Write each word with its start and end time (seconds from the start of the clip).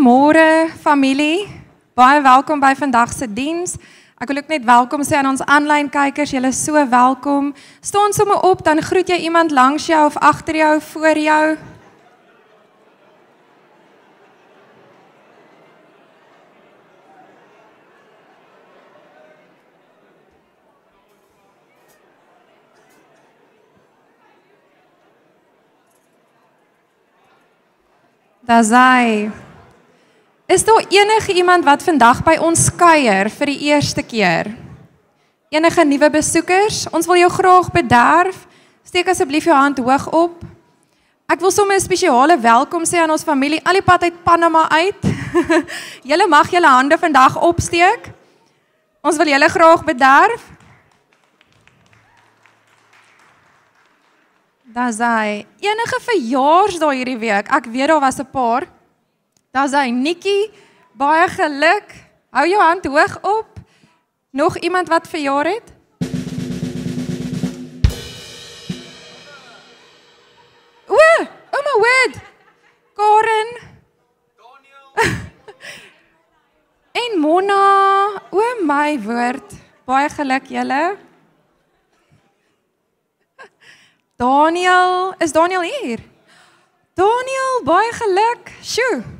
Goeiemôre 0.00 0.72
familie. 0.80 1.44
Baie 1.92 2.22
welkom 2.24 2.56
by 2.56 2.72
vandag 2.72 3.10
se 3.12 3.26
diens. 3.28 3.74
Ek 4.16 4.30
wil 4.32 4.38
ook 4.40 4.48
net 4.48 4.64
welkom 4.64 5.02
sê 5.04 5.18
aan 5.18 5.28
ons 5.28 5.42
aanlyn 5.44 5.90
kykers. 5.92 6.32
Julle 6.32 6.54
so 6.56 6.80
welkom. 6.88 7.50
Staan 7.84 8.16
sommer 8.16 8.40
op 8.40 8.64
dan 8.64 8.80
groet 8.80 9.12
jy 9.12 9.18
iemand 9.28 9.52
langs 9.52 9.90
jou 9.92 10.00
of 10.06 10.16
agter 10.16 10.56
jou, 10.56 10.80
voor 10.80 11.20
jou. 11.20 11.44
Hy. 28.48 29.39
Is 30.50 30.64
daar 30.64 30.84
enige 30.88 31.32
iemand 31.32 31.64
wat 31.64 31.82
vandag 31.82 32.24
by 32.26 32.32
ons 32.42 32.64
kuier 32.74 33.28
vir 33.30 33.50
die 33.52 33.58
eerste 33.70 34.02
keer? 34.02 34.48
Enige 35.48 35.84
nuwe 35.86 36.08
besoekers? 36.10 36.88
Ons 36.90 37.06
wil 37.06 37.20
jou 37.20 37.28
graag 37.30 37.68
bederf. 37.70 38.48
Steek 38.82 39.06
asseblief 39.12 39.46
jou 39.46 39.54
hand 39.54 39.78
hoog 39.78 40.08
op. 40.10 40.40
Ek 41.30 41.38
wil 41.38 41.54
sommer 41.54 41.76
'n 41.76 41.80
spesiale 41.80 42.34
welkom 42.38 42.82
sê 42.82 42.98
aan 42.98 43.14
ons 43.14 43.22
familie 43.22 43.60
al 43.62 43.78
die 43.78 43.82
pad 43.82 44.02
uit 44.02 44.24
Panama 44.24 44.66
uit. 44.68 45.02
julle 46.10 46.26
mag 46.26 46.50
julle 46.50 46.66
hande 46.66 46.98
vandag 46.98 47.38
opsteek. 47.38 48.10
Ons 49.02 49.16
wil 49.16 49.30
julle 49.30 49.48
graag 49.48 49.84
bederf. 49.84 50.42
Daar's 54.64 54.98
hy. 54.98 55.46
Enige 55.60 55.98
verjaarsdae 56.02 56.94
hierdie 56.94 57.18
week? 57.18 57.46
Ek 57.54 57.70
weet 57.70 57.88
daar 57.88 58.00
was 58.00 58.18
'n 58.18 58.26
paar. 58.26 58.79
Daar's 59.50 59.72
hy 59.74 59.90
Nikki, 59.90 60.50
baie 60.94 61.26
geluk. 61.28 61.90
Hou 62.30 62.46
jou 62.46 62.60
hand 62.62 62.86
hoog 62.86 63.16
op. 63.26 63.58
Nog 64.30 64.58
iemand 64.58 64.88
wat 64.88 65.08
verjaar 65.08 65.46
het? 65.50 65.72
O, 70.86 71.02
oh 71.50 71.62
my 71.66 71.76
word. 71.82 72.14
Karen. 72.94 73.50
Daniel. 74.38 75.14
en 77.02 77.18
Mona. 77.18 78.22
O 78.30 78.42
my 78.62 79.00
woord. 79.02 79.58
Baie 79.84 80.08
geluk 80.08 80.46
julle. 80.46 80.96
Daniel, 84.16 85.14
is 85.18 85.32
Daniel 85.32 85.62
hier? 85.62 85.98
Daniel, 86.94 87.64
baie 87.64 87.92
geluk. 87.92 88.52
Sjoe. 88.62 89.18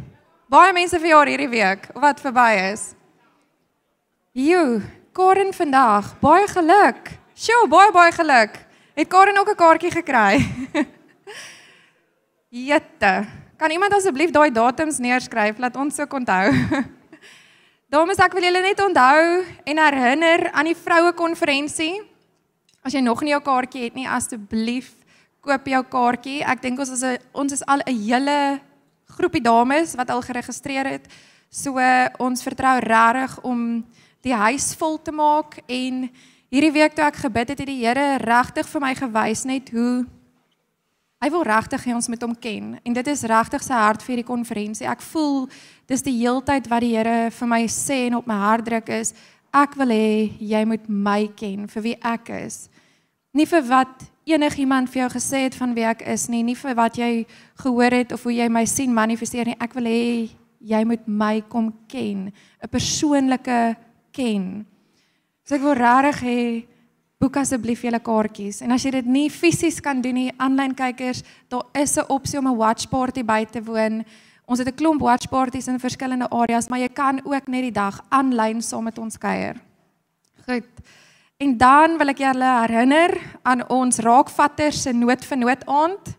Baie 0.50 0.72
mense 0.74 0.98
verjaar 0.98 1.28
hierdie 1.30 1.46
week 1.46 1.84
wat 2.02 2.18
verby 2.18 2.72
is. 2.72 2.88
Jo, 4.34 4.80
Karen 5.14 5.52
vandag, 5.54 6.08
baie 6.18 6.48
geluk. 6.50 7.10
Sjoe, 7.38 7.68
baie 7.70 7.92
baie 7.94 8.10
geluk. 8.10 8.56
Het 8.98 9.06
Karen 9.06 9.38
ook 9.38 9.52
'n 9.52 9.60
kaartjie 9.60 9.92
gekry? 9.94 10.42
Jette. 12.68 13.28
Kan 13.56 13.70
iemand 13.70 13.94
asseblief 13.94 14.30
daai 14.30 14.50
datums 14.50 14.98
neerskryf 14.98 15.58
laat 15.58 15.76
ons 15.76 15.94
so 15.94 16.06
onthou? 16.10 16.50
Dames, 17.94 18.18
ek 18.18 18.32
wil 18.32 18.42
julle 18.42 18.60
net 18.60 18.82
onthou 18.82 19.46
en 19.64 19.78
herinner 19.78 20.50
aan 20.50 20.66
die 20.66 20.74
vroue 20.74 21.12
konferensie. 21.12 22.02
As 22.82 22.92
jy 22.92 23.00
nog 23.00 23.22
nie 23.22 23.30
jou 23.30 23.42
kaartjie 23.42 23.84
het 23.84 23.94
nie, 23.94 24.08
asseblief 24.08 24.90
koop 25.40 25.66
jou 25.66 25.84
kaartjie. 25.84 26.42
Ek 26.42 26.60
dink 26.60 26.78
ons 26.78 26.90
is 26.90 27.04
'n 27.04 27.18
ons 27.32 27.52
is 27.52 27.62
al 27.66 27.86
'n 27.86 27.94
hele 27.94 28.69
groepie 29.16 29.42
dames 29.42 29.94
wat 29.98 30.10
al 30.10 30.22
geregistreer 30.22 30.86
het. 30.86 31.10
So 31.50 31.80
ons 32.22 32.44
vertrou 32.46 32.76
regtig 32.84 33.38
om 33.42 33.82
die 34.22 34.34
huis 34.36 34.74
vol 34.78 34.98
te 35.02 35.12
maak 35.12 35.58
en 35.66 36.04
hierdie 36.50 36.72
week 36.74 36.94
toe 36.94 37.06
ek 37.06 37.22
gebid 37.24 37.52
het, 37.52 37.60
het 37.62 37.68
die 37.70 37.80
Here 37.82 38.18
regtig 38.22 38.68
vir 38.68 38.82
my 38.82 38.94
gewys 38.98 39.44
net 39.48 39.70
hoe 39.74 40.04
hy 41.20 41.28
wil 41.32 41.44
regtig 41.44 41.84
hê 41.84 41.94
ons 41.94 42.08
moet 42.08 42.22
hom 42.24 42.34
ken. 42.34 42.76
En 42.84 42.96
dit 42.96 43.10
is 43.12 43.26
regtig 43.28 43.64
sy 43.64 43.76
hart 43.76 44.04
vir 44.04 44.14
hierdie 44.14 44.28
konferensie. 44.28 44.88
Ek 44.88 45.02
voel 45.10 45.44
dis 45.90 46.04
die 46.06 46.16
heeltyd 46.22 46.70
wat 46.70 46.84
die 46.84 46.94
Here 46.94 47.30
vir 47.34 47.50
my 47.50 47.64
sê 47.68 48.06
en 48.08 48.20
op 48.20 48.30
my 48.30 48.38
hart 48.40 48.66
druk 48.68 48.88
is, 48.96 49.12
ek 49.52 49.76
wil 49.80 49.92
hê 49.92 50.30
jy 50.38 50.62
moet 50.68 50.86
my 50.88 51.24
ken 51.36 51.66
vir 51.68 51.84
wie 51.84 51.96
ek 52.06 52.32
is. 52.40 52.68
Nie 53.36 53.46
vir 53.46 53.62
wat 53.68 54.09
enigiemand 54.34 54.90
vir 54.90 55.02
jou 55.02 55.10
gesê 55.10 55.44
het 55.46 55.54
van 55.54 55.74
wie 55.74 55.84
ek 55.84 56.02
is 56.02 56.28
nie, 56.28 56.42
nie 56.42 56.56
vir 56.56 56.74
wat 56.74 56.96
jy 56.96 57.26
gehoor 57.62 57.92
het 57.92 58.12
of 58.12 58.22
hoe 58.22 58.32
jy 58.32 58.48
my 58.48 58.64
sien 58.64 58.94
manifesteer 58.94 59.46
nie. 59.46 59.56
Ek 59.60 59.74
wil 59.74 59.84
hê 59.84 60.28
jy 60.60 60.84
moet 60.84 61.06
my 61.08 61.40
kom 61.48 61.72
ken, 61.88 62.32
'n 62.62 62.68
persoonlike 62.68 63.76
ken. 64.12 64.66
So 65.44 65.54
ek 65.54 65.62
wil 65.62 65.74
regtig 65.74 66.20
hê 66.22 66.66
boek 67.20 67.36
asseblief 67.36 67.82
julle 67.82 68.00
kaartjies. 68.00 68.62
En 68.62 68.72
as 68.72 68.84
jy 68.84 68.90
dit 68.90 69.06
nie 69.06 69.28
fisies 69.30 69.80
kan 69.80 70.00
doen 70.00 70.14
nie, 70.14 70.32
aanlyn 70.38 70.74
kykers, 70.74 71.22
daar 71.48 71.64
is 71.74 71.96
'n 71.98 72.04
opsie 72.08 72.38
om 72.38 72.46
'n 72.46 72.56
watch 72.56 72.88
party 72.88 73.22
by 73.22 73.44
te 73.44 73.62
woon. 73.62 74.04
Ons 74.46 74.58
het 74.58 74.68
'n 74.68 74.74
klomp 74.74 75.00
watch 75.00 75.28
parties 75.28 75.68
in 75.68 75.78
verskillende 75.78 76.28
areas, 76.30 76.68
maar 76.68 76.80
jy 76.80 76.88
kan 76.88 77.20
ook 77.24 77.46
net 77.48 77.62
die 77.62 77.72
dag 77.72 78.00
aanlyn 78.08 78.62
saam 78.62 78.84
met 78.84 78.98
ons 78.98 79.18
kuier. 79.18 79.56
Goed. 80.48 80.64
En 81.40 81.54
dan 81.56 81.94
wil 81.96 82.12
ek 82.12 82.18
julle 82.20 82.48
herinner 82.66 83.14
aan 83.48 83.62
ons 83.72 83.96
raakvatter 84.04 84.74
se 84.76 84.92
nood 84.92 85.22
vir 85.24 85.38
nood 85.40 85.62
aand. 85.64 86.10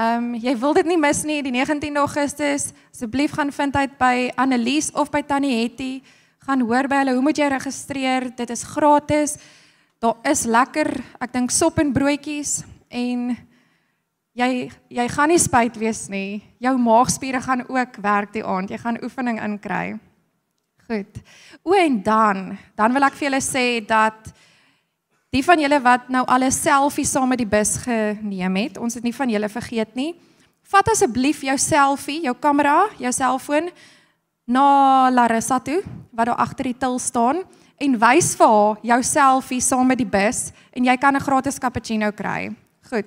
Ehm 0.00 0.30
um, 0.30 0.30
jy 0.40 0.54
wil 0.62 0.72
dit 0.78 0.88
nie 0.88 0.96
mis 0.96 1.20
nie 1.28 1.42
die 1.44 1.52
19de 1.52 2.00
Augustus. 2.00 2.70
Asseblief 2.88 3.34
gaan 3.36 3.52
vind 3.52 3.76
uit 3.76 3.98
by 4.00 4.30
Annelies 4.40 4.88
of 4.96 5.12
by 5.12 5.20
Tannie 5.20 5.58
Hetty. 5.58 6.00
Gaan 6.48 6.64
hoor 6.64 6.88
by 6.88 7.02
hulle 7.02 7.18
hoe 7.18 7.26
moet 7.28 7.36
jy 7.36 7.50
registreer? 7.52 8.30
Dit 8.32 8.48
is 8.56 8.64
gratis. 8.64 9.36
Daar 10.00 10.16
is 10.24 10.46
lekker, 10.48 10.88
ek 11.20 11.36
dink 11.36 11.52
sop 11.52 11.76
en 11.82 11.92
broodjies 11.92 12.62
en 12.88 13.34
jy 14.32 14.70
jy 14.88 15.10
gaan 15.12 15.34
nie 15.34 15.42
spyt 15.42 15.76
wees 15.76 16.06
nie. 16.08 16.40
Jou 16.64 16.78
maagspiere 16.80 17.44
gaan 17.44 17.68
ook 17.68 18.00
werk 18.00 18.32
die 18.32 18.46
aand. 18.46 18.72
Jy 18.72 18.80
gaan 18.88 19.04
oefening 19.04 19.44
inkry. 19.44 19.98
Goed. 20.90 21.22
O 21.62 21.72
en 21.72 22.02
dan, 22.02 22.58
dan 22.74 22.90
wil 22.90 23.04
ek 23.06 23.14
vir 23.14 23.28
julle 23.28 23.38
sê 23.44 23.64
dat 23.86 24.32
die 25.30 25.42
van 25.46 25.60
julle 25.62 25.78
wat 25.84 26.08
nou 26.10 26.24
al 26.26 26.42
'n 26.42 26.50
selfie 26.50 27.06
saam 27.06 27.28
met 27.30 27.38
die 27.38 27.46
bus 27.46 27.76
geneem 27.86 28.56
het, 28.56 28.78
ons 28.78 28.94
het 28.94 29.04
nie 29.06 29.14
van 29.14 29.30
julle 29.30 29.48
vergeet 29.48 29.94
nie. 29.94 30.16
Vat 30.66 30.88
asseblief 30.90 31.42
jou 31.46 31.58
selfie, 31.58 32.22
jou 32.22 32.34
kamera, 32.34 32.88
jou 32.98 33.12
selfoon 33.12 33.70
na 34.46 35.10
Larissa 35.10 35.60
toe 35.60 35.82
wat 36.10 36.26
daar 36.26 36.42
agter 36.42 36.64
die 36.64 36.78
til 36.78 36.98
staan 36.98 37.44
en 37.78 37.98
wys 37.98 38.34
vir 38.34 38.46
haar 38.48 38.76
jou 38.82 39.02
selfie 39.02 39.60
saam 39.60 39.86
met 39.86 39.98
die 39.98 40.10
bus 40.18 40.50
en 40.74 40.84
jy 40.84 40.96
kan 40.96 41.14
'n 41.14 41.20
gratis 41.20 41.58
cappuccino 41.58 42.10
kry. 42.10 42.50
Goed. 42.90 43.06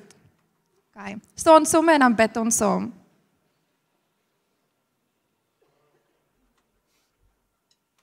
OK. 0.96 1.20
Staan 1.36 1.66
sommer 1.66 1.96
en 1.96 2.00
dan 2.00 2.16
bid 2.16 2.38
ons 2.38 2.56
saam. 2.56 3.03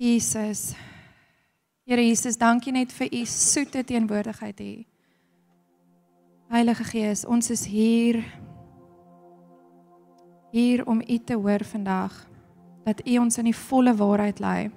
Jesus. 0.00 0.72
Here 1.84 2.00
Jesus, 2.00 2.38
dankie 2.40 2.72
net 2.72 2.92
vir 2.96 3.10
u 3.12 3.18
soete 3.28 3.82
teenwoordigheid 3.84 4.62
hier. 4.62 4.86
Heilige 6.48 6.86
Gees, 6.88 7.26
ons 7.28 7.50
is 7.52 7.66
hier 7.68 8.22
hier 10.50 10.86
om 10.88 11.02
u 11.04 11.18
te 11.18 11.36
hoor 11.36 11.66
vandag 11.68 12.16
dat 12.88 13.04
u 13.04 13.18
ons 13.20 13.38
in 13.38 13.50
die 13.50 13.54
volle 13.56 13.92
waarheid 13.94 14.40
lei. 14.40 14.70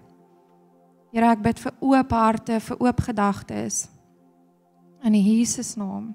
Here, 1.16 1.32
ek 1.32 1.48
bid 1.48 1.64
vir 1.64 1.80
oop 1.80 2.12
harte, 2.12 2.60
vir 2.60 2.84
oop 2.84 3.02
gedagtes 3.08 3.88
in 5.08 5.16
Jesus 5.16 5.78
naam. 5.80 6.12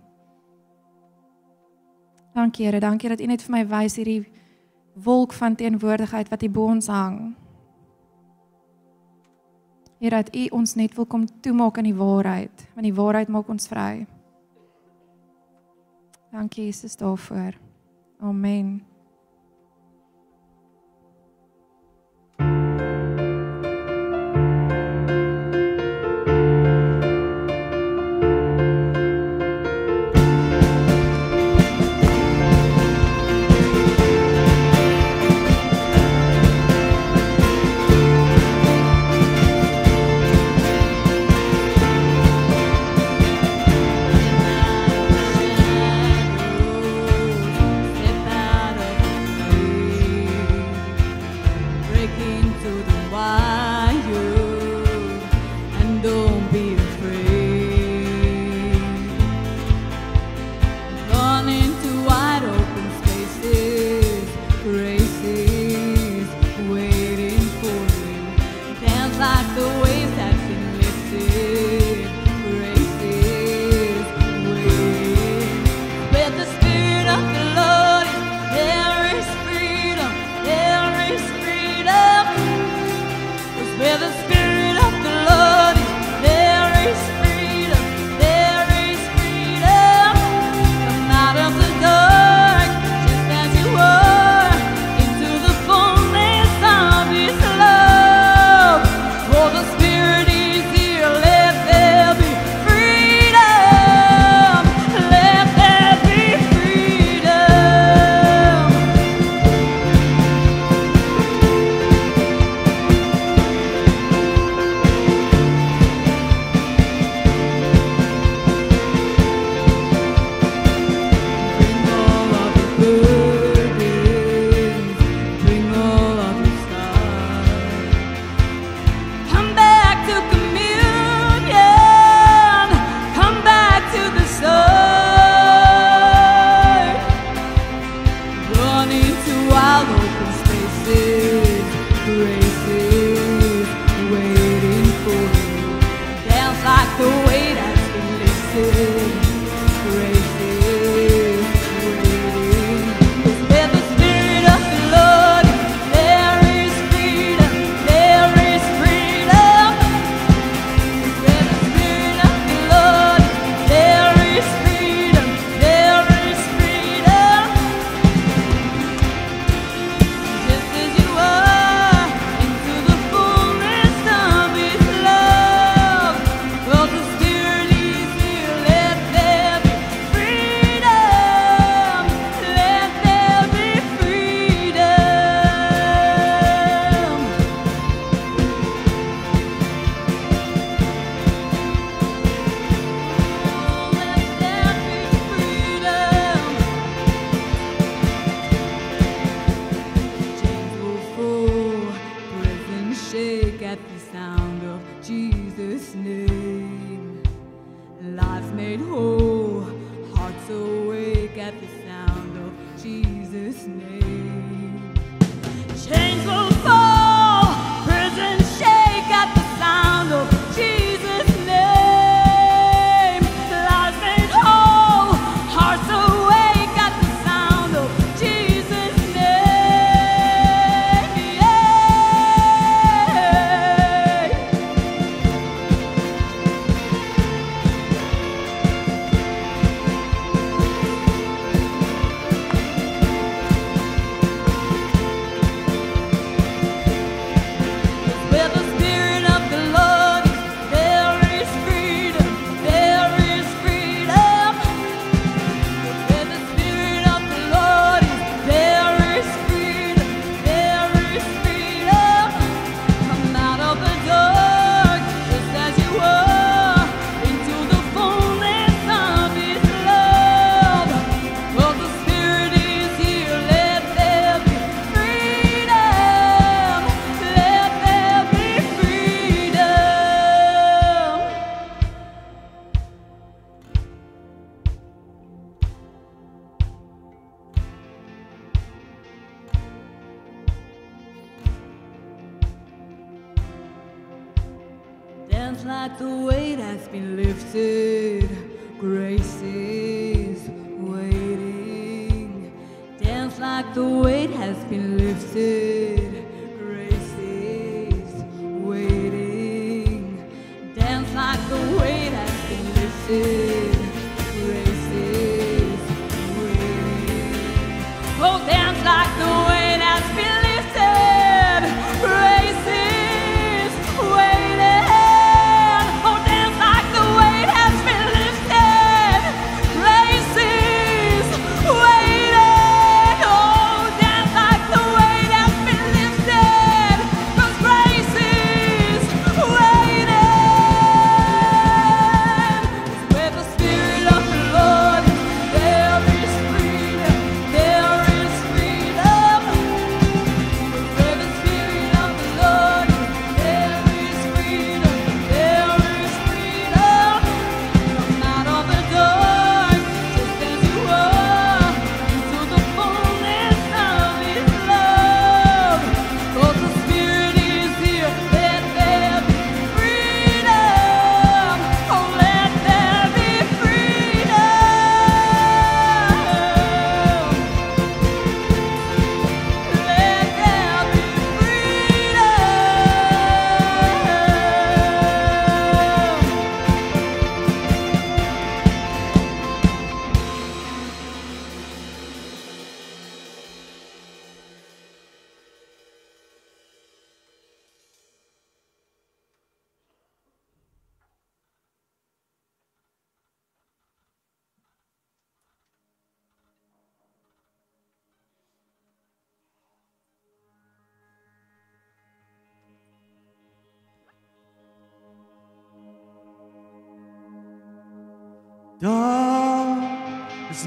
Dankie 2.36 2.68
Here, 2.68 2.84
dankie 2.84 3.08
dat 3.08 3.24
u 3.24 3.32
net 3.32 3.40
vir 3.40 3.56
my 3.56 3.66
wys 3.72 3.96
hierdie 3.96 4.20
wolk 5.00 5.32
van 5.32 5.56
teenwoordigheid 5.56 6.28
wat 6.28 6.44
hier 6.44 6.52
bo 6.52 6.68
ons 6.68 6.92
hang. 6.92 7.38
Here 9.98 10.22
dat 10.22 10.34
U 10.34 10.46
ons 10.54 10.74
net 10.74 10.94
wil 10.94 11.06
kom 11.06 11.26
toemaak 11.40 11.78
aan 11.78 11.88
die 11.90 11.96
waarheid, 11.96 12.68
want 12.74 12.86
die 12.86 12.94
waarheid 12.94 13.28
maak 13.28 13.48
ons 13.48 13.66
vry. 13.66 14.06
Dankie 16.30 16.64
Jesus 16.64 16.96
daarvoor. 16.96 17.58
Amen. 18.20 18.87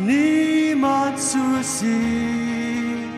niemand 0.05 1.20
zu 1.20 1.39
sehen, 1.62 3.10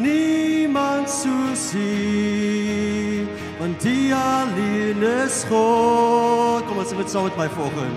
niemand 0.00 1.08
zu 1.08 1.54
sehen, 1.54 3.28
Und 3.60 3.82
die 3.82 4.12
allein 4.12 5.02
ist 5.24 5.46
rot. 5.50 6.64
Komm, 6.68 6.78
jetzt 6.80 6.96
wird 6.96 7.08
es 7.08 7.14
mit 7.14 7.36
meinen 7.36 7.50
Vogel. 7.50 7.90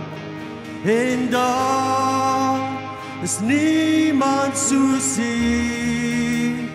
In 0.85 1.29
da 1.29 2.57
ist 3.23 3.41
niemand 3.41 4.55
zu 4.55 4.99
sehen, 4.99 6.69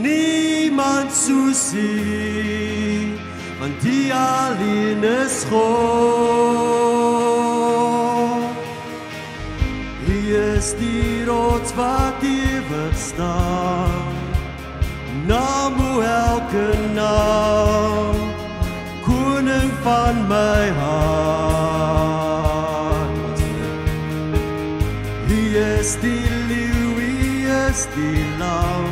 niemand 0.00 1.12
zu 1.12 1.52
sehen, 1.52 3.18
Und 3.62 3.74
die 3.82 4.12
allein 4.12 5.02
ist 5.02 5.46
rot. 5.52 7.01
is 10.62 10.74
die 10.78 11.24
rots 11.26 11.74
wat 11.74 12.22
ewig 12.22 12.96
staan. 12.96 14.14
Naam 15.26 15.74
hoe 15.80 16.02
elke 16.04 16.78
naam, 16.94 18.14
koning 19.02 19.70
van 19.82 20.26
my 20.30 20.70
hart. 20.78 21.82
Hy 25.26 25.42
is 25.78 25.90
die 26.04 26.30
leeu, 26.50 26.94
hy 27.00 27.12
is 27.70 27.80
die 27.96 28.24
lam, 28.38 28.86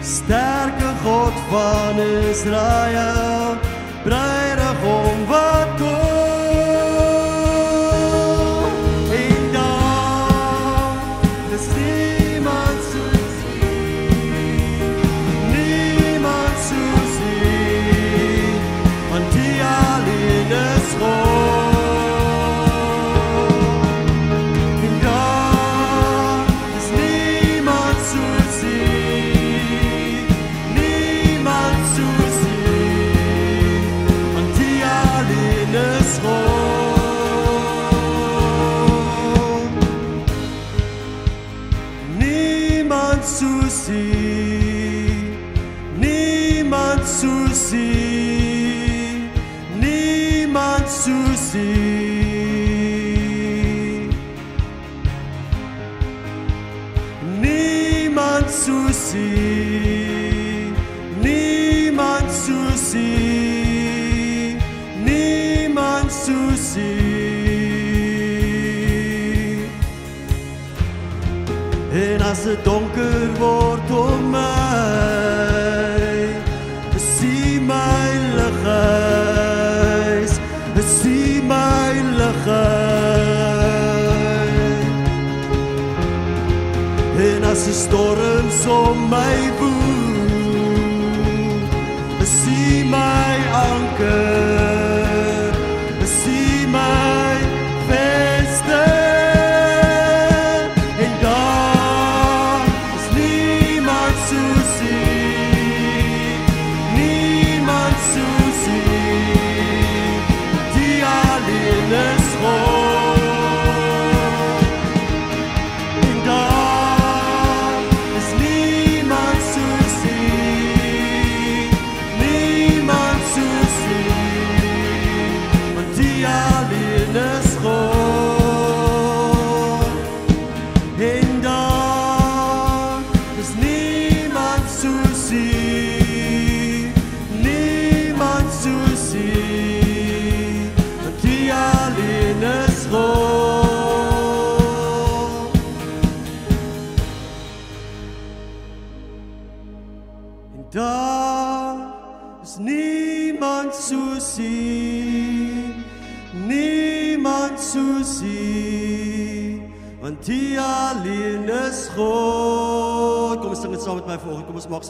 sterke 0.00 0.90
God 1.04 1.36
van 1.52 1.94
Israel. 2.30 3.29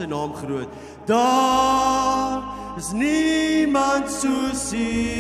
se 0.01 0.07
naam 0.07 0.35
groot. 0.35 0.69
Daar 1.05 2.43
is 2.77 2.93
niemand 2.93 4.11
soos 4.11 4.73
U 4.73 5.20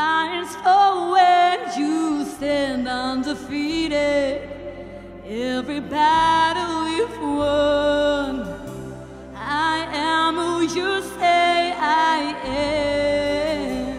Giants 0.00 0.54
fall 0.56 0.96
oh, 0.96 1.12
when 1.12 1.58
you 1.78 2.24
stand 2.24 2.88
undefeated. 2.88 4.48
Every 5.26 5.80
battle 5.80 6.88
you've 6.96 7.20
won. 7.20 8.34
I 9.34 9.76
am 9.92 10.36
who 10.36 10.62
you 10.62 11.02
say 11.18 11.74
I 11.76 12.18
am. 12.46 13.98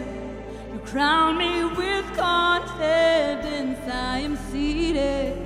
You 0.73 0.79
crown 0.91 1.37
me 1.37 1.65
with 1.65 2.05
confidence. 2.17 3.81
I 3.87 4.17
am 4.27 4.35
seated 4.49 5.37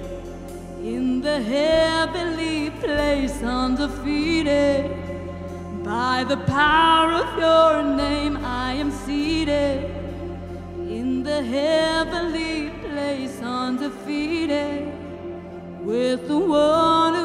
in 0.82 1.20
the 1.20 1.42
heavenly 1.42 2.70
place, 2.82 3.44
undefeated. 3.44 4.90
By 5.84 6.24
the 6.24 6.38
power 6.38 7.12
of 7.24 7.30
your 7.46 7.84
name, 7.98 8.38
I 8.38 8.72
am 8.84 8.92
seated 9.06 9.95
heavenly 11.46 12.70
place, 12.82 13.40
undefeated. 13.42 14.92
With 15.82 16.28
the 16.28 16.38
one 16.38 17.25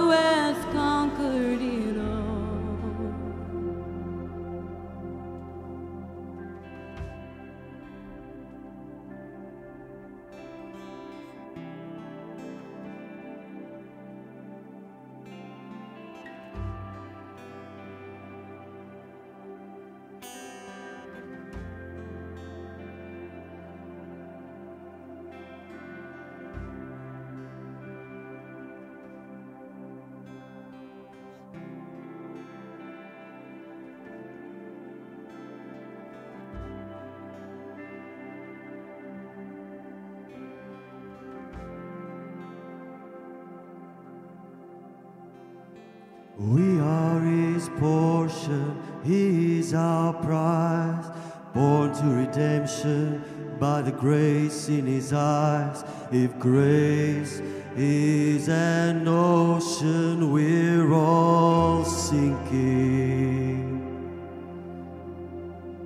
If 56.12 56.40
grace 56.40 57.40
is 57.76 58.48
an 58.48 59.06
ocean, 59.06 60.32
we're 60.32 60.92
all 60.92 61.84
sinking. 61.84 63.60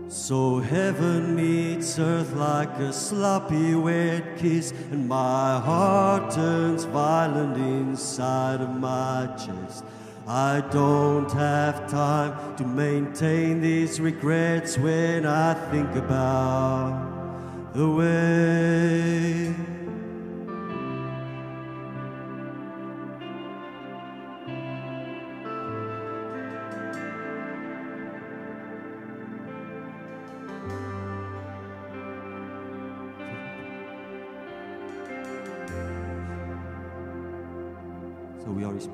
So 0.09 0.61
heaven 0.61 1.37
meets 1.37 1.99
earth 1.99 2.33
like 2.37 2.71
a 2.79 2.91
sloppy 2.91 3.75
wet 3.75 4.39
kiss, 4.39 4.73
and 4.91 5.07
my 5.07 5.61
heart 5.61 6.31
turns 6.31 6.85
violent 6.85 7.59
inside 7.59 8.63
of 8.63 8.71
my 8.71 9.29
chest. 9.37 9.85
I 10.27 10.63
don't 10.71 11.31
have 11.33 11.87
time 11.91 12.57
to 12.57 12.65
maintain 12.65 13.61
these 13.61 14.01
regrets 14.01 14.79
when 14.79 15.27
I 15.27 15.53
think 15.71 15.95
about 15.97 17.75
the 17.75 17.91
way. 17.91 19.74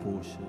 Portion. 0.04 0.46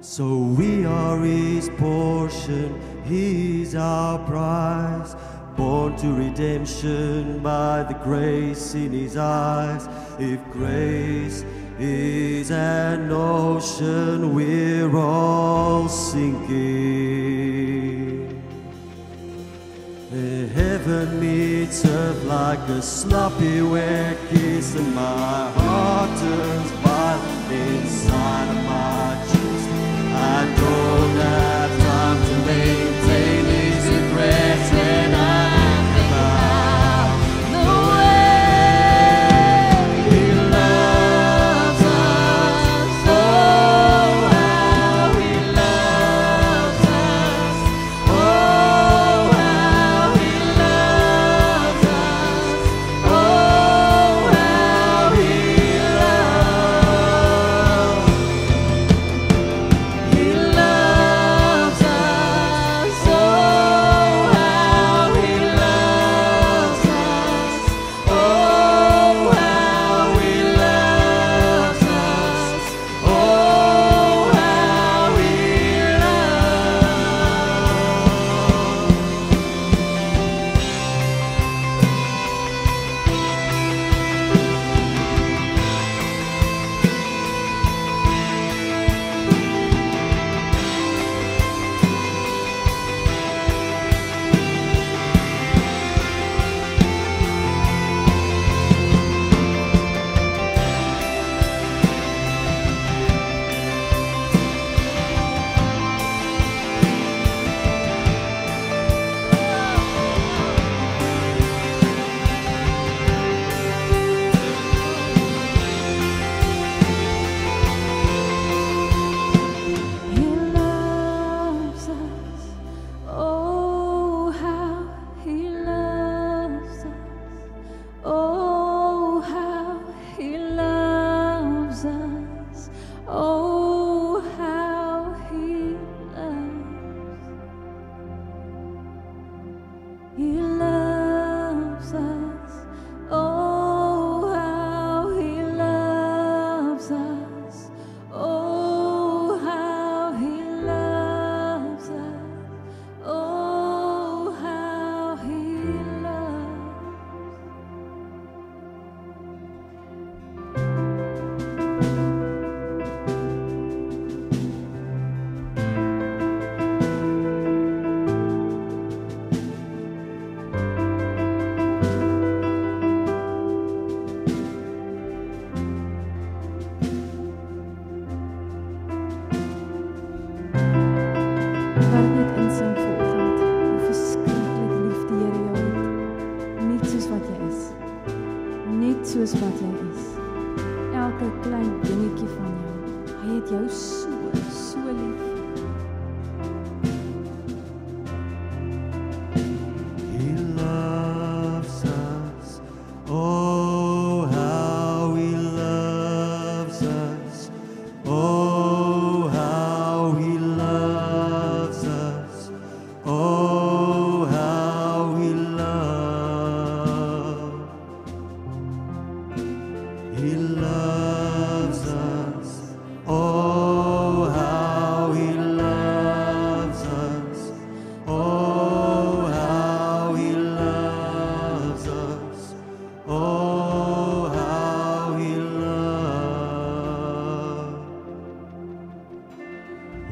So 0.00 0.38
we 0.38 0.84
are 0.84 1.18
his 1.20 1.68
portion, 1.70 2.80
he's 3.04 3.74
our 3.74 4.18
prize. 4.26 5.14
Born 5.56 5.96
to 5.98 6.12
redemption 6.14 7.40
by 7.42 7.82
the 7.82 7.94
grace 8.02 8.74
in 8.74 8.90
his 8.90 9.16
eyes. 9.18 9.86
If 10.18 10.40
grace 10.50 11.44
is 11.78 12.50
an 12.50 13.12
ocean, 13.12 14.34
we're 14.34 14.96
all 14.96 15.88
sinking. 15.88 17.12
The 20.10 20.48
heaven 20.48 21.20
meets 21.20 21.84
earth 21.84 22.24
like 22.24 22.66
a 22.70 22.80
sloppy 22.80 23.60
wet 23.60 24.16
kiss, 24.30 24.74
and 24.74 24.94
my 24.94 25.50
heart 25.50 26.18
turns 26.18 26.70
violent 26.80 27.41
inside 27.52 28.48
of 28.50 28.64
my 28.64 29.24
chest. 29.28 29.68
I 30.14 30.54
don't 30.58 31.16
have 31.20 31.51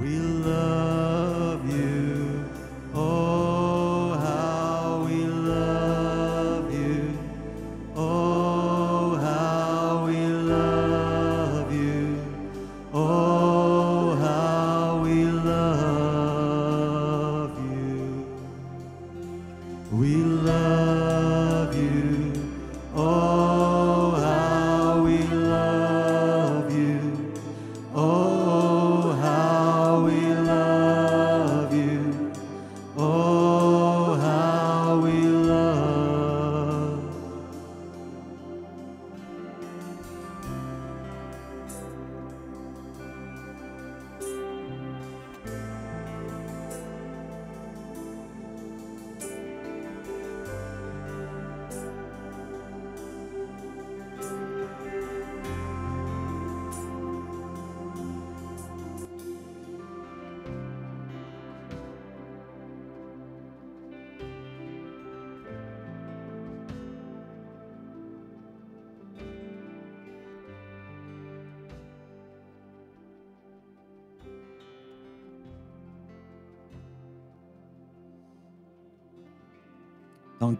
We 0.00 0.16
love 0.16 0.89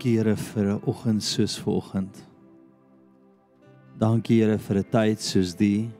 Dankie 0.01 0.16
Here 0.16 0.34
vir 0.34 0.64
'n 0.64 0.80
oggend 0.88 1.22
soos 1.22 1.59
vanoggend. 1.61 2.24
Dankie 3.98 4.40
Here 4.40 4.57
vir 4.59 4.78
'n 4.78 4.84
tyd 4.90 5.20
soos 5.20 5.55
die. 5.55 5.90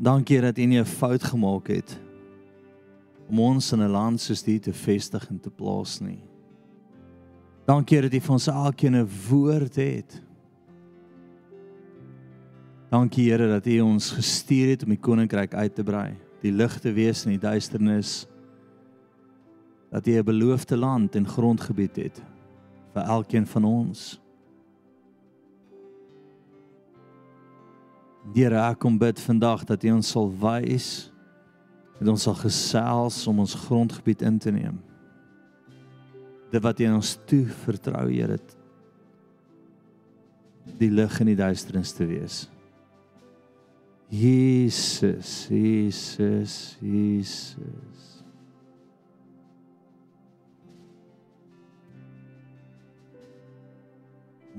Dankie 0.00 0.36
Here 0.36 0.46
dat 0.46 0.58
U 0.58 0.66
nie 0.66 0.80
'n 0.80 0.86
fout 0.86 1.22
gemaak 1.22 1.68
het 1.68 2.00
om 3.28 3.40
ons 3.40 3.72
in 3.72 3.82
'n 3.82 3.90
land 3.90 4.20
soos 4.20 4.42
die 4.42 4.58
te 4.58 4.72
vestig 4.72 5.28
en 5.28 5.38
te 5.38 5.50
plaas 5.50 6.00
nie. 6.00 6.24
Dankie 7.66 7.98
Here 7.98 8.08
dat 8.08 8.16
U 8.16 8.20
vir 8.24 8.32
ons 8.32 8.48
elkeen 8.48 8.94
'n 8.94 9.08
woord 9.28 9.76
het. 9.76 10.22
Dankie 12.90 13.30
Here 13.30 13.48
dat 13.48 13.66
U 13.66 13.80
ons 13.80 14.12
gestuur 14.12 14.70
het 14.70 14.82
om 14.82 14.88
die 14.88 15.00
koninkryk 15.00 15.54
uit 15.54 15.74
te 15.74 15.84
brei, 15.84 16.16
die 16.40 16.52
lig 16.52 16.80
te 16.80 16.90
wees 16.90 17.26
in 17.26 17.32
die 17.32 17.48
duisternis 17.50 18.26
dat 19.98 20.06
jy 20.06 20.20
'n 20.20 20.24
beloofde 20.24 20.76
land 20.76 21.14
en 21.14 21.26
grondgebied 21.26 21.96
het 21.96 22.22
vir 22.94 23.02
elkeen 23.02 23.46
van 23.46 23.64
ons. 23.64 24.20
Here, 28.34 28.70
ek 28.70 28.78
kom 28.78 28.98
bid 28.98 29.20
vandag 29.20 29.64
dat 29.64 29.84
U 29.84 29.90
ons 29.90 30.08
sal 30.08 30.30
wys 30.30 31.10
dat 31.98 32.08
ons 32.08 32.22
sal 32.22 32.34
gesels 32.34 33.26
om 33.26 33.38
ons 33.38 33.54
grondgebied 33.54 34.22
in 34.22 34.38
te 34.38 34.50
neem. 34.50 34.78
Dit 36.50 36.62
wat 36.62 36.80
U 36.80 36.92
ons 36.92 37.18
toe 37.26 37.46
vertrou, 37.46 38.06
Here, 38.10 38.38
die 40.78 40.90
lig 40.90 41.20
in 41.20 41.26
die 41.26 41.36
duisternis 41.36 41.92
te 41.92 42.06
wees. 42.06 42.48
Jesus, 44.08 45.48
Jesus, 45.48 46.76
Jesus. 46.80 48.17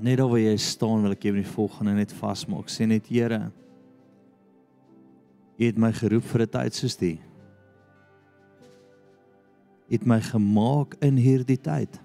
Net 0.00 0.20
waar 0.24 0.40
jy 0.40 0.54
staan 0.56 1.02
wil 1.04 1.12
ek 1.12 1.26
jou 1.28 1.34
die 1.36 1.44
volgende 1.44 1.92
net 1.98 2.12
vasmaak. 2.16 2.70
Sê 2.72 2.86
net 2.88 3.08
Here, 3.12 3.50
U 5.60 5.66
het 5.66 5.76
my 5.76 5.90
geroep 5.92 6.24
vir 6.24 6.42
'n 6.42 6.48
tyd 6.48 6.72
soos 6.72 6.96
die. 6.96 7.20
U 9.90 9.92
het 9.92 10.06
my 10.06 10.20
gemaak 10.20 10.96
in 11.02 11.16
hierdie 11.20 11.60
tyd 11.60 12.00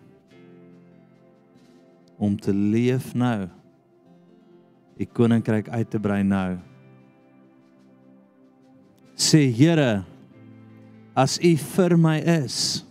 om 2.20 2.36
te 2.36 2.52
leef 2.52 3.16
nou. 3.16 3.48
Die 4.98 5.08
koninkryk 5.08 5.70
uit 5.70 5.90
te 5.90 6.00
brei 6.00 6.24
nou. 6.24 6.60
Sê 9.16 9.48
Here, 9.52 10.04
as 11.16 11.40
U 11.40 11.56
vir 11.56 11.98
my 11.98 12.20
is, 12.20 12.84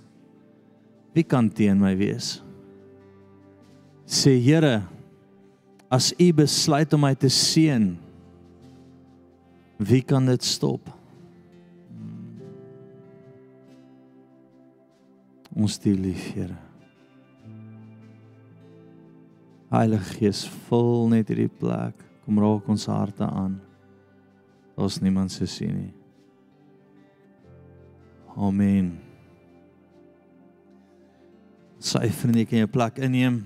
wie 1.12 1.24
kan 1.24 1.50
teen 1.50 1.78
my 1.78 1.94
wees? 1.94 2.40
Sê 4.06 4.40
Here, 4.40 4.93
as 5.94 6.10
U 6.18 6.32
besluit 6.34 6.92
om 6.96 7.04
my 7.06 7.12
te 7.14 7.30
seën, 7.30 7.92
wie 9.78 10.02
kan 10.02 10.26
dit 10.26 10.42
stop? 10.46 10.90
Ons 15.54 15.78
die 15.78 15.94
lief, 15.94 16.32
Here. 16.34 16.58
Heilige 19.74 20.18
Gees, 20.18 20.44
vul 20.66 21.08
net 21.10 21.30
hierdie 21.30 21.50
plek. 21.50 21.98
Kom 22.24 22.38
raak 22.42 22.66
ons 22.70 22.86
harte 22.90 23.26
aan. 23.26 23.56
Daar's 24.74 25.00
niemand 25.02 25.30
se 25.34 25.46
sien 25.50 25.74
nie. 25.74 25.92
Amen. 28.34 28.94
Sy 31.82 32.06
vriende 32.18 32.46
kan 32.50 32.64
jou 32.64 32.70
plek 32.70 33.02
inneem. 33.02 33.42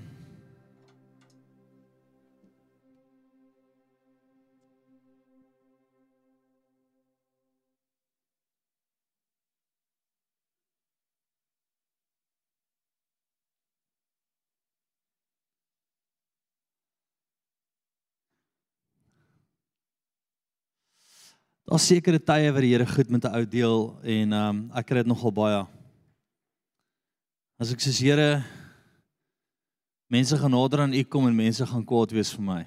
Daar's 21.69 21.85
sekere 21.85 22.17
tye 22.17 22.49
wat 22.49 22.65
die 22.65 22.71
Here 22.73 22.87
goed 22.89 23.11
met 23.13 23.27
'n 23.29 23.35
ou 23.37 23.45
deel 23.45 24.01
en 24.01 24.33
ehm 24.33 24.49
um, 24.49 24.71
ek 24.73 24.87
kry 24.89 25.03
dit 25.03 25.07
nogal 25.07 25.33
baie. 25.33 25.67
As 27.61 27.73
ek 27.73 27.81
sê 27.81 27.93
Here, 27.93 28.43
mense 30.09 30.33
gaan 30.33 30.51
nader 30.51 30.81
aan 30.81 30.95
U 30.95 31.03
kom 31.05 31.27
en 31.29 31.37
mense 31.37 31.67
gaan 31.67 31.85
kwaad 31.85 32.11
wees 32.17 32.33
vir 32.33 32.43
my. 32.43 32.65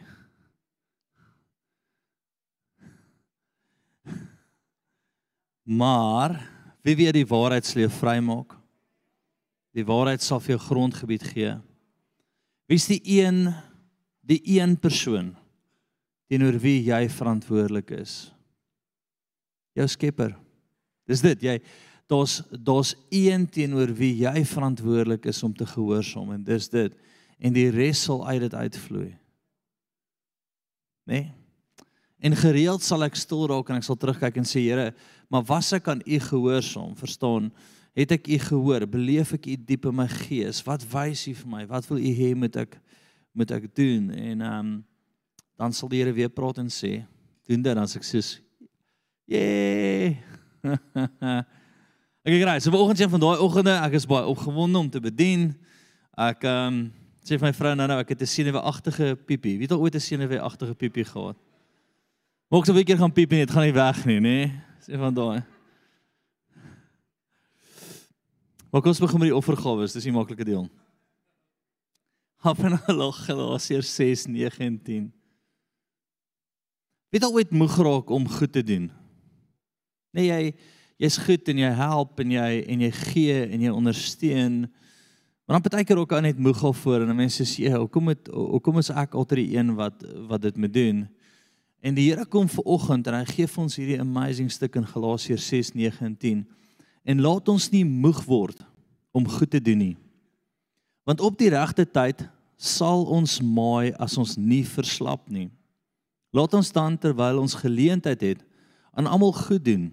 Maar 5.65 6.37
wie 6.83 6.95
weet 6.95 7.13
die 7.13 7.25
waarheid 7.25 7.65
sal 7.65 7.81
jou 7.81 7.89
vrymaak? 7.89 8.53
Die 9.73 9.85
waarheid 9.85 10.21
sal 10.21 10.39
vir 10.39 10.57
jou 10.57 10.59
grondgebied 10.67 11.23
gee. 11.23 11.57
Wie's 12.69 12.85
die 12.85 13.01
een 13.01 13.49
die 14.21 14.41
een 14.45 14.77
persoon 14.77 15.33
teenoor 16.29 16.59
wie 16.61 16.83
jy 16.85 17.09
verantwoordelik 17.09 17.89
is? 17.97 18.31
Jou 19.81 19.89
skepper. 19.91 20.35
Dis 21.09 21.23
dit, 21.25 21.47
jy 21.49 21.57
daar's 22.11 22.41
daar's 22.51 22.95
een 23.09 23.45
teenoor 23.47 23.93
wie 23.95 24.13
jy 24.19 24.43
verantwoordelik 24.45 25.25
is 25.31 25.43
om 25.47 25.53
te 25.55 25.65
gehoorsaam 25.65 26.33
en 26.35 26.43
dis 26.43 26.69
dit. 26.69 26.95
En 27.39 27.53
die 27.55 27.69
res 27.73 28.03
sal 28.03 28.25
uit 28.27 28.41
dit 28.43 28.53
uitvloei. 28.53 29.11
Né? 31.07 31.13
Nee? 31.13 31.29
En 32.21 32.35
gereeld 32.37 32.83
sal 32.85 33.01
ek 33.07 33.15
stil 33.17 33.47
raak 33.49 33.71
en 33.71 33.79
ek 33.79 33.85
sal 33.87 33.97
terugkyk 33.97 34.35
en 34.37 34.45
sê 34.45 34.61
Here, 34.67 34.91
maar 35.31 35.41
was 35.49 35.71
ek 35.73 35.87
aan 35.89 36.03
U 36.05 36.19
gehoorsaam? 36.21 36.93
Verstaan? 36.99 37.49
Het 37.97 38.13
ek 38.13 38.29
U 38.29 38.37
gehoor? 38.45 38.85
Beleef 38.85 39.33
ek 39.39 39.49
U 39.49 39.55
diep 39.57 39.87
in 39.89 39.97
my 39.97 40.05
gees? 40.27 40.61
Wat 40.67 40.85
wys 40.93 41.25
U 41.31 41.33
vir 41.39 41.49
my? 41.55 41.63
Wat 41.71 41.89
wil 41.89 41.97
U 41.97 42.11
hê 42.19 42.29
moet 42.37 42.59
ek 42.61 42.77
moet 43.33 43.55
ek 43.57 43.65
doen? 43.73 44.11
En 44.13 44.45
ehm 44.45 44.59
um, 44.59 44.71
dan 45.61 45.73
sal 45.77 45.89
die 45.91 45.99
Here 46.01 46.13
weer 46.13 46.29
praat 46.33 46.57
en 46.57 46.69
sê, 46.73 47.03
doen 47.45 47.61
dit 47.61 47.75
dan 47.75 47.83
as 47.83 47.93
ek 47.93 48.05
sê 48.05 48.21
Yay. 49.31 50.17
ek 52.27 52.33
kry, 52.35 52.57
so 52.59 52.71
vanoggend 52.73 52.99
sien 52.99 53.11
van 53.13 53.21
daai 53.23 53.39
oggende, 53.39 53.77
ek 53.79 53.95
is 54.01 54.07
baie 54.09 54.27
opgewonde 54.27 54.81
om 54.81 54.89
te 54.91 54.99
bedien. 55.03 55.53
Ek 56.19 56.43
ehm 56.43 56.67
um, 56.67 56.81
sê 57.21 57.37
vir 57.37 57.47
my 57.47 57.51
vrou 57.55 57.71
nou 57.77 57.87
nou 57.87 57.99
ek 58.01 58.11
het 58.11 58.25
'n 58.25 58.27
senuweeagtige 58.27 59.15
piepie. 59.29 59.55
Wie 59.55 59.69
het 59.69 59.71
al 59.71 59.79
ooit 59.79 59.95
'n 59.95 60.03
senuweeagtige 60.03 60.75
piepie 60.75 61.05
gehad? 61.05 61.37
Moek 62.51 62.65
so 62.65 62.73
'n 62.73 62.79
bietjie 62.81 62.97
gaan 62.97 63.13
piepie, 63.13 63.45
dit 63.45 63.51
gaan 63.51 63.63
nie 63.63 63.73
weg 63.73 64.05
nie, 64.05 64.19
nê? 64.19 64.51
Sê 64.83 64.97
van 64.99 65.13
daai. 65.13 65.43
Maar 68.71 68.81
kom 68.81 68.91
ons 68.91 68.99
begin 68.99 69.19
met 69.19 69.29
die 69.29 69.37
offergawe, 69.37 69.87
dis 69.87 70.03
die 70.03 70.11
maklike 70.11 70.43
deel. 70.43 70.67
Happenalag 72.43 73.25
Galasiërs 73.27 73.95
6 73.95 74.25
9 74.27 74.65
en 74.65 74.81
10. 74.83 75.13
Weet 77.11 77.23
al 77.23 77.33
ooit 77.33 77.51
moeg 77.51 77.77
raak 77.77 78.09
om 78.09 78.27
goed 78.27 78.51
te 78.51 78.63
doen? 78.63 78.91
Nee, 80.11 80.27
jy 80.27 80.53
jy's 81.01 81.17
goed 81.17 81.47
en 81.49 81.57
jy 81.63 81.71
help 81.79 82.19
en 82.21 82.33
jy 82.35 82.49
en 82.69 82.83
jy 82.85 82.91
gee 82.93 83.37
en 83.47 83.63
jy 83.63 83.71
ondersteun. 83.73 84.57
Maar 85.45 85.57
dan 85.57 85.63
partykeer 85.65 86.01
ook 86.03 86.13
aan 86.13 86.27
net 86.27 86.39
moeg 86.39 86.61
al 86.63 86.75
voor 86.77 87.01
en 87.01 87.09
dan 87.09 87.15
mense 87.17 87.43
sê, 87.43 87.63
"Ja, 87.65 87.79
hoekom 87.79 88.07
het 88.07 88.27
hoekom 88.27 88.77
is 88.77 88.89
ek 88.89 89.13
altyd 89.13 89.37
die 89.37 89.57
een 89.57 89.75
wat 89.75 90.03
wat 90.27 90.41
dit 90.41 90.57
moet 90.57 90.73
doen?" 90.73 91.09
En 91.81 91.95
die 91.97 92.09
Here 92.11 92.25
kom 92.25 92.49
ver 92.49 92.63
oggend 92.63 93.07
en 93.07 93.13
hy 93.13 93.25
gee 93.25 93.47
vir 93.47 93.63
ons 93.63 93.75
hierdie 93.75 93.99
amazing 93.99 94.51
stuk 94.51 94.75
in 94.75 94.85
Galasiërs 94.85 95.47
6 95.47 95.73
9 95.73 96.05
en 96.05 96.17
10. 96.17 96.43
En 97.03 97.21
laat 97.21 97.49
ons 97.49 97.69
nie 97.71 97.85
moeg 97.85 98.25
word 98.25 98.61
om 99.11 99.27
goed 99.27 99.49
te 99.49 99.61
doen 99.61 99.77
nie. 99.77 99.97
Want 101.03 101.21
op 101.21 101.37
die 101.37 101.49
regte 101.49 101.85
tyd 101.85 102.21
sal 102.61 103.07
ons 103.09 103.39
maai 103.41 103.91
as 103.97 104.17
ons 104.21 104.37
nie 104.37 104.61
verslap 104.63 105.29
nie. 105.29 105.49
Laat 106.31 106.53
ons 106.53 106.71
dan 106.71 106.97
terwyl 107.01 107.41
ons 107.41 107.57
geleentheid 107.57 108.21
het 108.21 108.45
aan 108.93 109.09
almal 109.09 109.33
goed 109.33 109.65
doen. 109.65 109.89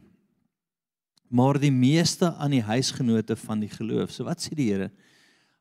Maar 1.29 1.59
die 1.61 1.73
meeste 1.73 2.33
aan 2.41 2.55
die 2.57 2.65
huisgenote 2.65 3.37
van 3.37 3.61
die 3.61 3.71
geloof. 3.71 4.13
So 4.15 4.25
wat 4.25 4.41
sê 4.41 4.57
die 4.57 4.71
Here? 4.73 4.91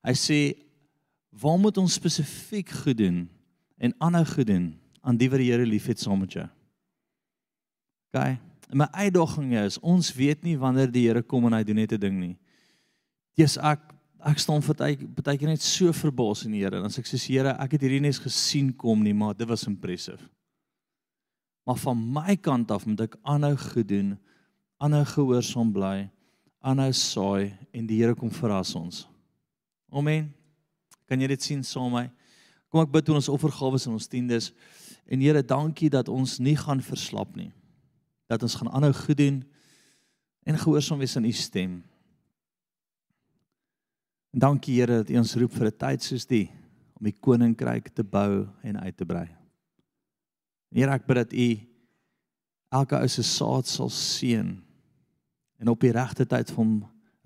Hy 0.05 0.15
sê 0.15 0.39
waar 1.38 1.59
moet 1.59 1.78
ons 1.78 1.97
spesifiek 1.99 2.72
goed 2.84 2.97
doen 2.97 3.26
en 3.78 3.93
aanhou 3.99 4.24
goed 4.26 4.47
doen 4.47 4.68
aan 5.01 5.18
die 5.20 5.30
wat 5.30 5.43
die 5.43 5.51
Here 5.51 5.68
liefhet 5.68 5.99
saam 5.99 6.24
met 6.24 6.38
jou. 6.39 6.47
OK. 8.11 8.38
En 8.68 8.82
my 8.84 8.88
uitdaging 8.91 9.53
is 9.59 9.80
ons 9.80 10.13
weet 10.15 10.43
nie 10.43 10.57
wanneer 10.59 10.91
die 10.91 11.05
Here 11.07 11.24
kom 11.24 11.47
en 11.47 11.55
hy 11.59 11.63
doen 11.63 11.84
net 11.84 11.93
'n 11.93 11.99
ding 11.99 12.20
nie. 12.20 12.38
Dis 13.36 13.57
ek 13.57 13.93
ek 14.26 14.39
staan 14.41 14.63
vir 14.65 14.76
baie 15.24 15.38
keer 15.38 15.49
net 15.51 15.61
so 15.61 15.93
verbaas 15.93 16.45
in 16.45 16.51
die 16.51 16.63
Here. 16.63 16.82
Dan 16.82 16.89
sê 16.89 16.99
ek 16.99 17.05
sê 17.11 17.20
Here, 17.28 17.55
ek 17.59 17.78
het 17.78 17.82
hierdie 17.82 18.01
net 18.01 18.20
gesien 18.24 18.74
kom 18.74 19.03
nie, 19.03 19.13
maar 19.13 19.34
dit 19.38 19.47
was 19.47 19.68
impressive. 19.68 20.24
Maar 21.68 21.78
van 21.78 21.97
my 22.13 22.36
kant 22.36 22.72
af 22.72 22.86
moet 22.88 23.01
ek 23.01 23.18
aanhou 23.24 23.55
goed 23.59 23.88
doen, 23.88 24.18
aanhou 24.78 25.03
gehoorsaam 25.05 25.71
bly, 25.73 26.07
aanhou 26.61 26.93
saai 26.93 27.53
en 27.73 27.88
die 27.89 27.99
Here 28.01 28.15
kom 28.15 28.32
verras 28.34 28.75
ons. 28.78 29.05
Amen. 29.89 30.30
Kan 31.07 31.21
jy 31.21 31.30
dit 31.32 31.43
sien 31.43 31.63
saam 31.63 31.91
met 31.93 32.11
my? 32.11 32.25
Kom 32.67 32.84
ek 32.84 32.91
bid 32.91 33.09
oor 33.09 33.21
ons 33.21 33.30
offergawes 33.32 33.88
en 33.88 33.95
ons 33.95 34.09
tiendes. 34.11 34.51
En 35.07 35.21
Here, 35.23 35.41
dankie 35.41 35.89
dat 35.89 36.11
ons 36.11 36.38
nie 36.43 36.57
gaan 36.59 36.84
verslap 36.84 37.36
nie. 37.39 37.51
Dat 38.28 38.43
ons 38.43 38.57
gaan 38.59 38.71
aanhou 38.75 38.91
goed 38.93 39.17
doen 39.17 39.38
en 40.47 40.59
gehoorsaam 40.59 40.99
wees 40.99 41.15
aan 41.17 41.28
u 41.28 41.32
stem. 41.36 41.80
En 44.36 44.43
dankie 44.43 44.78
Here 44.78 45.01
dat 45.01 45.09
U 45.09 45.17
ons 45.17 45.36
roep 45.39 45.55
vir 45.55 45.67
'n 45.67 45.78
tyd 45.78 46.03
soos 46.03 46.25
die 46.25 46.51
om 46.99 47.05
die 47.05 47.15
koninkryk 47.15 47.89
te 47.95 48.03
bou 48.03 48.47
en 48.63 48.78
uit 48.78 48.97
te 48.97 49.05
brei. 49.05 49.28
Here, 50.71 50.91
ek 50.91 51.07
bid 51.07 51.15
dat 51.15 51.34
U 51.34 51.49
elke 52.71 52.99
ou 52.99 53.07
se 53.07 53.23
saad 53.23 53.65
sal 53.67 53.89
seën 53.89 54.66
en 55.58 55.72
op 55.72 55.82
die 55.82 55.91
regte 55.91 56.26
tyd 56.26 56.51
vir 56.51 56.64
hom 56.64 56.74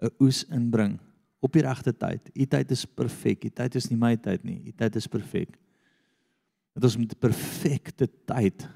'n 0.02 0.12
oes 0.20 0.44
inbring. 0.50 1.00
Op 1.42 1.54
die 1.54 1.62
regte 1.62 1.94
tyd. 1.94 2.30
U 2.34 2.46
tyd 2.46 2.72
is 2.72 2.86
perfek. 2.86 3.46
U 3.46 3.50
tyd 3.50 3.76
is 3.76 3.90
nie 3.90 3.98
my 3.98 4.16
tyd 4.16 4.44
nie. 4.44 4.62
U 4.68 4.72
tyd 4.72 4.96
is 4.96 5.08
perfek. 5.08 5.58
Dat 6.74 6.84
ons 6.84 6.98
met 6.98 7.14
'n 7.14 7.20
perfekte 7.20 8.08
tyd 8.26 8.68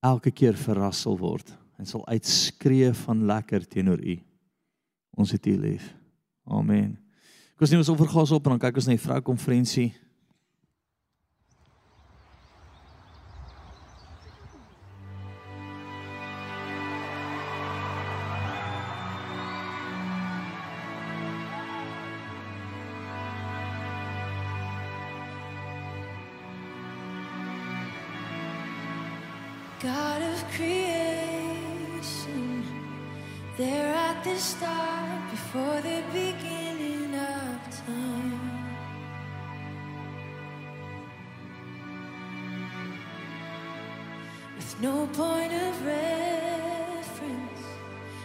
elke 0.00 0.30
keer 0.30 0.54
verras 0.54 1.00
sal 1.00 1.18
word 1.18 1.56
en 1.78 1.86
sal 1.86 2.06
uitskree 2.06 2.92
van 2.92 3.24
lekker 3.26 3.66
teenoor 3.66 4.00
U. 4.00 4.18
Ons 5.16 5.30
het 5.30 5.46
U 5.46 5.56
lief. 5.56 5.94
Amen. 6.44 6.98
Kom 7.56 7.66
ons 7.66 7.70
neem 7.70 7.78
ons 7.78 7.88
offergaas 7.88 8.30
op 8.30 8.44
en 8.46 8.50
dan 8.50 8.58
kyk 8.58 8.76
ons 8.76 8.86
na 8.86 8.92
die 8.96 9.04
vroukonferensie. 9.04 9.92
God 9.92 10.09
before 34.40 35.82
the 35.82 36.02
beginning 36.14 37.14
of 37.14 37.84
time. 37.84 38.40
With 44.56 44.80
no 44.80 45.06
point 45.08 45.52
of 45.52 45.84
reference, 45.84 47.64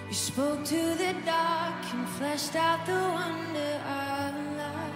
you 0.08 0.14
spoke 0.14 0.64
to 0.64 0.96
the 0.96 1.14
dark 1.26 1.84
and 1.94 2.08
fleshed 2.08 2.56
out 2.56 2.86
the 2.86 2.94
wonder 2.94 3.82
of 3.86 4.36
light. 4.56 4.94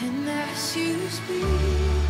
And 0.00 0.28
as 0.28 0.76
you 0.76 1.08
speak, 1.08 2.01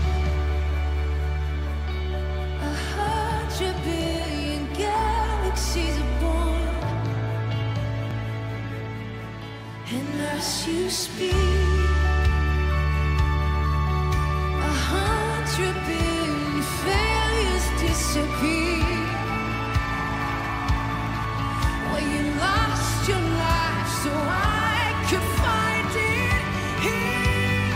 as 10.42 10.66
you 10.66 10.90
speak, 10.90 11.34
a 14.70 14.74
hundred 14.90 15.76
billion 15.86 16.62
failures 16.82 17.66
disappear. 17.84 18.80
You 22.12 22.22
lost 22.46 23.08
your 23.08 23.24
life 23.46 23.88
so 24.02 24.10
I 24.12 24.82
could 25.08 25.26
find 25.42 25.90
it 26.18 26.44
here. 26.86 27.70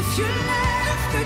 If 0.00 0.08
you 0.18 0.28
left 0.52 1.06
the 1.14 1.24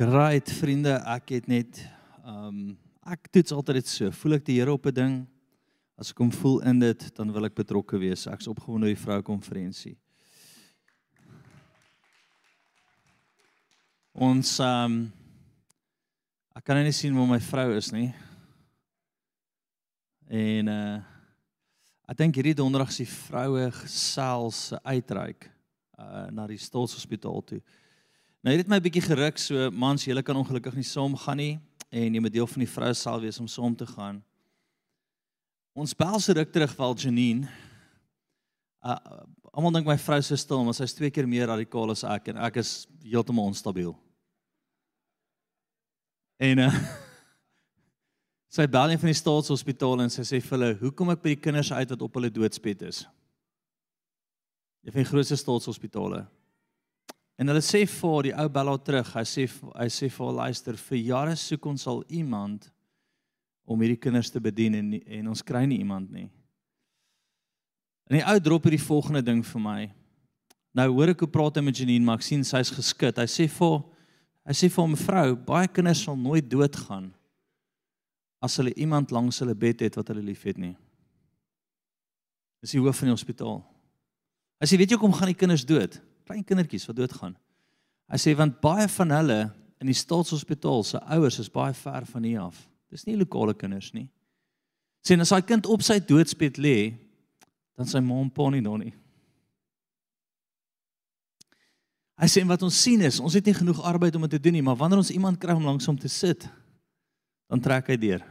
Great 0.00 0.48
vriende, 0.56 0.94
ek 1.12 1.34
het 1.34 1.48
net 1.50 1.82
ehm 2.24 2.46
um, 2.46 2.60
ek 3.04 3.26
toets 3.34 3.52
altyd 3.52 3.82
dit 3.82 3.88
so. 3.90 4.08
Voel 4.16 4.38
ek 4.38 4.46
die 4.46 4.54
Here 4.56 4.72
op 4.72 4.86
'n 4.88 4.94
ding? 4.96 5.16
As 6.00 6.14
ek 6.14 6.22
hom 6.22 6.30
voel 6.32 6.62
in 6.64 6.78
dit, 6.80 7.02
dan 7.16 7.32
wil 7.32 7.44
ek 7.44 7.54
betrokke 7.54 7.98
wees. 8.00 8.24
Ek's 8.26 8.48
opgewonde 8.48 8.86
oor 8.88 8.94
die 8.94 9.02
vroukonferensie. 9.02 9.98
Ons 14.14 14.58
ehm 14.58 14.84
um, 14.84 15.12
Ek 16.56 16.64
kan 16.64 16.76
nou 16.76 16.84
nie 16.84 16.96
sien 16.96 17.14
waar 17.14 17.28
my 17.28 17.40
vrou 17.40 17.76
is 17.76 17.92
nie. 17.92 18.08
En 20.32 20.68
uh 20.68 21.00
ek 22.08 22.16
dink 22.18 22.34
hierdie 22.40 22.56
donderdag 22.56 22.90
se 22.90 23.04
vroue 23.04 23.70
gesels 23.70 24.66
se 24.72 24.80
uitreik 24.82 25.44
uh 25.98 26.30
na 26.32 26.46
die 26.46 26.58
Staatshospitaal 26.58 27.44
toe. 27.44 27.60
Nou 28.40 28.54
dit 28.56 28.62
het 28.64 28.70
my 28.72 28.76
'n 28.76 28.82
bietjie 28.82 29.04
geruk 29.04 29.38
so 29.38 29.70
mans, 29.70 30.04
julle 30.04 30.22
kan 30.22 30.36
ongelukkig 30.36 30.74
nie 30.74 30.84
saam 30.84 31.16
gaan 31.16 31.36
nie 31.36 31.60
en 31.90 32.14
jy 32.14 32.20
moet 32.20 32.32
deel 32.32 32.46
van 32.46 32.58
die 32.58 32.72
vroue 32.72 32.94
sal 32.94 33.20
wees 33.20 33.40
om 33.40 33.46
saam 33.46 33.76
te 33.76 33.86
gaan. 33.86 34.22
Ons 35.74 35.94
bel 35.94 36.20
se 36.20 36.32
ruk 36.32 36.52
terug 36.52 36.76
wel 36.76 36.94
Janine. 36.94 37.48
Uh 38.82 38.96
almal 39.52 39.72
dink 39.72 39.86
my 39.86 39.98
vrou 39.98 40.22
se 40.22 40.36
stil, 40.36 40.64
maar 40.64 40.74
sy's 40.74 40.94
twee 40.94 41.10
keer 41.10 41.26
meer 41.26 41.46
radikaal 41.46 41.90
as 41.90 42.04
ek 42.04 42.28
en 42.28 42.36
ek 42.36 42.56
is 42.56 42.86
heeltemal 43.02 43.44
onstabiel. 43.50 43.96
En 46.38 46.58
uh 46.58 46.74
sy 48.56 48.66
bel 48.66 48.90
een 48.90 48.98
van 48.98 49.10
die 49.10 49.20
staatshospitale 49.20 50.02
en 50.02 50.10
sy 50.10 50.22
sê 50.22 50.40
vir 50.40 50.58
hulle, 50.58 50.78
"Hoe 50.80 50.92
kom 50.92 51.10
ek 51.10 51.22
by 51.22 51.34
die 51.34 51.42
kinders 51.42 51.72
uit 51.72 51.90
wat 51.90 52.02
op 52.02 52.14
hulle 52.14 52.30
doodsbed 52.30 52.82
is?" 52.82 53.06
Een 54.82 54.92
van 54.92 55.02
die 55.02 55.10
grootste 55.10 55.36
staatshospitale. 55.36 56.26
En 57.40 57.48
hulle 57.48 57.62
sê 57.64 57.86
vir 57.88 58.26
die 58.26 58.34
ou 58.36 58.48
bel 58.52 58.68
haar 58.68 58.82
terug. 58.84 59.14
Hy 59.16 59.22
sê 59.24 59.46
hy 59.48 59.86
sê 59.88 60.10
vir 60.12 60.26
haar, 60.26 60.34
"Luister, 60.42 60.76
vir 60.76 60.98
jare 60.98 61.36
soek 61.36 61.66
ons 61.66 61.86
al 61.86 62.04
iemand 62.08 62.70
om 63.64 63.80
hierdie 63.80 63.96
kinders 63.96 64.30
te 64.30 64.40
bedien 64.40 64.74
en 64.74 64.92
en 64.92 65.28
ons 65.28 65.42
kry 65.42 65.64
nie 65.64 65.78
iemand 65.78 66.10
nie." 66.10 66.28
En 68.10 68.18
die 68.18 68.26
ou 68.26 68.40
drop 68.40 68.64
hierdie 68.64 68.86
volgende 68.86 69.22
ding 69.22 69.42
vir 69.42 69.60
my. 69.60 69.92
Nou 70.74 70.88
hoor 70.92 71.08
ek 71.08 71.20
hoe 71.20 71.28
praat 71.28 71.56
hy 71.56 71.62
met 71.62 71.76
Janine, 71.76 72.22
sien 72.22 72.44
sy's 72.44 72.70
geskit. 72.70 73.16
Hy 73.16 73.26
sê 73.26 73.48
vir 73.48 73.68
haar- 73.68 73.84
hy 74.46 74.52
sê 74.52 74.70
vir 74.70 74.84
'n 74.84 74.96
vrou, 74.96 75.36
baie 75.36 75.68
kinders 75.68 76.04
sal 76.04 76.16
nooit 76.16 76.46
doodgaan 76.48 77.14
as 78.42 78.56
hulle 78.56 78.74
iemand 78.74 79.10
langs 79.10 79.38
hulle 79.38 79.54
bed 79.54 79.80
het 79.80 79.96
wat 79.96 80.08
hulle 80.08 80.22
liefhet 80.22 80.58
nie. 80.58 80.76
Dis 82.60 82.72
die 82.72 82.80
hoof 82.80 82.96
van 82.96 83.08
die 83.08 83.14
hospitaal. 83.14 83.64
Hy 84.60 84.66
sê 84.66 84.76
weet 84.76 84.90
jy 84.90 84.96
hoekom 84.96 85.12
gaan 85.12 85.28
die 85.28 85.34
kinders 85.34 85.64
dood? 85.64 86.00
Klein 86.30 86.44
kindertjies 86.46 86.84
wat 86.86 86.94
doodgaan. 86.94 87.32
Hy 88.06 88.18
sê 88.22 88.36
want 88.38 88.60
baie 88.62 88.86
van 88.94 89.10
hulle 89.16 89.38
in 89.82 89.88
die 89.90 89.96
staatshospitaal 89.98 90.84
se 90.86 91.00
ouers 91.10 91.40
is 91.42 91.50
baie 91.50 91.74
ver 91.74 92.06
van 92.06 92.22
hier 92.22 92.44
af. 92.44 92.60
Dis 92.86 93.02
nie 93.08 93.16
lokale 93.18 93.50
kinders 93.58 93.88
nie. 93.96 94.06
Sê 95.02 95.16
en 95.16 95.24
as 95.24 95.32
daai 95.34 95.42
kind 95.48 95.66
op 95.66 95.82
sy 95.82 95.96
doodsbed 95.98 96.60
lê, 96.62 96.92
dan 97.74 97.90
sy 97.90 97.98
ma 98.04 98.20
en 98.22 98.30
pa 98.30 98.46
nie 98.54 98.62
daar 98.62 98.78
nie. 98.78 98.92
Hy 102.20 102.30
sê 102.30 102.44
wat 102.46 102.62
ons 102.62 102.78
sien 102.78 103.02
is, 103.02 103.18
ons 103.18 103.34
het 103.34 103.50
nie 103.50 103.56
genoeg 103.56 103.82
arbeid 103.90 104.14
om 104.14 104.28
dit 104.28 104.36
te 104.36 104.42
doen 104.44 104.54
nie, 104.60 104.62
maar 104.62 104.78
wanneer 104.78 105.02
ons 105.02 105.10
iemand 105.10 105.40
kry 105.42 105.58
om 105.58 105.66
langs 105.66 105.90
hom 105.90 105.98
te 105.98 106.12
sit, 106.12 106.46
dan 107.50 107.64
trek 107.64 107.90
hy 107.90 107.98
deur. 107.98 108.22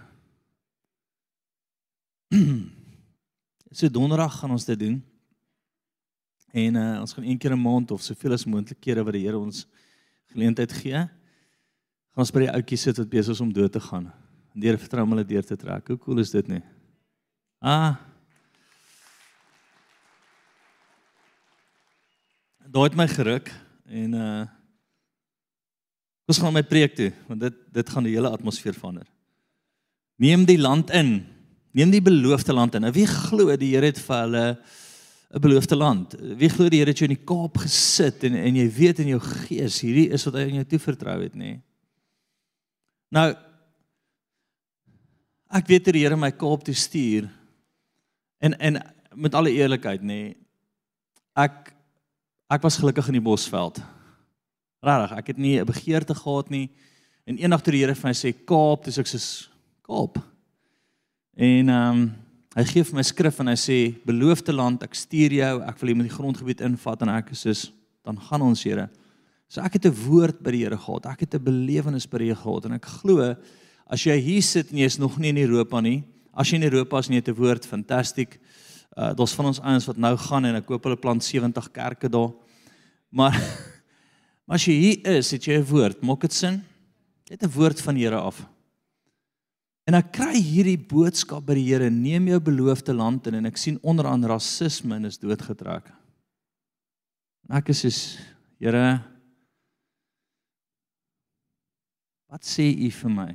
so 3.76 3.92
donderdag 3.92 4.40
gaan 4.40 4.56
ons 4.56 4.72
dit 4.72 4.88
doen. 4.88 5.02
En 6.52 6.76
uh, 6.76 7.00
ons 7.02 7.14
gaan 7.14 7.24
een 7.24 7.38
keer 7.38 7.54
'n 7.54 7.62
maand 7.62 7.92
of 7.92 8.02
soveel 8.02 8.34
as 8.34 8.46
moontlik 8.46 8.80
kere 8.80 9.04
wat 9.04 9.14
die 9.14 9.26
Here 9.26 9.38
ons 9.38 9.68
geleentheid 10.34 10.72
gee, 10.72 10.98
gaan 10.98 12.24
ons 12.26 12.32
by 12.32 12.40
die 12.40 12.52
ouetjies 12.52 12.82
sit 12.82 12.98
wat 12.98 13.10
besig 13.10 13.34
is 13.34 13.42
om 13.42 13.54
dood 13.54 13.72
te 13.72 13.80
gaan. 13.80 14.12
En 14.54 14.62
deur 14.62 14.78
vertrou 14.78 15.08
hulle 15.08 15.26
deur 15.26 15.46
te 15.46 15.56
trek. 15.56 15.88
Hoe 15.88 15.98
cool 15.98 16.20
is 16.20 16.32
dit 16.32 16.48
nie? 16.48 16.62
Ah. 17.60 17.96
Daai 22.70 22.90
het 22.90 22.96
my 22.96 23.08
geruk 23.08 23.52
en 23.86 24.14
uh 24.14 24.48
ons 26.30 26.38
gaan 26.38 26.54
my 26.54 26.62
preek 26.62 26.94
toe 26.94 27.10
want 27.26 27.42
dit 27.42 27.56
dit 27.74 27.90
gaan 27.90 28.06
die 28.06 28.14
hele 28.14 28.30
atmosfeer 28.30 28.74
verander. 28.74 29.08
Neem 30.18 30.46
die 30.46 30.60
land 30.60 30.90
in. 30.90 31.26
Neem 31.72 31.90
die 31.90 32.02
beloofde 32.02 32.54
land 32.54 32.76
in. 32.76 32.82
Nou 32.82 32.92
wie 32.94 33.08
glo 33.08 33.56
die 33.58 33.74
Here 33.74 33.90
het 33.90 34.00
vir 34.00 34.22
hulle 34.26 34.46
'n 35.30 35.42
beloofde 35.42 35.76
land? 35.76 36.16
Wie 36.18 36.50
glo 36.50 36.70
die 36.70 36.80
Here 36.80 36.90
het 36.90 36.98
jou 36.98 37.10
in 37.10 37.18
die 37.18 37.26
Kaap 37.26 37.58
gesit 37.58 38.24
en 38.24 38.36
en 38.36 38.56
jy 38.56 38.70
weet 38.74 39.00
in 39.00 39.12
jou 39.14 39.20
gees 39.20 39.82
hierdie 39.82 40.10
is 40.10 40.26
wat 40.26 40.34
hy 40.34 40.48
aan 40.48 40.62
jou 40.62 40.66
toevertrou 40.66 41.22
het, 41.22 41.36
nê? 41.36 41.54
Nee? 41.54 41.62
Nou 43.12 43.36
ek 45.50 45.68
weet 45.68 45.92
die 45.94 46.04
Here 46.04 46.18
my 46.18 46.32
Kaap 46.32 46.64
toe 46.64 46.74
stuur. 46.74 47.30
En 48.40 48.58
en 48.60 48.82
met 49.14 49.36
alle 49.36 49.52
eerlikheid, 49.52 50.02
nê, 50.02 50.08
nee, 50.08 50.38
ek 51.36 51.74
ek 52.50 52.66
was 52.66 52.78
gelukkig 52.82 53.08
in 53.08 53.20
die 53.20 53.26
Bosveld. 53.26 53.78
Regtig, 54.82 55.18
ek 55.18 55.28
het 55.28 55.38
nie 55.38 55.60
'n 55.60 55.66
begeerte 55.66 56.16
gehad 56.16 56.50
nie. 56.50 56.70
En 57.26 57.38
eendag 57.38 57.62
toe 57.62 57.72
die 57.72 57.82
Here 57.84 57.96
vir 57.96 58.10
my 58.10 58.14
sê 58.14 58.34
Kaap, 58.34 58.86
dis 58.86 58.98
ek 58.98 59.08
sê 59.08 59.20
Kaap. 59.84 60.18
En 61.36 61.70
ehm 61.70 61.92
um, 61.92 62.16
hy 62.60 62.66
gee 62.68 62.84
vir 62.84 62.98
my 62.98 63.04
skrif 63.08 63.38
en 63.40 63.48
hy 63.48 63.58
sê 63.60 63.78
beloofde 64.08 64.52
land, 64.52 64.84
ek 64.84 64.98
stuur 64.98 65.36
jou, 65.38 65.52
ek 65.64 65.78
wil 65.80 65.92
jy 65.92 65.96
met 65.96 66.10
die 66.10 66.16
grondgebied 66.16 66.64
invat 66.66 67.06
en 67.06 67.12
ek 67.14 67.32
is 67.32 67.44
soos 67.46 67.62
dan 68.04 68.20
gaan 68.20 68.44
ons 68.44 68.64
Here. 68.66 68.90
So 69.50 69.62
ek 69.62 69.78
het 69.78 69.86
'n 69.86 69.96
woord 69.96 70.44
by 70.44 70.52
die 70.52 70.64
Here 70.66 70.78
gehad. 70.78 71.06
Ek 71.06 71.22
het 71.22 71.36
'n 71.36 71.44
belewenis 71.44 72.06
by 72.06 72.18
die 72.18 72.26
Here 72.26 72.36
gehad 72.36 72.66
en 72.66 72.74
ek 72.74 72.86
glo 72.86 73.36
as 73.88 74.04
jy 74.04 74.20
hier 74.20 74.42
sit 74.42 74.72
en 74.72 74.78
jy 74.78 74.86
is 74.86 75.00
nog 75.00 75.18
nie 75.18 75.30
in 75.30 75.38
Europa 75.38 75.82
nie, 75.82 76.04
as 76.34 76.50
jy 76.52 76.56
in 76.56 76.72
Europa 76.72 77.00
is 77.00 77.08
en 77.08 77.14
jy 77.14 77.22
het 77.22 77.30
'n 77.30 77.36
woord, 77.36 77.66
fantasties. 77.66 78.38
Uh 78.98 79.14
daar's 79.14 79.34
van 79.34 79.46
ons 79.46 79.60
ouens 79.60 79.86
wat 79.86 79.98
nou 79.98 80.18
gaan 80.18 80.46
en 80.46 80.56
ek 80.56 80.68
hoop 80.68 80.84
hulle 80.84 80.98
plant 80.98 81.24
70 81.24 81.72
kerke 81.72 82.10
daar. 82.10 82.32
Maar 83.12 83.34
maar 84.46 84.56
as 84.56 84.66
jy 84.66 84.74
hier 84.74 85.18
is, 85.18 85.32
het 85.32 85.46
jy 85.46 85.60
'n 85.60 85.66
woord. 85.66 86.02
Maak 86.02 86.22
dit 86.22 86.34
sin? 86.34 86.64
Jy 87.30 87.38
het 87.38 87.44
'n 87.44 87.54
woord 87.54 87.82
van 87.82 87.96
die 87.96 88.04
Here 88.04 88.18
af. 88.18 88.46
En 89.90 89.98
ek 89.98 90.12
kry 90.20 90.38
hierdie 90.38 90.78
boodskap 90.78 91.48
by 91.48 91.56
die 91.58 91.66
Here, 91.66 91.88
neem 91.90 92.28
jou 92.30 92.38
beloofde 92.52 92.94
land 92.94 93.26
in 93.26 93.40
en 93.40 93.50
ek 93.50 93.58
sien 93.58 93.80
onderaan 93.82 94.22
rasisme 94.30 95.00
en 95.00 95.10
is 95.10 95.18
doodgetrek. 95.18 95.88
En 97.50 97.56
ek 97.58 97.72
is 97.74 97.82
soos 97.88 98.02
Here 98.62 99.00
Wat 102.30 102.46
sê 102.46 102.68
u 102.70 102.92
vir 102.94 103.10
my? 103.10 103.32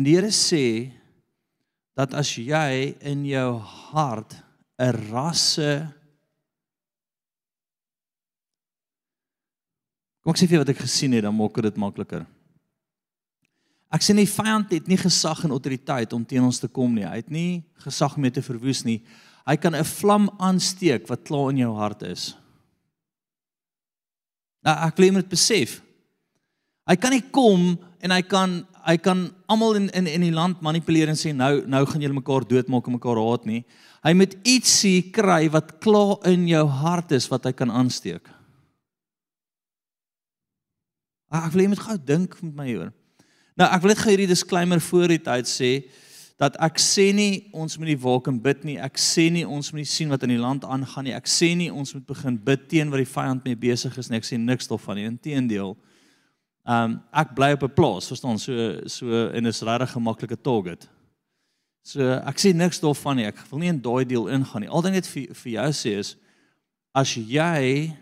En 0.00 0.06
die 0.06 0.14
Here 0.16 0.30
sê 0.32 0.64
dat 1.92 2.16
as 2.16 2.30
jy 2.40 2.94
in 3.04 3.26
jou 3.28 3.58
hart 3.60 4.40
'n 4.80 4.96
rasse 5.12 5.74
Kom 10.24 10.32
ek 10.32 10.40
sê 10.40 10.46
vir 10.48 10.56
jou 10.56 10.64
wat 10.64 10.72
ek 10.72 10.80
gesien 10.80 11.12
het, 11.12 11.22
dan 11.22 11.36
maak 11.36 11.52
dit 11.60 11.76
makliker. 11.76 12.24
Ek 13.94 14.02
sê 14.02 14.14
nie 14.16 14.26
vyand 14.26 14.72
het 14.74 14.88
nie 14.90 14.98
gesag 14.98 15.44
en 15.46 15.54
autoriteit 15.54 16.12
om 16.16 16.24
teen 16.26 16.42
ons 16.42 16.58
te 16.58 16.66
kom 16.66 16.96
nie. 16.96 17.06
Hy 17.06 17.20
het 17.20 17.30
nie 17.30 17.62
gesag 17.84 18.16
om 18.16 18.26
jou 18.26 18.32
te 18.34 18.42
verwoes 18.42 18.82
nie. 18.86 19.00
Hy 19.46 19.56
kan 19.56 19.74
'n 19.74 19.84
vlam 19.84 20.30
aansteek 20.38 21.06
wat 21.08 21.24
klaar 21.24 21.50
in 21.50 21.58
jou 21.58 21.74
hart 21.76 22.02
is. 22.02 22.34
Nou 24.64 24.74
ek 24.88 24.96
wil 24.96 25.12
net 25.12 25.28
besef. 25.28 25.80
Hy 26.88 26.96
kan 26.96 27.12
nie 27.12 27.22
kom 27.30 27.78
en 28.00 28.10
hy 28.10 28.22
kan 28.22 28.66
hy 28.84 28.96
kan 28.96 29.30
almal 29.48 29.74
in 29.74 29.88
in 29.90 30.06
in 30.06 30.20
die 30.20 30.34
land 30.34 30.60
manipuleer 30.60 31.08
en 31.08 31.16
sê 31.16 31.32
nou 31.32 31.62
nou 31.66 31.84
gaan 31.86 32.00
julle 32.00 32.20
mekaar 32.20 32.44
doodmaak 32.44 32.86
en 32.86 32.92
mekaar 32.92 33.16
haat 33.16 33.46
nie. 33.46 33.64
Hy 34.04 34.12
moet 34.12 34.36
ietsie 34.44 35.12
kry 35.12 35.48
wat 35.50 35.80
klaar 35.80 36.18
in 36.26 36.48
jou 36.48 36.66
hart 36.66 37.12
is 37.12 37.28
wat 37.28 37.44
hy 37.44 37.52
kan 37.52 37.70
aansteek. 37.70 38.28
Ek 41.30 41.52
wil 41.52 41.68
moet 41.68 41.78
gou 41.78 41.96
dink 41.98 42.42
met 42.42 42.54
my 42.54 42.74
hoor. 42.74 42.92
Nou 43.54 43.68
ek 43.70 43.84
wil 43.84 43.92
net 43.92 44.00
gou 44.02 44.10
hierdie 44.10 44.30
disclaimer 44.30 44.80
voor 44.82 45.12
die 45.14 45.22
tyd 45.22 45.46
sê 45.46 45.70
dat 46.42 46.56
ek 46.62 46.80
sê 46.82 47.12
nie 47.14 47.46
ons 47.54 47.76
moet 47.78 47.92
die 47.92 48.00
waak 48.02 48.26
en 48.26 48.40
bid 48.42 48.64
nie. 48.66 48.74
Ek 48.82 48.98
sê 48.98 49.28
nie 49.30 49.44
ons 49.46 49.70
moet 49.70 49.84
nie 49.84 49.90
sien 49.90 50.10
wat 50.10 50.24
in 50.26 50.32
die 50.34 50.40
land 50.40 50.64
aangaan 50.66 51.06
nie. 51.06 51.14
Ek 51.14 51.30
sê 51.30 51.52
nie 51.54 51.70
ons 51.70 51.94
moet 51.94 52.06
begin 52.08 52.38
bid 52.48 52.64
teen 52.72 52.90
wat 52.90 53.04
die 53.04 53.12
vyand 53.12 53.46
mee 53.46 53.58
besig 53.58 53.94
is 54.00 54.10
nie. 54.10 54.18
Ek 54.18 54.26
sê 54.26 54.38
niks 54.40 54.66
daarvan 54.70 54.98
nie. 54.98 55.06
Inteendeel. 55.12 55.76
Ehm 56.64 56.96
um, 56.96 56.96
ek 57.12 57.36
bly 57.36 57.52
op 57.54 57.62
'n 57.68 57.74
plaas, 57.76 58.08
verstaan, 58.10 58.38
so 58.38 58.52
so 58.88 59.28
en 59.30 59.46
is 59.46 59.62
regtig 59.62 59.96
'n 59.96 60.02
maklike 60.02 60.36
target. 60.42 60.88
So 61.84 62.00
ek 62.02 62.38
sê 62.42 62.52
niks 62.52 62.80
daarvan 62.80 63.16
nie. 63.16 63.26
Ek 63.26 63.38
wil 63.50 63.60
nie 63.60 63.68
in 63.68 63.80
daai 63.80 64.04
deel 64.04 64.28
ingaan 64.28 64.62
nie. 64.62 64.70
Al 64.70 64.82
ding 64.82 64.94
net 64.94 65.06
vir 65.06 65.30
vir 65.34 65.52
jou 65.52 65.70
sê 65.70 65.98
is 65.98 66.16
as 66.94 67.14
jy 67.14 67.94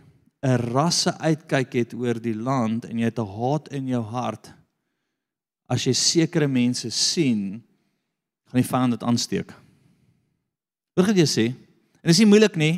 'n 0.42 0.57
rasse 0.72 1.12
uitkyk 1.18 1.72
het 1.74 1.94
oor 1.94 2.14
die 2.14 2.34
land 2.34 2.84
en 2.84 2.98
jy 2.98 3.05
het 3.05 3.18
'n 3.18 3.26
haat 3.26 3.68
in 3.68 3.88
jou 3.88 4.03
hart 4.03 4.53
as 5.72 5.86
jy 5.88 5.94
sekere 5.96 6.48
mense 6.50 6.90
sien 6.92 7.62
gaan 8.50 8.60
die 8.60 8.68
vyand 8.68 8.96
dit 8.96 9.04
aansteek. 9.08 9.52
Hoor 10.92 11.08
wat 11.08 11.16
jy 11.16 11.28
sê? 11.28 11.44
En 12.02 12.10
dis 12.10 12.20
nie 12.20 12.28
moeilik 12.28 12.58
nie. 12.60 12.74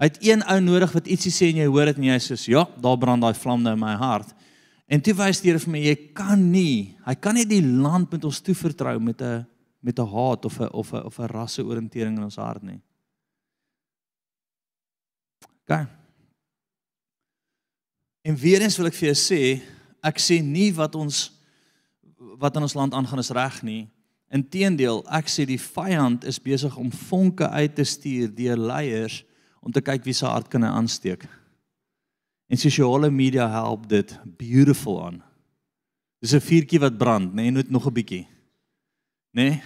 Hy 0.00 0.08
het 0.08 0.20
een 0.24 0.44
ou 0.48 0.58
nodig 0.62 0.92
wat 0.94 1.08
ietsie 1.10 1.32
sê 1.34 1.50
en 1.50 1.58
jy 1.60 1.66
hoor 1.68 1.90
dit 1.90 1.98
en 1.98 2.06
jy 2.12 2.18
sê 2.22 2.38
ja, 2.52 2.62
daar 2.80 2.98
brand 3.00 3.24
daai 3.24 3.34
vlam 3.36 3.64
nou 3.64 3.74
in 3.74 3.82
my 3.82 3.96
hart. 3.98 4.30
En 4.90 5.02
toe 5.02 5.14
wys 5.18 5.42
die 5.42 5.50
Here 5.50 5.62
vir 5.62 5.74
my 5.74 5.82
jy 5.82 5.96
kan 6.16 6.40
nie, 6.52 6.96
hy 7.06 7.14
kan 7.18 7.36
nie 7.38 7.46
die 7.48 7.62
land 7.62 8.10
met 8.14 8.24
ons 8.26 8.40
toevertrou 8.42 8.98
met 8.98 9.22
'n 9.22 9.46
met 9.82 9.98
'n 9.98 10.06
haat 10.06 10.44
of 10.44 10.60
'n 10.60 10.70
of 10.72 10.92
'n 10.92 11.04
of 11.04 11.18
'n 11.18 11.26
rasseoriëntering 11.26 12.16
in 12.16 12.24
ons 12.24 12.36
hart 12.36 12.62
nie. 12.62 12.80
OK. 15.62 15.86
En 18.22 18.36
weer 18.36 18.60
eens 18.62 18.76
wil 18.76 18.86
ek 18.86 18.94
vir 18.94 19.14
jou 19.14 19.16
sê, 19.16 19.62
ek 20.02 20.18
sê 20.18 20.42
nie 20.42 20.72
wat 20.72 20.94
ons 20.94 21.39
wat 22.40 22.56
in 22.56 22.64
ons 22.64 22.74
land 22.74 22.94
aangaan 22.96 23.20
is 23.20 23.32
reg 23.36 23.62
nie. 23.62 23.82
Inteendeel, 24.32 25.02
ek 25.12 25.28
sê 25.28 25.44
die 25.44 25.60
vyand 25.60 26.24
is 26.24 26.40
besig 26.40 26.76
om 26.78 26.92
vonke 27.08 27.48
uit 27.50 27.74
te 27.76 27.84
stuur 27.84 28.30
deur 28.34 28.56
leiers 28.56 29.20
om 29.60 29.72
te 29.74 29.82
kyk 29.84 30.06
wie 30.06 30.14
se 30.16 30.24
hart 30.24 30.48
kan 30.48 30.64
hy 30.64 30.70
aansteek. 30.72 31.26
En 32.50 32.58
sosiale 32.58 33.10
media 33.12 33.48
help 33.50 33.88
dit 33.90 34.14
beautiful 34.38 35.02
aan. 35.04 35.20
Dis 36.20 36.32
'n 36.34 36.40
vuurtjie 36.40 36.80
wat 36.80 36.98
brand, 36.98 37.32
nê, 37.32 37.42
nee, 37.42 37.50
net 37.50 37.70
nog 37.70 37.86
'n 37.86 37.92
bietjie. 37.92 38.26
Nê? 39.32 39.50
Nee? 39.50 39.62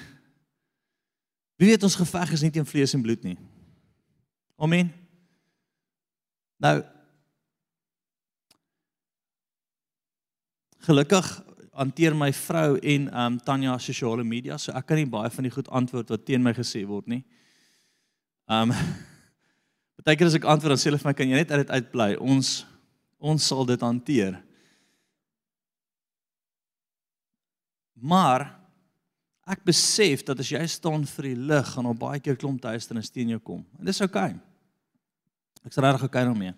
Wie 1.56 1.68
weet 1.68 1.82
ons 1.82 1.94
geveg 1.94 2.32
is 2.32 2.42
nie 2.42 2.50
teen 2.50 2.66
vlees 2.66 2.94
en 2.94 3.02
bloed 3.02 3.22
nie. 3.22 3.38
Amen. 4.56 4.92
Nou 6.56 6.82
Gelukkig 10.84 11.43
hanteer 11.74 12.14
my 12.16 12.30
vrou 12.32 12.76
en 12.78 13.08
um 13.24 13.38
Tanya 13.42 13.78
sosiale 13.82 14.24
media, 14.24 14.58
so 14.58 14.72
ek 14.72 14.86
kan 14.88 15.00
nie 15.00 15.08
baie 15.10 15.30
van 15.30 15.46
die 15.46 15.52
goed 15.54 15.68
antwoord 15.68 16.12
wat 16.14 16.24
teen 16.26 16.42
my 16.44 16.54
gesê 16.56 16.84
word 16.88 17.10
nie. 17.10 17.22
Um 18.48 18.72
Partykeer 19.98 20.28
as 20.28 20.36
ek 20.36 20.48
antwoord 20.50 20.74
dan 20.74 20.80
sê 20.80 20.90
hulle 20.90 21.00
vir 21.00 21.08
my 21.08 21.16
kan 21.16 21.30
jy 21.30 21.38
net 21.38 21.52
uit 21.52 21.62
dit 21.62 21.74
uitbly. 21.74 22.10
Ons 22.20 22.64
ons 23.24 23.40
sal 23.40 23.64
dit 23.64 23.80
hanteer. 23.80 24.34
Maar 27.96 28.50
ek 29.48 29.62
besef 29.64 30.24
dat 30.28 30.42
as 30.42 30.50
jy 30.52 30.60
staan 30.68 31.06
vir 31.08 31.30
die 31.30 31.38
lig, 31.52 31.70
gaan 31.72 31.88
daar 31.88 31.96
baie 32.02 32.20
keer 32.20 32.36
klomp 32.36 32.60
duisternis 32.60 33.08
teen 33.12 33.32
jou 33.32 33.40
kom. 33.40 33.62
En 33.78 33.88
dis 33.88 34.02
oukei. 34.04 34.34
Okay. 34.34 35.64
Ek's 35.64 35.80
regtig 35.80 36.04
oukei 36.04 36.24
daarmee. 36.28 36.52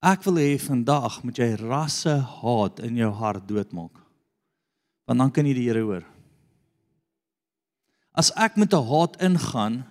Ek 0.00 0.22
wil 0.24 0.38
hê 0.40 0.54
vandag 0.56 1.18
moet 1.24 1.36
jy 1.36 1.50
rasse 1.60 2.12
haat 2.40 2.80
in 2.86 2.96
jou 2.96 3.10
hart 3.12 3.44
doodmaak. 3.48 3.98
Want 5.04 5.20
dan 5.20 5.32
kan 5.34 5.48
jy 5.48 5.54
die 5.58 5.66
Here 5.68 5.82
hoor. 5.84 6.06
As 8.16 8.32
ek 8.36 8.56
met 8.56 8.72
'n 8.72 8.86
haat 8.88 9.20
ingaan 9.20 9.84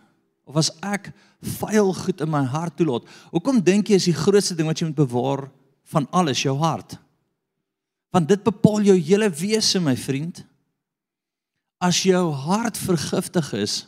of 0.46 0.58
as 0.58 0.72
ek 0.82 1.14
vuil 1.42 1.94
goed 1.94 2.22
in 2.22 2.30
my 2.30 2.44
hart 2.44 2.76
toelaat, 2.76 3.06
hoekom 3.32 3.62
dink 3.62 3.90
jy 3.90 3.96
is 3.96 4.06
die 4.06 4.14
grootste 4.14 4.56
ding 4.56 4.68
wat 4.68 4.80
jy 4.80 4.88
moet 4.88 5.08
bewaar 5.08 5.52
van 5.84 6.08
alles 6.12 6.42
jou 6.42 6.58
hart? 6.58 6.98
Want 8.12 8.28
dit 8.28 8.44
bepaal 8.44 8.82
jou 8.82 8.98
hele 8.98 9.30
wese, 9.30 9.80
my 9.80 9.96
vriend. 9.96 10.44
As 11.80 12.04
jou 12.04 12.34
hart 12.34 12.78
vergiftig 12.78 13.54
is, 13.54 13.88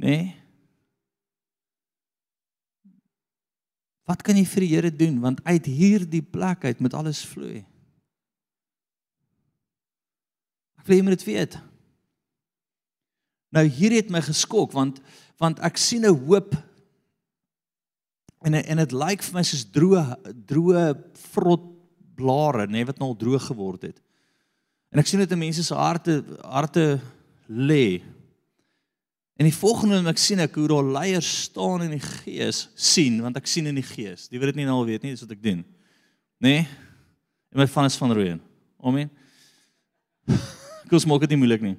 nê? 0.00 0.08
Nee, 0.08 0.34
Wat 4.08 4.24
kan 4.24 4.38
jy 4.38 4.46
vir 4.48 4.64
die 4.64 4.70
Here 4.72 4.92
doen 4.94 5.20
want 5.20 5.42
uit 5.44 5.68
hierdie 5.68 6.24
plek 6.24 6.64
uit 6.64 6.80
moet 6.80 6.96
alles 6.96 7.20
vloei. 7.28 7.60
Ek 10.80 10.88
wil 10.88 10.96
jy 10.96 11.04
moet 11.04 11.18
dit 11.18 11.26
weet. 11.28 11.58
Nou 13.52 13.64
hier 13.68 13.96
het 13.96 14.12
my 14.12 14.22
geskok 14.24 14.72
want 14.76 15.02
want 15.38 15.60
ek 15.62 15.76
sien 15.78 16.04
'n 16.04 16.16
hoop 16.26 16.56
en 18.42 18.54
en 18.54 18.76
dit 18.76 18.92
lyk 18.92 19.22
vir 19.22 19.34
my 19.34 19.42
soos 19.42 19.64
droë 19.64 20.04
droë 20.48 20.84
vrot 21.32 21.64
blare 22.18 22.66
nê 22.66 22.80
nee, 22.80 22.84
wat 22.84 22.98
nou 22.98 23.10
al 23.10 23.16
droog 23.16 23.46
geword 23.46 23.82
het. 23.82 24.00
En 24.90 24.98
ek 24.98 25.06
sien 25.06 25.20
dit 25.20 25.30
in 25.30 25.38
mense 25.38 25.62
se 25.62 25.74
harte 25.74 26.24
harte 26.42 27.00
lê 27.48 28.02
En 29.38 29.46
die 29.46 29.54
volgende 29.54 30.00
wat 30.02 30.16
ek 30.16 30.20
sien 30.20 30.42
ek 30.42 30.56
hoe 30.58 30.66
daar 30.66 30.86
leiers 30.98 31.28
staan 31.46 31.84
in 31.84 31.92
die 31.94 32.02
gees 32.02 32.64
sien 32.74 33.20
want 33.22 33.38
ek 33.38 33.46
sien 33.46 33.70
in 33.70 33.76
die 33.78 33.86
gees. 33.86 34.26
Die 34.26 34.40
weet 34.40 34.50
dit 34.50 34.62
nie 34.62 34.66
nou 34.66 34.80
al 34.80 34.88
weet 34.88 35.04
nie, 35.06 35.14
dis 35.14 35.22
wat 35.22 35.36
ek 35.36 35.44
doen. 35.44 35.60
Nê? 36.42 36.54
Nee? 36.58 36.64
En 37.54 37.62
my 37.62 37.66
van 37.70 37.86
is 37.88 37.96
van 37.96 38.12
Rooien. 38.12 38.40
Amen. 38.82 39.12
Kus 40.90 41.06
maak 41.08 41.22
dit 41.24 41.32
nie 41.32 41.40
moeilik 41.40 41.62
nie. 41.64 41.76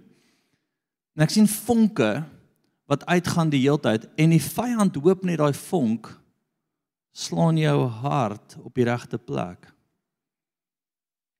En 1.18 1.26
ek 1.26 1.34
sien 1.36 1.49
vonke 1.51 2.14
wat 2.89 3.03
uitgaan 3.12 3.51
die 3.51 3.62
heeltyd 3.66 4.07
en 4.18 4.32
die 4.34 4.41
vyand 4.41 4.95
hoop 4.97 5.28
net 5.28 5.41
daai 5.41 5.53
vonk 5.53 6.10
slaan 7.12 7.60
jou 7.60 7.76
hart 7.99 8.55
op 8.64 8.72
die 8.78 8.88
regte 8.88 9.20
plek. 9.20 9.68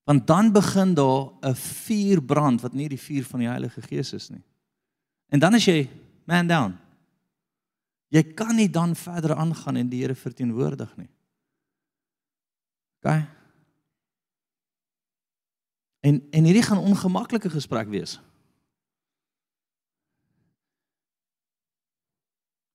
Want 0.04 0.26
dan 0.28 0.52
begin 0.52 0.94
daar 0.94 1.32
'n 1.40 1.54
vuur 1.54 2.22
brand 2.22 2.60
wat 2.60 2.74
nie 2.74 2.88
die 2.88 3.00
vuur 3.00 3.24
van 3.24 3.40
die 3.40 3.48
Heilige 3.48 3.82
Gees 3.82 4.12
is 4.12 4.28
nie. 4.28 4.42
En 5.30 5.38
dan 5.38 5.54
as 5.54 5.64
jy 5.64 5.88
man 6.30 6.50
down. 6.50 6.78
Jy 8.10 8.22
kan 8.34 8.56
nie 8.58 8.70
dan 8.70 8.96
verder 8.98 9.36
aangaan 9.38 9.78
en 9.82 9.90
die 9.90 10.02
Here 10.02 10.16
verteenwoordig 10.18 10.90
nie. 10.98 11.10
OK. 13.00 13.12
En 16.00 16.18
en 16.30 16.48
hierdie 16.48 16.64
gaan 16.66 16.82
ongemaklike 16.82 17.52
gesprek 17.52 17.88
wees. 17.92 18.18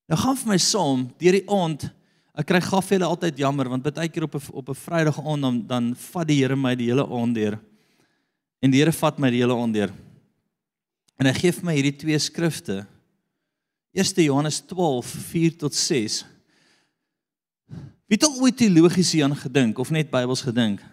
Nou 0.05 0.19
gaan 0.21 0.37
vir 0.37 0.51
my 0.53 0.57
saam 0.61 1.05
deur 1.19 1.39
die 1.39 1.47
aand. 1.51 1.87
Ek 2.35 2.47
kry 2.47 2.61
gaaf 2.61 2.91
hulle 2.93 3.07
altyd 3.07 3.39
jammer 3.41 3.69
want 3.71 3.85
baie 3.85 4.09
keer 4.11 4.27
op 4.27 4.35
'n 4.35 4.51
op 4.53 4.69
'n 4.69 4.81
Vrydag 4.85 5.19
aand 5.19 5.41
dan 5.41 5.67
dan 5.67 5.95
vat 5.95 6.27
die 6.27 6.41
Here 6.41 6.55
my 6.55 6.75
die 6.75 6.91
hele 6.91 7.07
aand 7.07 7.35
deur. 7.35 7.59
En 8.61 8.71
die 8.71 8.79
Here 8.79 8.91
vat 8.91 9.19
my 9.19 9.29
die 9.29 9.41
hele 9.41 9.55
aand 9.55 9.73
deur. 9.73 9.91
En 11.19 11.25
hy 11.25 11.33
gee 11.33 11.51
vir 11.51 11.65
my 11.65 11.73
hierdie 11.75 11.97
twee 11.97 12.19
skrifte 12.19 12.87
1 13.95 14.23
Johannes 14.27 14.59
12 14.67 15.07
4 15.31 15.57
tot 15.63 15.75
6. 15.75 16.25
Wie 18.05 18.17
het 18.19 18.25
al 18.27 18.41
ooit 18.43 18.57
teologies 18.59 19.13
hieraan 19.15 19.37
gedink 19.39 19.79
of 19.79 19.89
net 19.89 20.11
Bybels 20.11 20.43
gedink? 20.45 20.83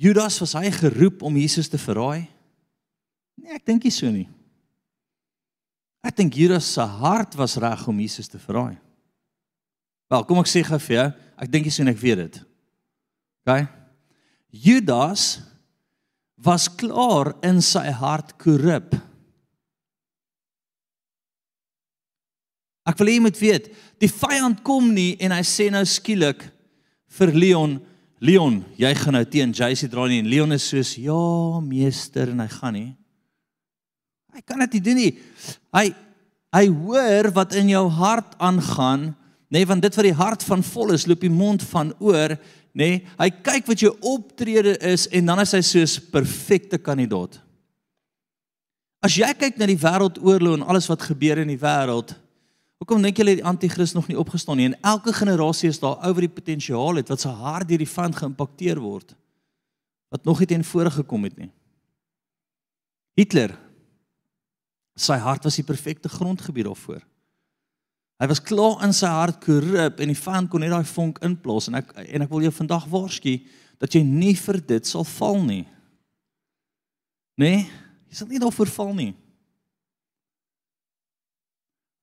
Judas 0.00 0.40
was 0.42 0.56
hy 0.56 0.72
geroep 0.74 1.22
om 1.22 1.36
Jesus 1.38 1.68
te 1.70 1.78
verraai? 1.78 2.24
Nee, 3.38 3.54
ek 3.54 3.66
dink 3.68 3.84
nie 3.84 3.92
so 3.94 4.10
nie. 4.10 4.26
Ek 6.04 6.16
dink 6.16 6.34
Judas 6.36 6.66
se 6.74 6.82
hart 6.82 7.36
was 7.38 7.54
reg 7.60 7.84
om 7.88 8.00
Jesus 8.02 8.28
te 8.28 8.40
verraai. 8.40 8.76
Wel, 10.10 10.26
kom 10.28 10.40
ek 10.42 10.50
sê 10.50 10.64
gou 10.66 10.80
vir 10.88 10.96
jou, 10.96 11.06
ek 11.44 11.52
dink 11.52 11.68
jy 11.68 11.76
sien 11.76 11.92
ek 11.92 12.00
weet 12.00 12.24
dit. 12.24 12.40
OK? 13.44 13.64
Judas 14.64 15.42
was 16.44 16.66
klaar 16.68 17.32
in 17.46 17.60
sy 17.64 17.86
hart 17.94 18.34
korrup. 18.40 18.96
Ek 22.84 22.98
wil 23.00 23.08
hê 23.08 23.16
jy 23.16 23.24
moet 23.24 23.40
weet, 23.40 23.70
die 24.02 24.10
vyand 24.12 24.60
kom 24.66 24.90
nie 24.92 25.14
en 25.24 25.32
hy 25.32 25.40
sê 25.48 25.70
nou 25.72 25.82
skielik 25.88 26.42
vir 27.16 27.32
Leon, 27.32 27.78
Leon, 28.24 28.58
jy 28.80 28.90
gaan 28.96 29.16
nou 29.16 29.24
teen 29.28 29.52
JC 29.56 29.88
dra 29.92 30.04
nie 30.08 30.20
en 30.22 30.28
Leon 30.28 30.52
is 30.52 30.68
soos, 30.68 30.96
"Ja, 30.96 31.60
meester," 31.60 32.30
en 32.30 32.40
hy 32.40 32.48
gaan 32.48 32.72
nie. 32.72 32.96
Hy 34.34 34.40
kan 34.40 34.58
dit 34.58 34.72
nie 34.74 34.80
doen 34.80 34.96
nie. 34.96 35.18
Hy 35.72 35.94
hy 36.54 36.68
hoor 36.68 37.32
wat 37.34 37.52
in 37.54 37.68
jou 37.68 37.88
hart 37.88 38.36
aangaan, 38.38 39.16
nê, 39.50 39.58
nee, 39.58 39.64
want 39.66 39.82
dit 39.82 39.96
wat 39.96 40.04
die 40.04 40.12
hart 40.12 40.42
van 40.42 40.62
vol 40.62 40.92
is, 40.92 41.06
loop 41.06 41.20
die 41.20 41.28
mond 41.28 41.62
van 41.62 41.92
oor, 41.98 42.38
nê. 42.38 42.38
Nee, 42.74 43.06
hy 43.18 43.30
kyk 43.30 43.66
wat 43.66 43.80
jou 43.80 43.92
optrede 44.00 44.78
is 44.80 45.06
en 45.10 45.26
dan 45.26 45.40
is 45.40 45.52
hy 45.52 45.60
soos 45.60 45.98
perfekte 45.98 46.78
kandidaat. 46.78 47.40
As 49.02 49.14
jy 49.14 49.34
kyk 49.34 49.58
na 49.58 49.66
die 49.66 49.78
wêreldoorlog 49.78 50.54
en 50.54 50.62
alles 50.62 50.88
wat 50.88 51.02
gebeur 51.02 51.38
in 51.38 51.48
die 51.48 51.58
wêreld, 51.58 52.14
Hoekom 52.82 53.02
dink 53.02 53.18
julle 53.20 53.36
die 53.38 53.46
anti-kris 53.46 53.94
nog 53.94 54.08
nie 54.10 54.18
opgestaan 54.18 54.58
nie? 54.58 54.66
En 54.70 54.78
elke 54.82 55.12
generasie 55.14 55.70
is 55.70 55.80
daar 55.82 56.00
oor 56.04 56.24
die 56.24 56.32
potensiaal 56.32 57.00
het 57.00 57.12
wat 57.12 57.22
se 57.22 57.28
hart 57.28 57.68
deur 57.68 57.80
die 57.80 57.90
vyand 57.90 58.18
geïmpakteer 58.18 58.80
word 58.82 59.14
wat 60.14 60.26
nog 60.28 60.38
nie 60.38 60.46
teen 60.46 60.62
vore 60.62 60.92
gekom 60.94 61.24
het 61.26 61.34
nie. 61.40 61.50
Hitler 63.18 63.56
sy 64.94 65.16
hart 65.18 65.42
was 65.42 65.56
die 65.58 65.66
perfekte 65.66 66.08
grondgebied 66.08 66.68
daarvoor. 66.68 67.00
Hy 68.22 68.28
was 68.30 68.42
klaar 68.46 68.84
in 68.86 68.94
sy 68.94 69.10
hart 69.10 69.40
korrup 69.42 69.98
en 69.98 70.12
die 70.12 70.18
vyand 70.18 70.50
kon 70.50 70.62
net 70.62 70.70
daai 70.70 70.86
vonk 70.86 71.18
inplaas 71.26 71.66
en 71.66 71.80
ek 71.80 71.90
en 72.04 72.26
ek 72.26 72.30
wil 72.30 72.46
jou 72.46 72.52
vandag 72.54 72.86
waarsku 72.92 73.34
dat 73.82 73.96
jy 73.96 74.04
nie 74.06 74.36
vir 74.38 74.60
dit 74.62 74.86
sal 74.86 75.06
val 75.16 75.40
nie. 75.42 75.64
Nee, 77.42 77.64
jy 78.06 78.20
sal 78.20 78.30
nie 78.30 78.42
daarvoor 78.42 78.70
val 78.70 78.94
nie. 78.94 79.10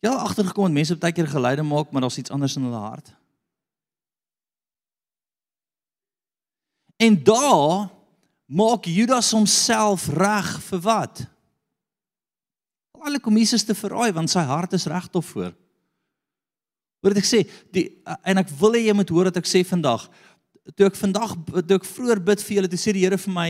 Ja, 0.00 0.14
agtergekom 0.14 0.72
mense 0.72 0.96
baie 0.96 1.12
keer 1.12 1.28
geluide 1.28 1.62
maak, 1.62 1.90
maar 1.90 2.00
daar's 2.00 2.18
iets 2.18 2.30
anders 2.30 2.56
in 2.56 2.62
hulle 2.62 2.76
hart. 2.76 3.12
En 7.00 7.16
daar 7.24 7.88
maak 8.44 8.84
Judas 8.84 9.30
homself 9.32 10.08
reg 10.12 10.48
vir 10.68 10.80
wat? 10.84 11.22
Alle 13.00 13.20
kom 13.20 13.38
Jesus 13.40 13.64
te 13.64 13.76
verraai 13.76 14.12
want 14.12 14.28
sy 14.28 14.42
hart 14.44 14.76
is 14.76 14.84
regop 14.90 15.24
voor. 15.32 15.54
Hoor 17.00 17.14
wat 17.14 17.22
ek 17.22 17.28
sê, 17.28 17.46
die 17.72 17.86
en 18.28 18.42
ek 18.42 18.50
wil 18.60 18.76
hê 18.76 18.82
jy 18.90 18.94
moet 18.96 19.12
hoor 19.14 19.30
wat 19.30 19.38
ek 19.40 19.48
sê 19.48 19.62
vandag. 19.64 20.04
Toe 20.76 20.90
ek 20.90 20.98
vandag 20.98 21.32
toe 21.64 21.78
ek 21.78 21.88
vroeër 21.88 22.20
bid 22.26 22.42
vir 22.44 22.58
julle, 22.58 22.68
toe 22.68 22.80
sê 22.82 22.92
die 22.92 23.06
Here 23.06 23.16
vir 23.22 23.32
my, 23.32 23.46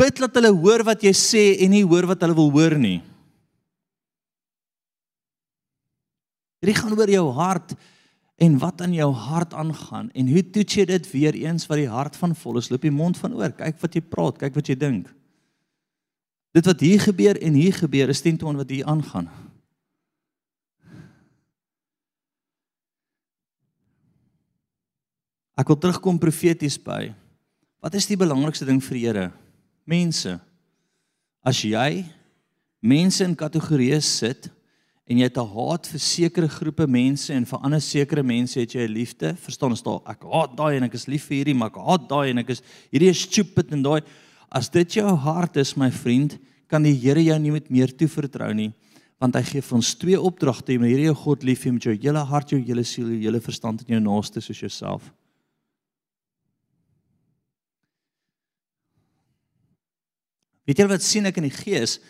bid 0.00 0.22
dat 0.22 0.38
hulle 0.40 0.54
hoor 0.56 0.86
wat 0.88 1.04
jy 1.04 1.12
sê 1.12 1.44
en 1.66 1.74
nie 1.76 1.84
hoor 1.84 2.08
wat 2.08 2.24
hulle 2.24 2.38
wil 2.38 2.48
hoor 2.54 2.78
nie. 2.80 3.02
Dit 6.64 6.80
gaan 6.80 6.96
oor 6.96 7.12
jou 7.12 7.26
hart 7.36 7.76
en 8.36 8.58
wat 8.60 8.82
in 8.84 8.92
jou 8.92 9.08
hart 9.16 9.54
aangaan 9.56 10.10
en 10.12 10.28
hoe 10.28 10.42
toets 10.52 10.76
jy 10.76 10.84
dit 10.88 11.06
weer 11.12 11.36
eens 11.40 11.64
wat 11.70 11.80
die 11.80 11.88
hart 11.88 12.16
van 12.20 12.34
vol 12.36 12.60
is? 12.60 12.68
Loop 12.70 12.84
die 12.84 12.92
mond 12.92 13.16
van 13.16 13.36
oor 13.36 13.54
kyk 13.56 13.80
wat 13.80 13.96
jy 13.96 14.02
praat 14.04 14.40
kyk 14.42 14.58
wat 14.58 14.68
jy 14.68 14.76
dink. 14.76 15.08
Dit 16.56 16.68
wat 16.68 16.80
hier 16.80 17.00
gebeur 17.00 17.40
en 17.40 17.56
hier 17.56 17.76
gebeur 17.76 18.12
is 18.12 18.22
teen 18.24 18.36
toon 18.40 18.56
wat 18.60 18.72
hier 18.72 18.88
aangaan. 18.88 19.28
Ek 25.56 25.72
wil 25.72 25.80
terugkom 25.80 26.20
profeties 26.20 26.76
by 26.76 27.14
wat 27.80 27.94
is 27.96 28.08
die 28.08 28.18
belangrikste 28.18 28.66
ding 28.68 28.80
vir 28.82 28.96
die 28.98 29.04
Here? 29.06 29.26
Mense. 29.86 30.34
As 31.46 31.60
jy 31.62 32.04
mense 32.82 33.24
in 33.24 33.36
kategorieë 33.38 34.00
sit 34.02 34.50
en 35.06 35.18
jy 35.20 35.22
het 35.28 35.38
'n 35.38 35.46
haat 35.54 35.86
vir 35.86 36.00
sekere 36.00 36.48
groepe 36.48 36.86
mense 36.86 37.32
en 37.32 37.44
vir 37.44 37.58
ander 37.62 37.80
sekere 37.80 38.22
mense 38.22 38.58
het 38.58 38.74
jy 38.74 38.86
'n 38.86 38.92
liefde. 38.92 39.36
Verstaan 39.36 39.70
ons 39.70 39.82
daal 39.82 40.02
ek 40.06 40.22
haat 40.22 40.56
daai 40.56 40.76
en 40.76 40.82
ek 40.82 40.94
is 40.94 41.06
lief 41.06 41.26
vir 41.28 41.36
hierdie, 41.38 41.54
maar 41.54 41.70
ek 41.70 41.76
haat 41.76 42.08
daai 42.08 42.30
en 42.30 42.38
ek 42.38 42.50
is 42.50 42.62
hierdie 42.92 43.10
is 43.10 43.20
stupid 43.20 43.72
en 43.72 43.82
daai. 43.82 44.02
As 44.50 44.68
dit 44.68 44.88
jou 44.94 45.16
hart 45.16 45.56
is, 45.56 45.76
my 45.76 45.90
vriend, 45.90 46.38
kan 46.68 46.82
die 46.82 46.94
Here 46.94 47.22
jou 47.22 47.38
nie 47.38 47.52
met 47.52 47.70
meer 47.70 47.96
toe 47.96 48.08
vertrou 48.08 48.52
nie, 48.52 48.72
want 49.20 49.34
hy 49.34 49.42
gee 49.42 49.60
vir 49.60 49.76
ons 49.76 49.94
twee 49.94 50.20
opdragte. 50.20 50.72
Jy 50.72 50.78
moet 50.78 50.88
hierdie 50.88 51.10
jou 51.10 51.14
God 51.14 51.42
lief 51.42 51.64
hê 51.64 51.72
met 51.72 51.82
jou 51.82 51.94
hele 51.94 52.24
hart, 52.24 52.50
jou 52.50 52.60
hele 52.60 52.84
siel, 52.84 53.08
jou 53.08 53.30
hele 53.30 53.40
verstand 53.40 53.82
en 53.82 53.94
jou 53.94 54.00
naaste 54.00 54.40
soos 54.40 54.60
jouself. 54.60 55.12
Weet 60.66 60.78
jy 60.78 60.86
wat 60.90 61.02
sien 61.02 61.26
ek 61.26 61.36
in 61.38 61.46
die 61.46 61.54
gees? 61.54 62.00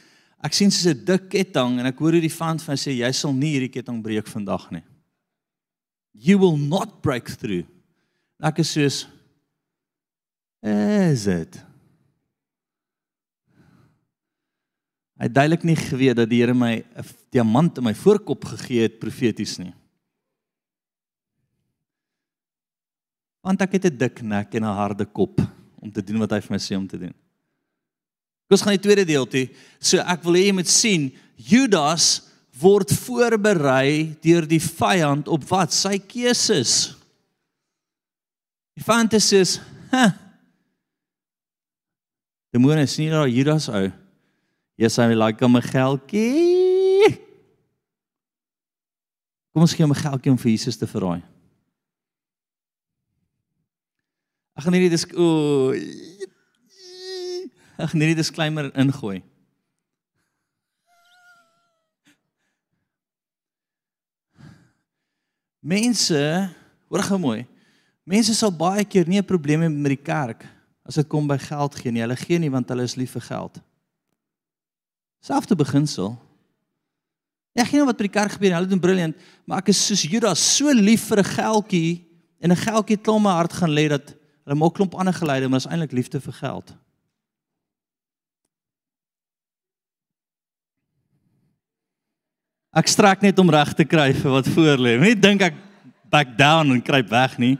Ek 0.44 0.52
sien 0.52 0.70
soos 0.70 0.92
'n 0.92 1.04
dik 1.04 1.30
ketting 1.30 1.80
en 1.80 1.86
ek 1.86 1.98
hoor 1.98 2.12
hoe 2.12 2.20
die 2.20 2.38
van 2.40 2.58
van 2.58 2.76
sê 2.76 2.92
jy 2.92 3.12
sal 3.12 3.32
nie 3.32 3.56
hierdie 3.56 3.72
ketting 3.72 4.02
breek 4.02 4.26
vandag 4.26 4.70
nie. 4.70 4.84
You 6.12 6.38
will 6.38 6.56
not 6.56 7.02
break 7.02 7.28
through. 7.28 7.66
Ek 8.42 8.58
is 8.58 8.72
soos 8.72 9.06
is 10.62 11.24
dit. 11.24 11.62
Hy 15.16 15.28
duidelik 15.32 15.64
nie 15.64 15.76
geweet 15.76 16.16
dat 16.16 16.28
die 16.28 16.42
Here 16.42 16.54
my 16.54 16.84
'n 16.84 17.04
diamant 17.32 17.78
in 17.78 17.84
my 17.84 17.94
voorkop 17.94 18.44
gegee 18.44 18.82
het 18.82 19.00
profeties 19.00 19.58
nie. 19.58 19.72
Want 23.40 23.62
ek 23.62 23.72
het 23.72 23.86
'n 23.86 23.96
dik 23.96 24.22
nek 24.22 24.54
en 24.54 24.64
'n 24.64 24.76
harde 24.76 25.06
kop 25.06 25.40
om 25.80 25.90
te 25.90 26.02
doen 26.02 26.18
wat 26.18 26.30
hy 26.30 26.40
vir 26.40 26.52
my 26.52 26.58
sê 26.58 26.76
om 26.76 26.86
te 26.86 26.98
doen. 26.98 27.14
Ons 28.50 28.62
gaan 28.62 28.76
die 28.76 28.82
tweede 28.82 29.04
deel 29.08 29.26
toe. 29.26 29.46
So 29.82 29.98
ek 29.98 30.22
wil 30.26 30.38
hê 30.38 30.46
jy 30.46 30.54
moet 30.54 30.70
sien 30.70 31.08
Judas 31.36 32.26
word 32.56 32.92
voorberei 32.94 34.14
deur 34.24 34.46
die 34.48 34.62
vyand 34.62 35.28
op 35.28 35.44
wat? 35.50 35.74
Sy 35.74 35.98
keuses. 35.98 36.94
Die 38.76 38.84
vyand 38.84 39.16
is 39.18 39.58
huh. 39.92 40.12
Demone 42.54 42.86
sien 42.88 43.12
daar 43.12 43.28
Judas 43.28 43.68
ou. 43.68 43.90
Yes, 44.76 44.98
I 44.98 45.14
like 45.14 45.40
hom 45.44 45.56
'n 45.56 45.62
geldjie. 45.62 47.16
Kom 49.52 49.64
ons 49.64 49.72
gee 49.72 49.84
hom 49.84 49.92
'n 49.92 50.04
geldjie 50.04 50.30
om 50.30 50.38
vir 50.38 50.50
Jesus 50.50 50.76
te 50.76 50.86
verraai. 50.86 51.22
Ek 54.56 54.64
gaan 54.64 54.72
hierdie 54.72 54.92
dis 54.92 55.06
o 55.16 55.72
Ag 57.76 57.92
nee, 57.92 58.08
die 58.08 58.16
disclaimer 58.16 58.70
ingooi. 58.78 59.20
Mense, 65.60 66.20
hoor 66.88 67.02
gou 67.02 67.18
mooi. 67.20 67.42
Mense 68.06 68.36
sal 68.38 68.52
baie 68.54 68.84
keer 68.86 69.08
nie 69.08 69.18
'n 69.18 69.26
probleem 69.26 69.60
hê 69.62 69.68
met 69.68 69.92
die 69.96 70.04
kerk 70.04 70.46
as 70.86 70.94
dit 70.94 71.08
kom 71.08 71.26
by 71.26 71.38
geld 71.38 71.74
gee 71.74 71.90
nie. 71.90 72.00
Hulle 72.00 72.16
gee 72.16 72.38
nie 72.38 72.50
want 72.50 72.68
hulle 72.68 72.82
is 72.82 72.94
lief 72.94 73.10
vir 73.10 73.22
geld. 73.22 73.60
Selfde 75.20 75.56
beginsel. 75.56 76.16
Ek 77.56 77.66
gee 77.66 77.78
nou 77.78 77.86
wat 77.86 77.98
by 77.98 78.04
die 78.04 78.12
kerk 78.12 78.32
gebeur, 78.32 78.54
hulle 78.54 78.68
doen 78.68 78.80
briljant, 78.80 79.16
maar 79.44 79.58
ek 79.58 79.68
is 79.68 79.86
soos 79.86 80.02
Judas 80.02 80.38
so 80.38 80.70
lief 80.72 81.08
vir 81.08 81.18
'n 81.18 81.24
geldjie 81.24 82.06
en 82.40 82.52
'n 82.52 82.56
geldjie 82.56 83.02
klom 83.02 83.22
my 83.22 83.30
hart 83.30 83.52
gaan 83.52 83.74
lê 83.74 83.88
dat 83.88 84.14
hulle 84.44 84.56
maak 84.56 84.74
klomp 84.74 84.94
ander 84.94 85.14
geleide, 85.14 85.48
maar 85.48 85.58
is 85.58 85.66
eintlik 85.66 85.92
liefde 85.92 86.20
vir 86.20 86.32
geld. 86.32 86.74
Ek 92.76 92.90
strek 92.92 93.22
net 93.24 93.38
om 93.40 93.48
reg 93.48 93.70
te 93.72 93.86
kry 93.88 94.10
vir 94.12 94.32
wat 94.34 94.48
voor 94.52 94.82
lê. 94.84 94.98
Moenie 95.00 95.16
dink 95.16 95.40
ek 95.46 95.54
back 96.12 96.34
down 96.36 96.74
en 96.74 96.82
kruip 96.84 97.08
weg 97.08 97.38
nie. 97.40 97.54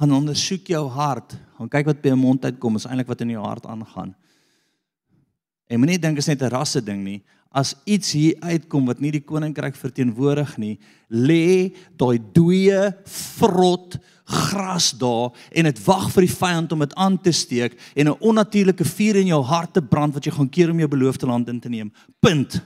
Gaan 0.00 0.14
ondersoek 0.16 0.66
jou 0.74 0.82
hart. 0.90 1.36
Gaan 1.58 1.70
kyk 1.70 1.92
wat 1.92 2.00
by 2.02 2.10
jou 2.10 2.18
mond 2.18 2.48
uitkom, 2.48 2.80
is 2.80 2.88
eintlik 2.90 3.10
wat 3.10 3.22
in 3.22 3.36
jou 3.36 3.44
hart 3.44 3.68
aangaan. 3.70 4.10
En 5.70 5.78
moenie 5.78 6.00
dink 6.02 6.18
is 6.18 6.26
net 6.26 6.42
'n 6.42 6.50
rasse 6.50 6.82
ding 6.82 7.04
nie. 7.04 7.22
As 7.48 7.72
iets 7.88 8.12
hier 8.12 8.36
uitkom 8.44 8.86
wat 8.86 9.00
nie 9.00 9.10
die 9.14 9.24
koninkryk 9.24 9.76
verteenwoordig 9.76 10.56
nie, 10.60 10.74
lê 11.08 11.72
daai 11.96 12.20
dooie 12.20 12.90
vrot 13.08 13.96
gras 14.28 14.90
daar 15.00 15.32
en 15.56 15.64
dit 15.64 15.78
wag 15.86 16.10
vir 16.12 16.26
die 16.26 16.34
vyand 16.34 16.72
om 16.76 16.84
dit 16.84 16.96
aan 17.00 17.16
te 17.16 17.32
steek 17.32 17.78
en 17.96 18.08
'n 18.08 18.20
onnatuurlike 18.20 18.84
vuur 18.84 19.16
in 19.16 19.32
jou 19.32 19.42
hart 19.42 19.72
te 19.72 19.82
brand 19.82 20.14
wat 20.14 20.24
jy 20.24 20.32
gaan 20.32 20.50
keer 20.50 20.70
om 20.70 20.78
jou 20.78 20.88
beloofde 20.88 21.26
land 21.26 21.48
in 21.48 21.60
te 21.60 21.68
neem. 21.68 21.92
Punt. 22.20 22.60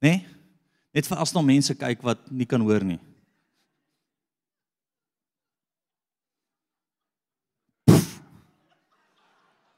Nee? 0.00 0.26
Net 0.92 1.06
vir 1.06 1.18
as 1.18 1.32
nog 1.32 1.44
mense 1.44 1.74
kyk 1.74 2.02
wat 2.02 2.30
nie 2.30 2.46
kan 2.46 2.60
hoor 2.60 2.84
nie. 2.84 2.98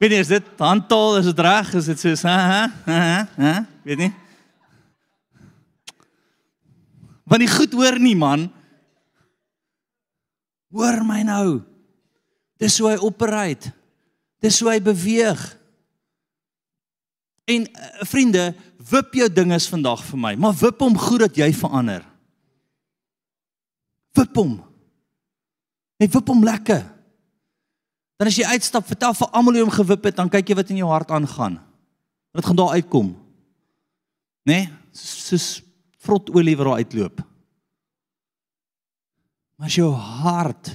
Weet 0.05 0.13
nie, 0.13 0.21
is 0.21 0.29
dit 0.29 0.49
handtaal, 0.61 1.15
is 1.17 1.25
dit 1.31 1.39
reg? 1.41 1.69
Is 1.75 1.87
dit 1.89 2.23
ha 2.29 2.33
ha 2.37 2.65
ha 2.85 3.29
ha? 3.41 3.53
Weet 3.89 4.03
nie. 4.03 4.11
Want 7.25 7.41
nie 7.41 7.49
goed 7.49 7.73
hoor 7.73 7.97
nie 7.97 8.13
man. 8.13 8.51
Hoor 10.77 11.01
my 11.09 11.23
nou. 11.25 11.63
Dis 12.61 12.77
hoe 12.85 12.91
hy 12.91 12.99
operate. 13.01 13.73
Dis 14.45 14.61
hoe 14.61 14.75
hy 14.75 14.77
beweeg. 14.85 15.41
En 17.49 17.65
uh, 17.65 17.89
vriende, 18.05 18.51
wip 18.93 19.17
jou 19.17 19.33
dinges 19.33 19.71
vandag 19.73 20.05
vir 20.11 20.21
my, 20.21 20.35
maar 20.37 20.61
wip 20.61 20.85
hom 20.85 21.01
goed 21.01 21.25
dat 21.25 21.41
jy 21.41 21.49
verander. 21.57 22.05
Wip 24.21 24.37
hom. 24.37 24.59
Net 25.97 26.13
wip 26.13 26.29
hom 26.29 26.45
lekker. 26.45 26.91
Dan 28.17 28.31
as 28.31 28.39
jy 28.39 28.47
uitstap, 28.47 28.87
vertel 28.87 29.15
vir 29.15 29.29
almal 29.33 29.59
hoe 29.59 29.67
hom 29.67 29.75
gewip 29.75 30.05
het, 30.05 30.17
dan 30.17 30.31
kyk 30.31 30.49
jy 30.49 30.57
wat 30.57 30.71
in 30.71 30.81
jou 30.83 30.91
hart 30.91 31.11
aangaan. 31.11 31.59
Dit 32.35 32.47
gaan 32.47 32.59
daar 32.59 32.77
uitkom. 32.79 33.15
Né? 34.45 34.55
Nee? 34.55 34.73
Soos, 34.95 35.27
soos 35.27 35.47
vrotolie 35.99 36.57
wat 36.57 36.67
daar 36.69 36.83
uitloop. 36.85 37.23
Maar 39.59 39.71
jou 39.71 39.91
hart 39.95 40.75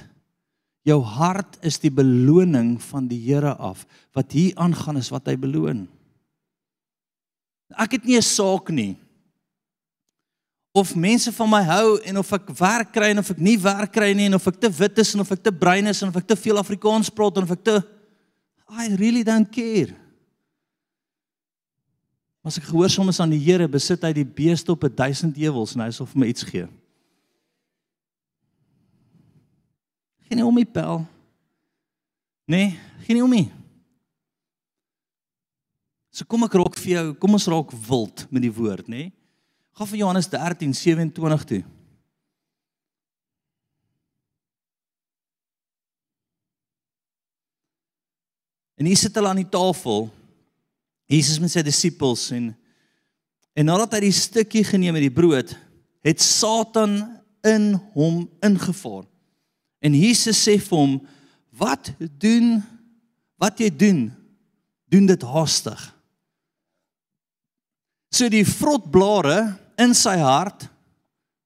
jou 0.88 1.00
hart 1.04 1.58
is 1.66 1.78
die 1.82 1.92
beloning 1.92 2.78
van 2.82 3.08
die 3.10 3.20
Here 3.20 3.54
af. 3.56 3.84
Wat 4.16 4.32
hier 4.32 4.56
aangaan 4.60 5.00
is 5.00 5.10
wat 5.12 5.28
hy 5.28 5.36
beloon. 5.40 5.86
Ek 7.78 7.98
het 7.98 8.04
nie 8.04 8.16
'n 8.16 8.22
saak 8.22 8.70
nie. 8.70 8.96
Of 10.72 10.94
mense 10.94 11.32
van 11.34 11.48
my 11.50 11.62
hou 11.66 11.98
en 12.06 12.20
of 12.20 12.28
ek 12.36 12.52
werk 12.58 12.92
kry 12.94 13.08
en 13.10 13.18
of 13.18 13.30
ek 13.32 13.40
nie 13.42 13.56
werk 13.58 13.90
kry 13.90 14.12
nie 14.14 14.28
en 14.30 14.38
of 14.38 14.46
ek 14.46 14.60
te 14.62 14.70
wit 14.70 15.00
is 15.02 15.14
en 15.16 15.24
of 15.24 15.32
ek 15.34 15.42
te 15.42 15.52
bruin 15.52 15.90
is 15.90 16.02
en 16.02 16.12
of 16.12 16.18
ek 16.20 16.28
te 16.30 16.38
veel 16.38 16.60
Afrikaans 16.62 17.10
praat 17.10 17.40
en 17.40 17.48
of 17.48 17.56
ek 17.56 17.64
te 17.66 17.80
I 18.70 18.86
really 18.94 19.24
don't 19.26 19.50
care. 19.50 19.96
As 22.46 22.56
ek 22.56 22.68
gehoorsaam 22.70 23.10
is 23.10 23.18
aan 23.20 23.32
die 23.34 23.42
Here, 23.42 23.66
besit 23.68 24.04
hy 24.06 24.12
die 24.16 24.24
beeste 24.24 24.70
op 24.72 24.84
'n 24.86 24.94
duisend 24.94 25.36
ewels 25.36 25.74
en 25.74 25.82
hy 25.82 25.90
sal 25.90 26.06
vir 26.06 26.20
my 26.22 26.26
iets 26.30 26.46
gee. 26.46 26.68
Geen 30.28 30.38
nie 30.38 30.46
om 30.46 30.54
die 30.54 30.64
pel. 30.64 31.02
Nee, 32.46 32.78
geen 33.02 33.18
nie 33.18 33.24
om 33.24 33.30
nie. 33.30 33.50
So 36.10 36.24
kom 36.24 36.44
ek 36.44 36.54
raak 36.54 36.78
vir 36.78 36.92
jou, 36.94 37.14
kom 37.14 37.34
ons 37.34 37.46
raak 37.46 37.72
wild 37.72 38.26
met 38.30 38.42
die 38.42 38.54
woord, 38.54 38.86
nê? 38.86 39.10
Nee? 39.10 39.19
Gaan 39.70 39.86
van 39.86 39.98
Johannes 39.98 40.28
13:27 40.28 41.44
toe. 41.44 41.64
En 48.74 48.86
hier 48.86 48.96
sit 48.96 49.14
hulle 49.14 49.28
aan 49.28 49.42
die 49.42 49.48
tafel. 49.48 50.08
Jesus 51.04 51.38
met 51.38 51.52
sy 51.52 51.62
disippels 51.66 52.30
en 52.32 52.54
en 53.58 53.66
nadat 53.66 53.96
hy 53.96 54.06
die 54.06 54.14
stukkie 54.14 54.62
geneem 54.64 54.94
het 54.96 55.02
die 55.04 55.12
brood, 55.12 55.50
het 56.06 56.22
Satan 56.22 56.94
in 57.44 57.72
hom 57.92 58.22
ingevaar. 58.46 59.02
En 59.82 59.96
Jesus 59.96 60.38
sê 60.38 60.54
vir 60.62 60.78
hom: 60.78 60.94
"Wat 61.50 61.90
doen 61.98 62.62
wat 63.36 63.58
jy 63.58 63.68
doen? 63.76 64.12
Doen 64.88 65.06
dit 65.06 65.22
haastig." 65.22 65.99
So 68.10 68.28
die 68.28 68.44
vrotblare 68.46 69.54
in 69.80 69.94
sy 69.94 70.16
hart 70.18 70.66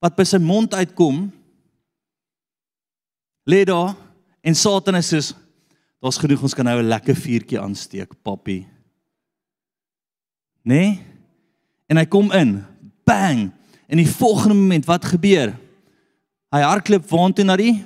wat 0.03 0.17
by 0.17 0.25
sy 0.29 0.41
mond 0.41 0.75
uitkom 0.75 1.27
lê 3.49 3.63
daar 3.69 3.93
en 4.45 4.57
Satan 4.57 4.97
is 5.01 5.11
soos 5.13 5.33
daar's 6.05 6.21
genoeg 6.21 6.43
ons 6.45 6.57
kan 6.57 6.67
nou 6.69 6.81
'n 6.81 6.89
lekker 6.89 7.17
vuurtjie 7.17 7.61
aansteek, 7.61 8.13
papi. 8.23 8.67
Né? 10.65 10.75
Nee? 10.75 11.01
En 11.89 11.97
hy 11.97 12.07
kom 12.07 12.33
in. 12.33 12.65
Bang. 13.05 13.53
En 13.89 13.97
die 13.97 14.09
volgende 14.09 14.57
oomblik 14.57 14.85
wat 14.85 15.05
gebeur? 15.05 15.53
Hy 16.51 16.61
hardloop 16.61 17.09
waantoe 17.11 17.45
na 17.45 17.57
die 17.57 17.85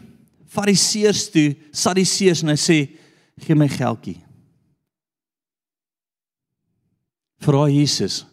Fariseërs 0.48 1.26
toe, 1.30 1.56
Sadduseërs 1.72 2.42
en 2.42 2.48
hy 2.48 2.56
sê: 2.56 2.78
"Gee 3.36 3.54
my 3.54 3.68
geldjie." 3.68 4.16
Vra 7.44 7.68
Jesus. 7.68 8.24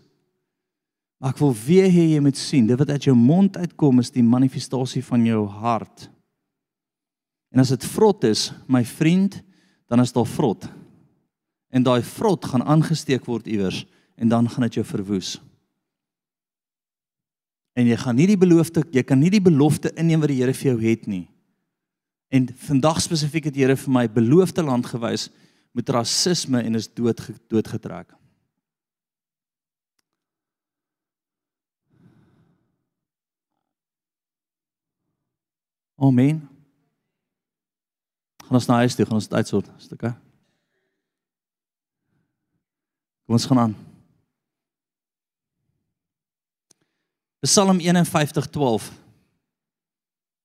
Maar 1.19 1.31
ek 1.31 1.41
wil 1.41 1.53
weer 1.65 1.87
hê 1.89 2.09
jy 2.11 2.21
moet 2.23 2.37
sien, 2.37 2.67
dit 2.67 2.79
wat 2.79 2.91
uit 2.91 3.07
jou 3.07 3.15
mond 3.15 3.57
uitkom 3.57 4.01
is 4.03 4.11
die 4.11 4.25
manifestasie 4.25 5.03
van 5.05 5.23
jou 5.27 5.45
hart. 5.61 6.09
En 7.55 7.63
as 7.63 7.71
dit 7.71 7.87
vrot 7.95 8.25
is, 8.27 8.49
my 8.67 8.83
vriend, 8.85 9.39
dan 9.87 10.03
is 10.03 10.11
daar 10.15 10.27
vrot. 10.27 10.67
En 11.71 11.85
daai 11.85 12.01
vrot 12.03 12.45
gaan 12.51 12.65
aangesteek 12.65 13.27
word 13.29 13.47
iewers 13.47 13.85
en 14.19 14.31
dan 14.31 14.49
gaan 14.49 14.67
dit 14.67 14.79
jou 14.79 14.85
verwoes. 14.87 15.37
En 17.75 17.87
jy 17.87 17.95
gaan 17.99 18.15
nie 18.15 18.27
die 18.31 18.39
belofte, 18.39 18.85
jy 18.95 19.03
kan 19.03 19.19
nie 19.19 19.31
die 19.33 19.43
belofte 19.43 19.91
inneem 19.99 20.23
wat 20.23 20.31
die 20.31 20.39
Here 20.39 20.55
vir 20.55 20.71
jou 20.71 20.77
het 20.83 21.07
nie. 21.11 21.25
En 22.31 22.47
vandag 22.67 23.01
spesifiek 23.03 23.49
het 23.49 23.55
die 23.55 23.65
Here 23.65 23.75
vir 23.79 23.91
my 23.93 24.05
beloofde 24.11 24.63
land 24.63 24.87
gewys 24.87 25.27
met 25.75 25.91
rasisme 25.91 26.63
en 26.63 26.79
is 26.79 26.87
dood 26.87 27.19
doodgetrek. 27.51 28.13
Amen. 35.95 36.49
Gaan 38.45 38.59
ons 38.59 38.67
na 38.67 38.81
huis 38.83 38.95
toe, 38.95 39.05
gaan 39.07 39.17
ons 39.17 39.27
dit 39.27 39.37
uitsort, 39.39 39.69
stukke. 39.81 40.11
Kom 43.25 43.37
ons 43.37 43.47
gaan 43.49 43.61
aan. 43.63 43.75
Psalm 47.45 47.79
51:12. 47.79 48.91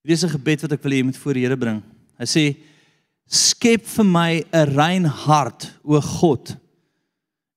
Hierdie 0.01 0.17
is 0.17 0.25
'n 0.25 0.37
gebed 0.37 0.63
wat 0.63 0.73
ek 0.73 0.83
wil 0.83 0.93
hê 0.93 0.97
jy 0.97 1.05
moet 1.05 1.17
voor 1.17 1.35
die 1.35 1.45
Here 1.45 1.57
bring. 1.57 1.83
Hy 2.17 2.25
sê: 2.25 2.45
Skep 3.27 3.85
vir 3.87 4.05
my 4.05 4.45
'n 4.53 4.75
rein 4.77 5.05
hart, 5.05 5.73
o 5.85 6.01
God, 6.01 6.57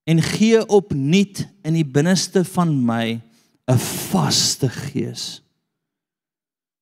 en 0.06 0.20
gee 0.20 0.66
opnuut 0.66 1.46
in 1.64 1.74
die 1.74 1.84
binneste 1.84 2.44
van 2.44 2.84
my 2.84 3.20
'n 3.68 3.78
vaste 3.78 4.68
gees. 4.68 5.43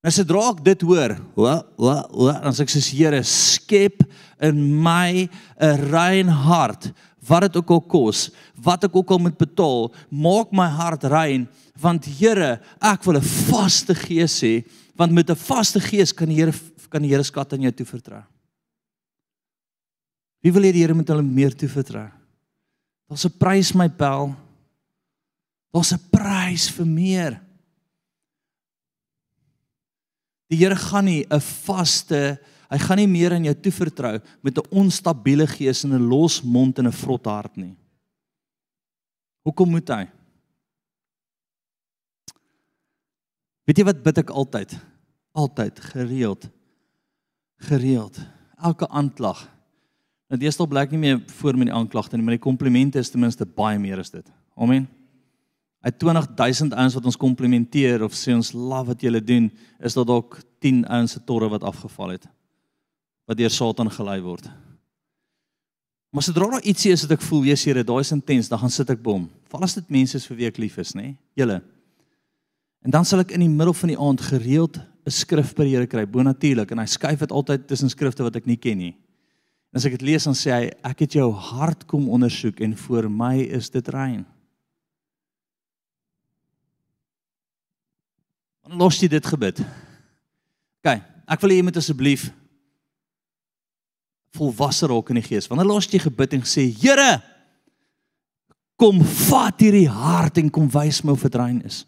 Nou 0.03 0.11
sodra 0.11 0.49
ek 0.51 0.65
dit 0.67 0.83
hoor, 0.83 1.15
wa 1.39 1.61
wa 1.79 1.97
wa, 2.11 2.33
dan 2.43 2.55
sê 2.55 2.65
ek 2.65 2.73
soos 2.75 2.91
Here, 2.91 3.23
skep 3.23 4.03
in 4.43 4.59
my 4.83 5.29
'n 5.63 5.91
rein 5.93 6.29
hart, 6.29 6.91
wat 7.23 7.47
dit 7.47 7.57
ook 7.57 7.71
al 7.71 7.81
kos, 7.87 8.31
wat 8.59 8.83
ek 8.85 8.97
ook 8.97 9.11
al 9.11 9.19
moet 9.19 9.39
betaal, 9.39 9.95
maak 10.11 10.51
my 10.51 10.67
hart 10.67 11.05
rein, 11.05 11.47
want 11.79 12.05
Here, 12.05 12.61
ek 12.83 13.07
wil 13.07 13.17
'n 13.17 13.23
vaste 13.23 13.95
gees 13.95 14.43
hê, 14.43 14.67
want 14.97 15.13
met 15.13 15.31
'n 15.31 15.37
vaste 15.37 15.79
gees 15.79 16.13
kan 16.13 16.29
die 16.29 16.37
Here 16.37 16.53
kan 16.91 17.03
die 17.03 17.09
Here 17.09 17.25
skat 17.25 17.53
aan 17.53 17.63
jou 17.63 17.73
toevertrou. 17.73 18.23
Wie 20.43 20.53
wil 20.53 20.63
hê 20.63 20.73
die 20.73 20.83
Here 20.83 20.95
moet 20.95 21.09
hulle 21.09 21.23
meer 21.23 21.55
toevertrou? 21.55 22.11
Daar's 23.09 23.25
'n 23.25 23.39
prys 23.39 23.73
my 23.75 23.89
pel. 23.89 24.35
Daar's 25.73 25.93
'n 25.93 26.01
prys 26.11 26.69
vir 26.71 26.87
meer. 26.87 27.52
Die 30.53 30.61
Here 30.61 30.77
gaan 30.77 31.07
nie 31.09 31.25
'n 31.25 31.41
vaste, 31.41 32.39
hy 32.69 32.79
gaan 32.79 32.99
nie 32.99 33.09
meer 33.09 33.33
aan 33.33 33.45
jou 33.45 33.55
toevertrou 33.55 34.21
met 34.43 34.59
'n 34.59 34.69
onstabiele 34.71 35.47
gees 35.47 35.85
en 35.85 35.95
'n 35.95 36.09
los 36.09 36.43
mond 36.43 36.79
en 36.79 36.87
'n 36.87 36.93
vrot 36.93 37.25
hart 37.25 37.57
nie. 37.57 37.77
Hoekom 39.45 39.71
moet 39.71 39.89
hy? 39.89 40.07
Weet 43.65 43.79
jy 43.79 43.85
wat 43.85 44.03
bid 44.03 44.19
ek 44.19 44.31
altyd? 44.31 44.77
Altyd 45.33 45.81
gereeld. 45.81 46.51
Gereeld. 47.57 48.19
Elke 48.59 48.89
aanklag. 48.89 49.49
Nou 50.29 50.39
deesdae 50.39 50.67
bly 50.67 50.81
ek 50.81 50.91
nie 50.91 50.99
meer 50.99 51.23
voor 51.27 51.57
met 51.57 51.67
die 51.67 51.75
aanklagte 51.75 52.17
nie, 52.17 52.25
maar 52.25 52.37
die 52.37 52.49
komplimente 52.49 52.99
is 52.99 53.11
ten 53.11 53.21
minste 53.21 53.47
baie 53.47 53.79
meer 53.79 53.99
as 53.99 54.11
dit. 54.11 54.27
Amen. 54.57 54.89
Uit 55.83 55.99
20000 55.99 56.75
ouens 56.79 56.95
wat 56.95 57.07
ons 57.11 57.19
komplimenteer 57.19 58.05
of 58.07 58.15
sê 58.15 58.35
ons 58.37 58.53
love 58.55 58.93
wat 58.93 59.03
julle 59.03 59.23
doen, 59.23 59.49
is 59.83 59.97
daar 59.99 60.07
dalk 60.07 60.39
10 60.63 60.85
ouens 60.87 61.17
se 61.17 61.23
torre 61.27 61.49
wat 61.51 61.67
afgeval 61.67 62.15
het. 62.15 62.29
Wat 63.27 63.39
deur 63.39 63.51
Satan 63.51 63.91
gelei 63.91 64.21
word. 64.23 64.47
Maar 66.13 66.23
sodra 66.23 66.47
daar 66.53 66.67
ietsie 66.69 66.93
is 66.93 67.03
wat 67.07 67.17
ek 67.17 67.25
voel, 67.25 67.47
Jesus 67.49 67.67
Here, 67.67 67.83
daai 67.89 68.03
is 68.05 68.13
intens, 68.13 68.51
dan 68.53 68.61
gaan 68.61 68.71
sit 68.71 68.91
ek 68.93 69.01
by 69.03 69.15
hom. 69.17 69.29
Val 69.51 69.65
as 69.65 69.75
dit 69.79 69.95
mense 69.95 70.19
is 70.19 70.27
vir 70.29 70.39
wie 70.39 70.49
ek 70.51 70.59
lief 70.61 70.77
is, 70.79 70.93
nê? 70.95 71.15
Julle. 71.39 71.63
En 72.85 72.93
dan 72.93 73.07
sal 73.09 73.23
ek 73.25 73.33
in 73.35 73.43
die 73.47 73.51
middel 73.51 73.75
van 73.75 73.95
die 73.95 73.99
aand 73.99 74.21
gereeld 74.27 74.77
'n 74.79 75.11
skrif 75.11 75.55
by 75.57 75.65
die 75.65 75.75
Here 75.75 75.87
kry, 75.87 76.05
bonatuurlik, 76.07 76.71
en 76.71 76.79
hy 76.79 76.87
skuif 76.87 77.19
dit 77.19 77.33
altyd 77.33 77.67
tussen 77.67 77.89
skrifte 77.89 78.23
wat 78.23 78.37
ek 78.37 78.47
nie 78.47 78.57
ken 78.57 78.79
nie. 78.79 78.95
En 79.73 79.81
as 79.81 79.87
ek 79.87 79.99
dit 79.99 80.03
lees 80.03 80.25
dan 80.25 80.35
sê 80.35 80.53
hy, 80.53 80.71
ek 80.85 81.01
het 81.01 81.13
jou 81.17 81.33
hart 81.33 81.87
kom 81.87 82.09
ondersoek 82.09 82.61
en 82.61 82.77
vir 82.77 83.09
my 83.09 83.41
is 83.41 83.71
dit 83.71 83.89
rein. 83.89 84.27
Dan 88.63 88.79
los 88.79 89.01
jy 89.01 89.11
dit 89.11 89.27
gebid. 89.27 89.63
OK, 90.83 90.95
ek 91.27 91.43
wil 91.43 91.55
hê 91.55 91.61
jy 91.61 91.67
moet 91.67 91.81
asseblief 91.83 92.31
volwasse 94.33 94.89
raak 94.89 95.13
in 95.13 95.21
die 95.21 95.27
gees. 95.27 95.49
Wanneer 95.51 95.69
los 95.69 95.89
jy 95.91 96.01
gebid 96.07 96.39
en 96.39 96.45
sê, 96.49 96.65
Here, 96.81 97.21
kom 98.81 99.03
vat 99.29 99.61
hierdie 99.63 99.89
hart 99.91 100.41
en 100.41 100.51
kom 100.51 100.71
wys 100.73 101.03
my 101.05 101.13
of 101.15 101.25
dit 101.27 101.37
rein 101.39 101.61
is. 101.69 101.83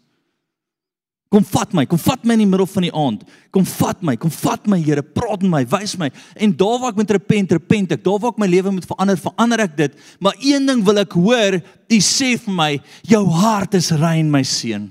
Kom 1.33 1.43
vat 1.49 1.73
my, 1.75 1.83
kom 1.89 1.99
vat 1.99 2.21
my 2.23 2.35
in 2.37 2.43
die 2.45 2.47
middel 2.47 2.67
van 2.69 2.85
die 2.85 2.93
aand. 2.95 3.23
Kom 3.51 3.65
vat 3.67 4.03
my, 4.05 4.13
kom 4.21 4.31
vat 4.31 4.69
my 4.71 4.77
Here, 4.79 5.01
praat 5.03 5.41
met 5.43 5.51
my, 5.51 5.61
wys 5.73 5.95
my. 5.99 6.11
En 6.39 6.53
daar 6.55 6.77
waar 6.79 6.93
ek 6.93 6.99
moet 7.01 7.15
repent, 7.17 7.55
repent 7.57 7.95
ek. 7.97 8.03
Daar 8.05 8.21
waar 8.21 8.35
ek 8.35 8.43
my 8.43 8.47
lewe 8.47 8.75
moet 8.77 8.85
verander, 8.87 9.19
verander 9.19 9.65
ek 9.65 9.73
dit. 9.79 9.97
Maar 10.23 10.37
een 10.39 10.69
ding 10.69 10.85
wil 10.85 11.01
ek 11.01 11.17
hoor, 11.17 11.57
U 11.91 11.99
sê 12.01 12.31
vir 12.41 12.55
my, 12.55 12.69
jou 13.09 13.23
hart 13.41 13.75
is 13.77 13.91
rein, 13.99 14.29
my 14.31 14.45
seun. 14.47 14.87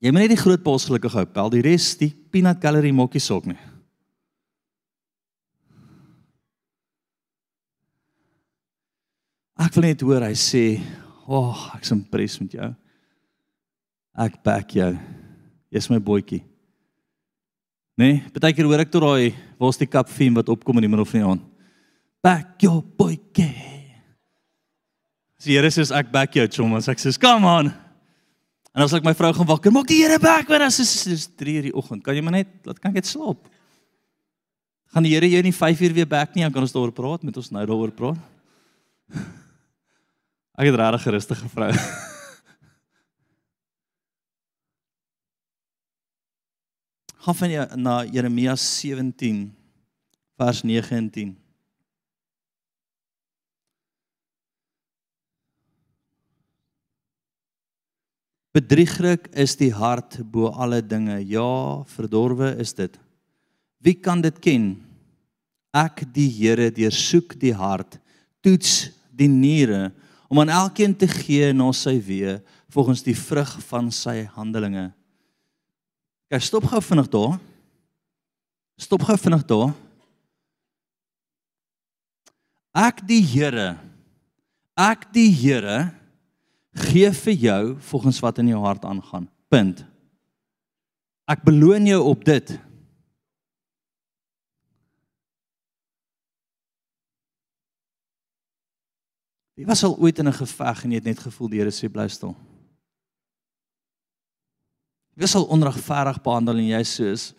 Jy 0.00 0.12
moet 0.14 0.24
net 0.24 0.32
die 0.32 0.40
groot 0.40 0.62
paas 0.64 0.86
gelukkig 0.88 1.12
hou. 1.12 1.26
Bel 1.28 1.50
die 1.52 1.64
res 1.64 1.92
die 2.00 2.08
peanut 2.32 2.60
gallery 2.62 2.92
mokkies 2.96 3.28
ook 3.34 3.50
nie. 3.50 3.58
Ek 9.60 9.74
wil 9.76 9.84
net 9.90 10.00
hoor 10.00 10.24
hy 10.24 10.32
sê, 10.32 10.80
"O, 11.28 11.52
oh, 11.52 11.74
ek's 11.76 11.92
impressed 11.92 12.40
met 12.40 12.52
jou. 12.52 12.74
Ek 14.16 14.42
back 14.42 14.70
jou. 14.70 14.98
Jy's 15.70 15.90
my 15.90 15.98
boetjie." 15.98 16.42
Nê? 17.98 18.12
Nee, 18.14 18.30
Partykeer 18.32 18.64
hoor 18.64 18.80
ek 18.80 18.90
tot 18.90 19.02
daai 19.02 19.34
waar's 19.58 19.76
die 19.76 19.86
kap 19.86 20.08
fiem 20.08 20.34
wat 20.34 20.48
opkom 20.48 20.76
in 20.78 20.82
die 20.82 20.88
middel 20.88 21.04
van 21.04 21.20
die 21.20 21.28
aand. 21.28 21.42
Back 22.22 22.62
your 22.62 22.82
boetjie. 22.82 23.54
As 25.38 25.44
die 25.44 25.52
Here 25.52 25.68
sê 25.68 25.94
ek 25.94 26.10
back 26.10 26.32
jou, 26.32 26.46
chom, 26.48 26.74
as 26.74 26.88
ek 26.88 26.96
sê, 26.96 27.18
"Come 27.20 27.44
on." 27.44 27.89
En 28.70 28.82
as 28.84 28.92
ek 28.94 29.02
my 29.02 29.14
vrou 29.18 29.32
gaan 29.34 29.48
wakker, 29.48 29.72
maak 29.74 29.88
die 29.90 29.98
Here 30.04 30.18
back 30.22 30.48
want 30.50 30.62
as 30.62 30.78
is 30.82 30.92
dis 31.08 31.26
3 31.40 31.56
uur 31.58 31.66
die 31.70 31.76
oggend. 31.76 32.04
Kan 32.06 32.14
jy 32.14 32.22
maar 32.22 32.36
net 32.38 32.50
laat 32.68 32.78
kan 32.78 32.90
ek 32.92 33.00
net 33.02 33.08
slaap? 33.10 33.48
Gaan 34.94 35.06
die 35.06 35.14
Here 35.14 35.28
jou 35.30 35.42
nie 35.42 35.54
5 35.54 35.80
uur 35.86 35.94
weer 35.96 36.10
back 36.10 36.34
nie, 36.34 36.44
dan 36.46 36.54
kan 36.54 36.62
ons 36.62 36.74
daaroor 36.74 36.94
praat, 36.94 37.22
met 37.26 37.36
ons 37.36 37.50
nou 37.50 37.64
daaroor 37.66 37.92
praat. 37.94 38.20
Ek 40.60 40.66
het 40.68 40.76
regtig 40.76 41.06
'n 41.06 41.14
rustige 41.14 41.48
vrou. 41.48 41.72
Gaan 47.24 47.34
van 47.34 47.50
jou 47.50 47.66
na 47.76 48.04
Jeremia 48.04 48.56
17 48.56 49.52
vers 50.36 50.62
9 50.62 50.96
en 50.96 51.10
10. 51.10 51.36
Bedrieglik 58.50 59.28
is 59.38 59.54
die 59.54 59.70
hart 59.70 60.18
bo 60.26 60.50
alle 60.50 60.80
dinge. 60.82 61.20
Ja, 61.22 61.84
verdorwe 61.86 62.56
is 62.58 62.74
dit. 62.74 62.96
Wie 63.78 63.94
kan 63.94 64.22
dit 64.24 64.40
ken? 64.42 64.72
Ek 65.70 66.02
die 66.10 66.26
Here 66.34 66.66
deursoek 66.74 67.36
die 67.38 67.54
hart, 67.54 68.00
toets 68.42 68.90
die 69.14 69.30
niere 69.30 69.92
om 70.30 70.40
aan 70.42 70.50
elkeen 70.50 70.96
te 70.98 71.06
gee 71.10 71.52
na 71.54 71.68
sy 71.74 71.94
weë 72.02 72.40
volgens 72.70 73.04
die 73.06 73.14
vrug 73.14 73.52
van 73.68 73.92
sy 73.94 74.24
handelinge. 74.34 74.88
Kyk, 76.30 76.42
stop 76.42 76.66
gou 76.70 76.82
vinnig 76.82 77.06
daar. 77.10 77.38
Stop 78.80 79.06
gou 79.06 79.16
vinnig 79.18 79.46
daar. 79.46 79.70
Ek 82.74 83.02
die 83.06 83.22
Here. 83.22 83.76
Ek 84.78 85.06
die 85.14 85.30
Here 85.30 85.90
gee 86.72 87.10
vir 87.12 87.32
jou 87.32 87.62
volgens 87.90 88.20
wat 88.20 88.38
in 88.38 88.50
jou 88.52 88.60
hart 88.64 88.84
aangaan. 88.84 89.28
Punt. 89.48 89.84
Ek 91.30 91.42
beloon 91.46 91.86
jou 91.86 92.02
op 92.10 92.24
dit. 92.24 92.58
Wie 99.54 99.66
was 99.66 99.84
al 99.84 99.98
ooit 99.98 100.18
in 100.18 100.28
'n 100.28 100.32
geveg 100.32 100.84
en 100.84 100.90
jy 100.90 100.96
het 100.96 101.04
net 101.04 101.18
gevoel 101.18 101.48
die 101.48 101.58
Here 101.58 101.70
sê 101.70 101.88
bly 101.88 102.08
stil? 102.08 102.36
Wie 105.14 105.22
was 105.26 105.34
al 105.34 105.44
onregverdig 105.44 106.22
behandel 106.22 106.56
en 106.56 106.66
jy 106.66 106.82
soos 106.82 107.34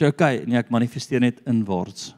Jy 0.00 0.06
okay, 0.06 0.44
nee 0.48 0.56
ek 0.56 0.70
manifesteer 0.72 1.20
net 1.20 1.42
inwaarts. 1.44 2.14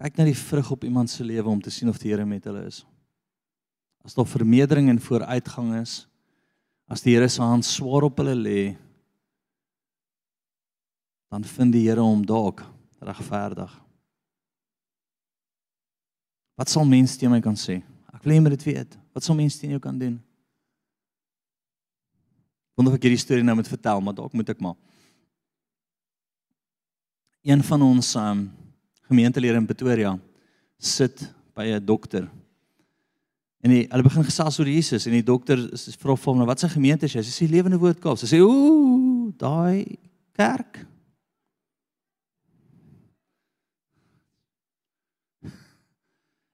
Kyk 0.00 0.16
na 0.16 0.24
die 0.24 0.36
vrug 0.36 0.70
op 0.72 0.84
iemand 0.88 1.10
se 1.12 1.24
lewe 1.24 1.48
om 1.48 1.60
te 1.60 1.70
sien 1.70 1.90
of 1.92 1.98
die 2.00 2.08
Here 2.08 2.24
met 2.24 2.46
hulle 2.48 2.64
is. 2.64 2.84
As 4.00 4.16
daar 4.16 4.28
vermeerdering 4.28 4.88
en 4.88 5.00
vooruitgang 5.00 5.74
is, 5.76 6.06
as 6.88 7.04
die 7.04 7.12
Here 7.12 7.28
se 7.28 7.42
hand 7.44 7.66
swaar 7.68 8.06
op 8.08 8.22
hulle 8.22 8.32
lê, 8.34 8.62
dan 11.28 11.44
vind 11.44 11.76
die 11.76 11.84
Here 11.84 12.00
hom 12.00 12.24
dalk 12.24 12.64
regverdig. 13.04 13.74
Wat 16.56 16.72
sal 16.72 16.88
mense 16.88 17.20
teen 17.20 17.32
my 17.32 17.42
kan 17.44 17.56
sê? 17.56 17.82
Ek 18.12 18.24
wil 18.24 18.32
hê 18.32 18.38
jy 18.40 18.44
moet 18.44 18.56
dit 18.56 18.66
weet. 18.72 18.96
Wat 19.16 19.24
sal 19.24 19.36
mense 19.36 19.60
teen 19.60 19.76
jou 19.76 19.82
kan 19.84 20.00
doen? 20.00 20.16
Wonder 22.76 22.94
of 22.94 22.96
ek 22.96 23.04
hierdie 23.04 23.20
storie 23.20 23.44
nou 23.44 23.58
moet 23.60 23.68
vertel, 23.68 24.00
maar 24.00 24.16
dalk 24.16 24.32
moet 24.36 24.48
ek 24.52 24.64
maar. 24.64 24.76
Een 27.44 27.60
van 27.64 27.84
ons 27.84 28.14
um, 28.20 28.42
gemeentelede 29.10 29.58
in 29.58 29.66
Pretoria 29.68 30.14
sit 30.78 31.26
by 31.54 31.66
'n 31.74 31.84
dokter. 31.84 32.28
En 33.60 33.70
die, 33.70 33.86
hulle 33.90 34.06
begin 34.06 34.24
gesels 34.24 34.58
oor 34.58 34.68
Jesus 34.68 35.06
en 35.06 35.12
die 35.12 35.26
dokter 35.26 35.58
vra 36.00 36.16
vir 36.16 36.30
hom 36.30 36.38
nou 36.40 36.46
wat 36.48 36.62
sy 36.62 36.68
gemeente 36.72 37.04
is. 37.04 37.14
Hy 37.14 37.22
sê 37.22 37.48
Lewende 37.50 37.78
Woord 37.78 38.00
Kaap. 38.00 38.16
Sy 38.16 38.30
sê 38.30 38.40
ooh, 38.40 39.28
daai 39.36 39.98
kerk. 40.32 40.86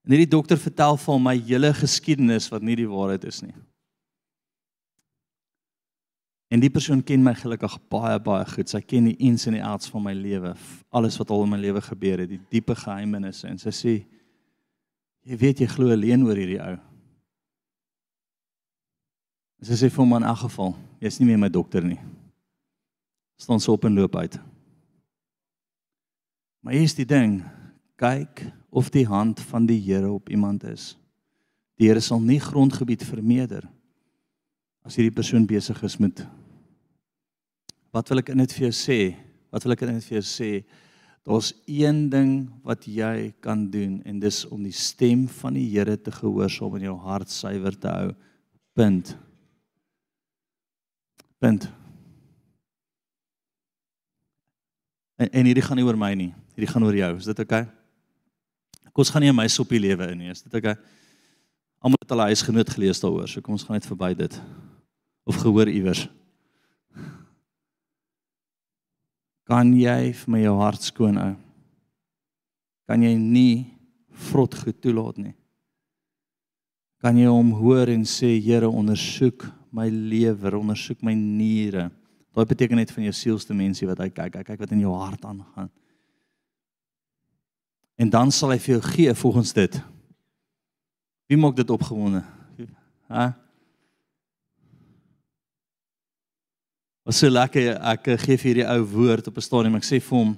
En 0.07 0.15
hierdie 0.15 0.31
dokter 0.31 0.59
vertel 0.59 0.99
vir 1.03 1.13
hom 1.13 1.25
my 1.27 1.37
hele 1.39 1.73
geskiedenis 1.75 2.51
wat 2.51 2.63
nie 2.63 2.77
die 2.79 2.91
waarheid 2.91 3.25
is 3.27 3.43
nie. 3.43 3.55
En 6.49 6.63
die 6.63 6.71
persoon 6.71 7.03
ken 7.03 7.25
my 7.27 7.35
gelukkig 7.35 7.75
baie 7.91 8.19
baie 8.23 8.45
goed. 8.47 8.71
Sy 8.71 8.81
ken 8.87 9.09
die 9.11 9.17
ins 9.27 9.49
en 9.51 9.57
die 9.57 9.65
outs 9.67 9.91
van 9.91 10.05
my 10.05 10.15
lewe, 10.15 10.55
alles 10.95 11.19
wat 11.19 11.33
al 11.35 11.43
in 11.43 11.55
my 11.57 11.59
lewe 11.59 11.83
gebeur 11.83 12.23
het, 12.23 12.31
die 12.31 12.43
diepe 12.55 12.77
geheimenisse 12.79 13.49
en 13.51 13.59
sy 13.59 13.73
sê 13.75 13.95
jy 15.27 15.39
weet 15.41 15.65
jy 15.65 15.67
glo 15.73 15.91
alleen 15.91 16.23
oor 16.23 16.39
hierdie 16.39 16.61
ou. 16.63 16.77
Sy 19.67 19.81
sê 19.81 19.91
vir 19.91 20.05
hom 20.05 20.15
in 20.21 20.29
elk 20.29 20.45
geval, 20.45 20.77
jy's 21.03 21.19
nie 21.19 21.27
meer 21.27 21.41
my 21.43 21.51
dokter 21.51 21.83
nie. 21.83 21.99
Staan 23.41 23.59
so 23.61 23.75
op 23.75 23.89
en 23.89 23.97
loop 23.97 24.15
uit. 24.15 24.37
Maar 26.63 26.77
hier 26.77 26.87
is 26.87 26.95
die 26.95 27.09
ding, 27.09 27.41
kyk 27.99 28.45
of 28.71 28.93
die 28.95 29.07
hand 29.09 29.41
van 29.51 29.67
die 29.67 29.81
Here 29.81 30.13
op 30.13 30.31
iemand 30.31 30.63
is. 30.69 30.93
Die 31.81 31.89
Here 31.89 32.01
sal 32.05 32.21
nie 32.23 32.39
grondgebied 32.41 33.03
vermeerder 33.09 33.67
as 34.87 34.95
hierdie 34.95 35.15
persoon 35.15 35.47
besig 35.51 35.81
is 35.83 35.99
met 35.99 36.23
wat 37.97 38.11
wil 38.13 38.21
ek 38.21 38.35
in 38.35 38.43
dit 38.45 38.53
vir 38.59 38.69
jou 38.69 38.75
sê? 38.77 38.99
Wat 39.55 39.65
wil 39.65 39.73
ek 39.73 39.87
in 39.87 39.97
dit 39.97 40.09
vir 40.11 40.19
jou 40.19 40.27
sê? 40.29 40.51
Daar's 41.27 41.51
een 41.67 42.05
ding 42.13 42.33
wat 42.67 42.85
jy 42.87 43.33
kan 43.43 43.65
doen 43.73 43.99
en 44.07 44.21
dis 44.23 44.45
om 44.53 44.61
die 44.63 44.75
stem 44.75 45.25
van 45.41 45.57
die 45.57 45.65
Here 45.73 45.97
te 45.99 46.13
gehoorsaam 46.15 46.77
en 46.79 46.85
jou 46.87 46.97
hart 47.03 47.33
suiwer 47.33 47.75
te 47.75 47.91
hou. 47.91 48.11
Punt. 48.77 49.15
Punt. 51.43 51.67
En, 55.17 55.33
en 55.33 55.49
hierdie 55.49 55.65
gaan 55.65 55.81
nie 55.81 55.87
oor 55.89 55.99
my 55.99 56.13
nie. 56.19 56.31
Hierdie 56.55 56.71
gaan 56.71 56.85
oor 56.87 57.01
jou. 57.01 57.11
Is 57.17 57.27
dit 57.33 57.43
oukei? 57.43 57.65
Okay? 57.65 58.93
Kom 58.93 59.03
ons 59.05 59.11
gaan 59.13 59.25
nie 59.25 59.33
in 59.33 59.37
my 59.37 59.49
soppie 59.53 59.81
lewe 59.83 60.13
in 60.13 60.23
nie. 60.23 60.31
Is 60.33 60.45
dit 60.45 60.55
oukei? 60.55 60.77
Okay? 60.77 60.95
Almal 61.85 62.01
het 62.03 62.13
al 62.13 62.23
'n 62.23 62.29
huisgenoot 62.33 62.71
gelees 62.71 63.01
daaroor, 63.01 63.29
so 63.29 63.41
kom 63.41 63.53
ons 63.53 63.65
gaan 63.65 63.77
net 63.77 63.87
verby 63.87 64.15
dit. 64.15 64.41
Of 65.25 65.37
gehoor 65.37 65.69
iewers. 65.69 66.09
Kan 69.47 69.71
jy 69.79 70.11
vir 70.11 70.33
my 70.35 70.43
jou 70.43 70.55
hart 70.59 70.83
skoon 70.83 71.19
hou? 71.21 71.35
Kan 72.91 73.03
jy 73.03 73.15
nie 73.19 73.67
vrot 74.29 74.55
goed 74.59 74.81
toelaat 74.83 75.21
nie? 75.23 75.35
Kan 77.03 77.19
jy 77.21 77.31
hom 77.31 77.53
hoor 77.61 77.91
en 77.93 78.03
sê 78.09 78.33
Here 78.43 78.67
ondersoek 78.67 79.47
my 79.77 79.87
lewer, 79.91 80.57
ondersoek 80.59 81.03
my 81.05 81.15
niere. 81.15 81.91
Daai 82.35 82.47
beteken 82.49 82.81
net 82.81 82.91
van 82.93 83.07
jou 83.07 83.15
sielste 83.15 83.55
mensie 83.55 83.87
wat 83.89 84.01
hy 84.03 84.09
kyk, 84.11 84.41
hy 84.41 84.47
kyk 84.47 84.63
wat 84.65 84.73
in 84.75 84.83
jou 84.83 84.95
hart 84.97 85.23
aangaan. 85.29 85.71
En 87.97 88.11
dan 88.13 88.33
sal 88.35 88.53
hy 88.53 88.59
vir 88.61 88.77
jou 88.77 88.83
gee 88.91 89.15
volgens 89.17 89.55
dit. 89.57 89.79
Wie 91.31 91.39
maak 91.41 91.57
dit 91.57 91.71
opgewonde? 91.73 92.25
Hæ? 93.09 93.31
Was 97.07 97.21
so 97.23 97.31
lekker 97.31 97.77
ek 97.87 98.09
gee 98.19 98.35
vir 98.35 98.49
hierdie 98.49 98.65
ou 98.67 98.81
woord 98.91 99.29
op 99.31 99.37
'n 99.39 99.41
stadium. 99.41 99.77
Ek 99.77 99.85
sê 99.87 100.01
vir 100.03 100.19
hom 100.19 100.37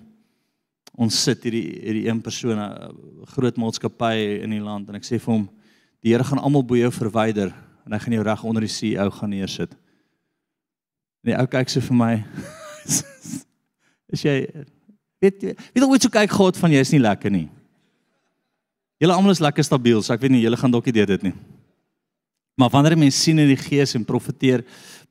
ons 0.99 1.15
sit 1.15 1.43
hierdie 1.43 1.81
hierdie 1.81 2.09
een 2.09 2.21
persoon 2.21 2.59
'n 2.59 3.25
groot 3.25 3.57
maatskappy 3.57 4.43
in 4.45 4.51
die 4.51 4.61
land 4.61 4.89
en 4.89 4.97
ek 4.97 5.03
sê 5.03 5.19
vir 5.19 5.33
hom 5.33 5.49
die 6.03 6.13
Here 6.13 6.25
gaan 6.25 6.39
almal 6.39 6.63
bo 6.63 6.77
jou 6.77 6.91
verwyder 6.91 7.55
en 7.87 7.93
hy 7.93 7.99
gaan 7.99 8.13
jou 8.13 8.23
reg 8.23 8.45
onder 8.45 8.61
die 8.61 8.69
CEO 8.69 9.11
gaan 9.11 9.31
neersit. 9.31 9.73
En 11.25 11.33
die 11.33 11.39
ou 11.41 11.47
kyk 11.47 11.69
so 11.71 11.81
vir 11.81 11.97
my. 11.97 12.25
is 14.13 14.23
jy 14.23 14.47
weet 15.21 15.43
weet 15.73 15.85
hoe 15.85 15.97
jy 15.97 16.11
kyk 16.11 16.31
God 16.31 16.57
van 16.57 16.71
jy 16.71 16.81
is 16.81 16.93
nie 16.93 17.01
lekker 17.01 17.31
nie. 17.31 17.49
Julle 19.01 19.15
almal 19.15 19.31
is 19.31 19.41
lekker 19.41 19.65
stabiel, 19.65 20.03
so 20.03 20.13
ek 20.13 20.21
weet 20.21 20.33
nie 20.33 20.43
julle 20.43 20.57
gaan 20.57 20.71
dalk 20.71 20.85
nie 20.85 20.93
dit 20.93 21.23
nie. 21.23 21.35
Maar 22.59 22.73
wanneer 22.75 22.99
mense 22.99 23.21
sien 23.23 23.39
in 23.39 23.53
die 23.53 23.61
gees 23.61 23.95
en 23.95 24.05
profeteer, 24.05 24.65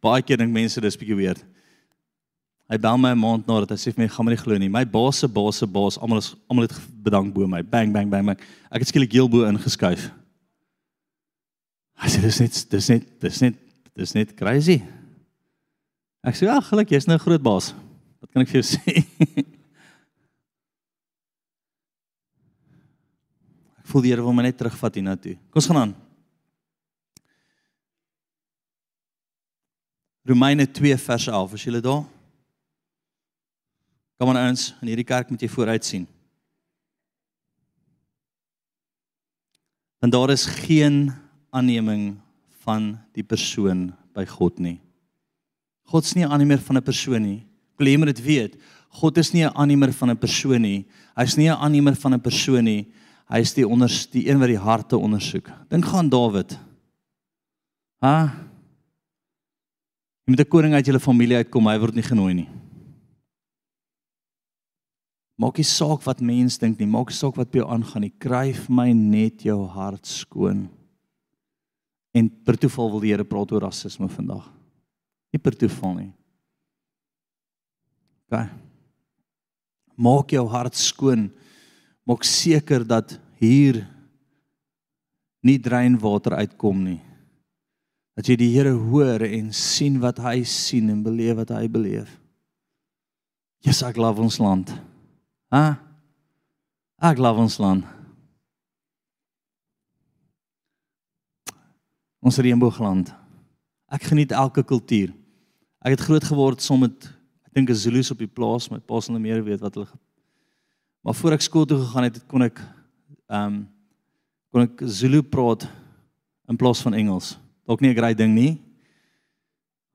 baie 0.04 0.22
keer 0.22 0.42
dink 0.42 0.52
mense 0.52 0.82
dis 0.84 1.00
bietjie 1.00 1.16
weird. 1.16 1.46
Hy 2.68 2.76
bel 2.84 2.98
my 3.00 3.14
'n 3.16 3.20
maand 3.20 3.48
na 3.48 3.62
dat 3.64 3.70
hy 3.72 3.78
sê 3.80 3.96
vir 3.96 4.04
my 4.04 4.08
gaan 4.12 4.26
my 4.26 4.32
nie 4.32 4.44
glo 4.44 4.58
nie. 4.58 4.70
My 4.70 4.84
baas 4.84 5.20
se 5.20 5.28
baas 5.28 5.56
se 5.56 5.66
baas, 5.66 5.98
almal 5.98 6.18
is 6.18 6.36
almal 6.50 6.68
het 6.68 6.76
bedank 7.02 7.34
bo 7.34 7.48
my. 7.48 7.62
Bang 7.64 7.94
bang 7.94 8.10
bang 8.10 8.26
bang. 8.26 8.40
Ek 8.70 8.80
het 8.80 8.88
skielik 8.88 9.14
heel 9.14 9.30
bo 9.30 9.48
ingeskuif. 9.48 10.12
Hy 11.96 12.10
sê 12.10 12.22
dis 12.22 12.40
net 12.40 12.70
dis 12.70 12.90
net 12.90 13.22
dis 13.22 13.42
net 13.42 13.56
dis 13.96 14.14
net 14.14 14.36
crazy. 14.36 14.84
Ek 16.24 16.36
sê 16.36 16.44
ja, 16.46 16.60
gelukkig 16.60 16.98
jy's 16.98 17.08
nou 17.08 17.18
groot 17.18 17.42
baas. 17.42 17.74
Wat 18.20 18.30
kan 18.34 18.42
ek 18.42 18.50
vir 18.50 18.62
jou 18.62 18.68
sê? 18.76 19.06
ek 23.80 23.88
voel 23.88 24.02
die 24.02 24.12
Here 24.12 24.22
wil 24.22 24.34
my 24.34 24.44
net 24.44 24.58
terugvat 24.58 25.00
hiernatoe. 25.00 25.38
Kom 25.50 25.64
ons 25.64 25.68
gaan 25.72 25.78
aan. 25.78 26.07
Romeine 30.28 30.66
2 30.68 30.98
vers 31.00 31.28
11, 31.28 31.54
as 31.56 31.64
jy 31.64 31.80
daar? 31.80 32.04
Kom 34.20 34.32
aan 34.34 34.50
ons, 34.50 34.74
in 34.82 34.90
hierdie 34.92 35.08
kerk 35.08 35.30
moet 35.32 35.44
jy 35.46 35.48
vooruit 35.48 35.86
sien. 35.86 36.08
Want 40.02 40.14
daar 40.14 40.34
is 40.34 40.44
geen 40.66 41.14
aanneming 41.56 42.18
van 42.66 42.98
die 43.16 43.24
persoon 43.24 43.92
by 44.18 44.26
God 44.28 44.60
nie. 44.60 44.80
God's 45.88 46.14
nie 46.16 46.26
'n 46.26 46.32
aannemer 46.32 46.60
van 46.60 46.78
'n 46.78 46.84
persoon 46.84 47.22
nie. 47.22 47.46
Ek 47.74 47.80
wil 47.80 47.88
jy 47.88 47.98
moet 47.98 48.16
dit 48.16 48.24
weet. 48.26 48.58
God 48.90 49.18
is 49.18 49.32
nie 49.34 49.46
'n 49.46 49.56
aannemer 49.56 49.94
van 49.94 50.10
'n 50.10 50.18
persoon 50.18 50.62
nie. 50.62 50.86
Hy's 51.16 51.38
nie 51.38 51.48
'n 51.48 51.56
aannemer 51.56 51.96
van 51.96 52.14
'n 52.14 52.22
persoon 52.22 52.64
nie. 52.64 52.92
Hy 53.30 53.40
is 53.40 53.54
die 53.54 53.68
onderste 53.68 54.12
die 54.12 54.30
een 54.30 54.40
wat 54.40 54.48
die 54.48 54.60
harte 54.60 54.98
ondersoek. 54.98 55.50
Dink 55.70 55.86
gaan 55.86 56.10
Dawid. 56.10 56.58
Ha? 58.02 58.47
Jy 60.28 60.34
moet 60.36 60.44
'n 60.44 60.52
koning 60.52 60.74
uit 60.74 60.86
julle 60.86 61.00
familie 61.00 61.38
uitkom, 61.38 61.68
hy 61.68 61.80
word 61.80 61.96
nie 61.96 62.04
genooi 62.04 62.34
nie. 62.34 62.50
Maak 65.40 65.56
nie 65.58 65.64
saak 65.64 66.04
wat 66.04 66.20
mense 66.20 66.60
dink 66.60 66.78
nie, 66.80 66.86
maak 66.86 67.08
nie 67.08 67.16
saak 67.16 67.38
wat 67.38 67.50
by 67.50 67.60
jou 67.60 67.70
aangaan 67.70 68.02
nie. 68.02 68.14
Kryf 68.20 68.68
my 68.70 68.92
net 68.92 69.46
jou 69.46 69.66
hart 69.66 70.06
skoon. 70.06 70.68
En 72.14 72.28
per 72.28 72.58
toeval 72.58 72.92
wil 72.92 73.00
die 73.00 73.12
Here 73.14 73.24
praat 73.24 73.52
oor 73.52 73.62
rasisme 73.62 74.10
vandag. 74.10 74.52
Nie 75.32 75.40
per 75.40 75.56
toeval 75.56 75.94
nie. 75.96 76.14
OK. 78.28 78.50
Maak 79.96 80.30
jou 80.30 80.46
hart 80.48 80.76
skoon. 80.76 81.32
Maak 82.04 82.24
seker 82.24 82.84
dat 82.84 83.18
hier 83.40 83.88
nie 85.42 85.58
dreinwater 85.58 86.34
uitkom 86.34 86.84
nie. 86.84 87.07
Dat 88.18 88.30
jy 88.30 88.38
die 88.40 88.50
Here 88.56 88.74
hoor 88.74 89.22
en 89.22 89.52
sien 89.54 90.00
wat 90.02 90.18
hy 90.26 90.42
sien 90.48 90.90
en 90.90 91.04
beleef 91.06 91.38
wat 91.38 91.54
hy 91.54 91.68
beleef. 91.70 92.10
Jesus, 93.62 93.84
ek 93.86 94.00
love 94.02 94.22
ons 94.22 94.40
land. 94.42 94.72
Ha? 95.54 95.78
Ek 96.98 97.22
love 97.22 97.44
ons 97.46 97.60
land. 97.62 97.86
Ons 102.26 102.42
reënboogland. 102.42 103.14
Ek 103.94 104.10
geniet 104.10 104.34
elke 104.36 104.66
kultuur. 104.66 105.14
Ek 105.86 105.94
het 105.94 106.04
groot 106.04 106.26
geword 106.26 106.64
saam 106.66 106.84
met 106.84 107.06
ek 107.48 107.54
dink 107.54 107.70
'n 107.70 107.78
Zulu's 107.78 108.12
op 108.12 108.20
die 108.20 108.28
plaas, 108.28 108.70
my 108.70 108.80
pa 108.80 109.00
sal 109.00 109.20
meer 109.20 109.44
weet 109.44 109.62
wat 109.62 109.74
hulle 109.76 109.88
Maar 111.08 111.16
voor 111.16 111.32
ek 111.32 111.42
skool 111.42 111.66
toe 111.66 111.80
gegaan 111.80 112.04
het, 112.04 112.18
kon 112.28 112.44
ek 112.44 112.60
ehm 113.32 113.44
um, 113.48 113.68
kon 114.52 114.64
ek 114.64 114.82
Zulu 114.84 115.22
praat 115.24 115.68
in 116.50 116.58
plaas 116.58 116.82
van 116.82 116.94
Engels. 116.94 117.38
Dalk 117.68 117.82
nie 117.84 117.92
'n 117.92 117.98
great 117.98 118.18
ding 118.18 118.34
nie. 118.34 118.62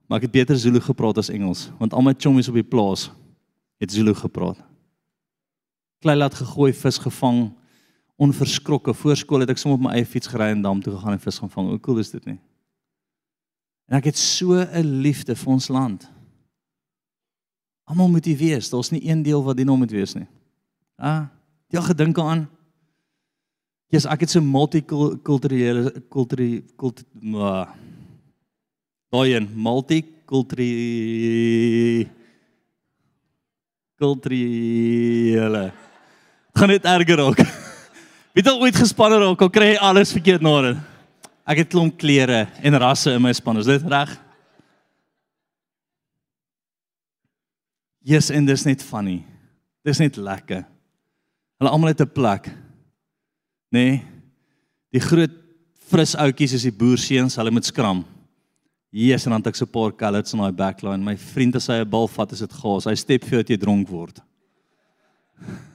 Maar 0.07 0.17
ek 0.17 0.29
het 0.29 0.31
beter 0.31 0.57
Zulu 0.57 0.79
gepraat 0.79 1.17
as 1.17 1.29
Engels, 1.29 1.71
want 1.79 1.93
al 1.93 2.01
my 2.01 2.13
chommies 2.17 2.47
op 2.47 2.53
die 2.53 2.63
plaas 2.63 3.09
het 3.79 3.91
Zulu 3.91 4.13
gepraat. 4.13 4.57
Klei 5.99 6.17
laat 6.17 6.35
gegooi, 6.35 6.73
vis 6.73 6.97
gevang, 6.97 7.53
onverskrokke. 8.15 8.93
Voor 8.93 9.17
skool 9.17 9.39
het 9.39 9.49
ek 9.49 9.57
sommer 9.57 9.79
op 9.79 9.85
my 9.85 9.93
eie 9.95 10.05
fiets 10.05 10.27
gery 10.27 10.51
en 10.51 10.61
dam 10.61 10.81
toe 10.81 10.93
gegaan 10.93 11.15
en 11.15 11.19
vis 11.19 11.39
gaan 11.39 11.49
vang. 11.49 11.69
Hoe 11.69 11.79
cool 11.79 11.97
is 11.97 12.11
dit 12.11 12.25
nie? 12.25 12.39
En 13.89 13.97
ek 13.97 14.11
het 14.11 14.17
so 14.17 14.53
'n 14.53 15.01
liefde 15.01 15.35
vir 15.35 15.51
ons 15.51 15.67
land. 15.67 16.09
Almal 17.83 18.09
moet 18.09 18.25
hier 18.25 18.37
wees. 18.37 18.69
Daar's 18.69 18.91
nie 18.91 19.09
een 19.09 19.23
deel 19.23 19.43
wat 19.43 19.55
nie 19.55 19.65
nou 19.65 19.77
moet 19.77 19.91
wees 19.91 20.13
nie. 20.13 20.27
Ah, 20.95 21.27
jy 21.67 21.81
gedink 21.81 22.19
aan? 22.19 22.47
Jesus, 23.91 24.11
ek 24.11 24.19
het 24.25 24.31
so 24.31 24.41
multikulturele 24.41 25.91
kulturele 26.09 26.63
kult 26.77 27.03
daai 29.13 29.35
een 29.35 29.49
multikulturele 29.53 32.09
kulturele 33.99 35.71
gaan 36.53 36.69
net 36.69 36.85
erger 36.85 37.17
raak. 37.17 37.39
Wie 38.33 38.43
het 38.43 38.51
ooit 38.51 38.77
gespanne 38.77 39.17
raak, 39.21 39.41
al 39.41 39.53
kry 39.53 39.73
jy 39.73 39.79
alles 39.81 40.13
verkeerd 40.13 40.43
na 40.45 40.53
dit. 40.67 40.81
Ek 41.43 41.63
het 41.63 41.71
klomp 41.73 41.97
klere 41.99 42.45
en 42.63 42.77
rasse 42.79 43.11
in 43.11 43.23
my 43.23 43.33
span. 43.35 43.59
Is 43.59 43.67
dit 43.67 43.87
reg? 43.91 44.11
Yes, 48.03 48.29
en 48.31 48.45
dis 48.47 48.63
net 48.67 48.83
funny. 48.83 49.21
Dis 49.83 49.99
net 49.99 50.19
lekker. 50.19 50.63
Hulle 51.59 51.71
almal 51.71 51.93
het 51.93 52.01
'n 52.01 52.11
plek. 52.11 52.49
Nê? 53.73 53.79
Nee, 53.81 54.01
die 54.93 55.01
groot 55.01 55.33
fris 55.89 56.13
ouetjies 56.15 56.53
is 56.59 56.65
die 56.67 56.75
boerseuns, 56.77 57.37
hulle 57.39 57.51
moet 57.53 57.65
skram. 57.65 58.03
Yes, 58.93 59.25
en 59.25 59.33
dan 59.33 59.41
het 59.41 59.49
ek 59.49 59.57
so 59.57 59.65
'n 59.65 59.73
paar 59.73 59.91
colours 59.91 60.33
in 60.33 60.39
daai 60.39 60.53
backline. 60.53 61.03
My 61.03 61.17
vriend 61.17 61.55
as 61.55 61.67
hy 61.67 61.81
'n 61.81 61.89
bal 61.89 62.07
vat, 62.07 62.31
is 62.31 62.39
dit 62.39 62.53
gas. 62.53 62.85
Hy 62.85 62.95
step 62.95 63.23
vir 63.23 63.29
jou 63.31 63.41
dat 63.41 63.49
jy 63.49 63.57
dronk 63.57 63.89
word. 63.89 64.19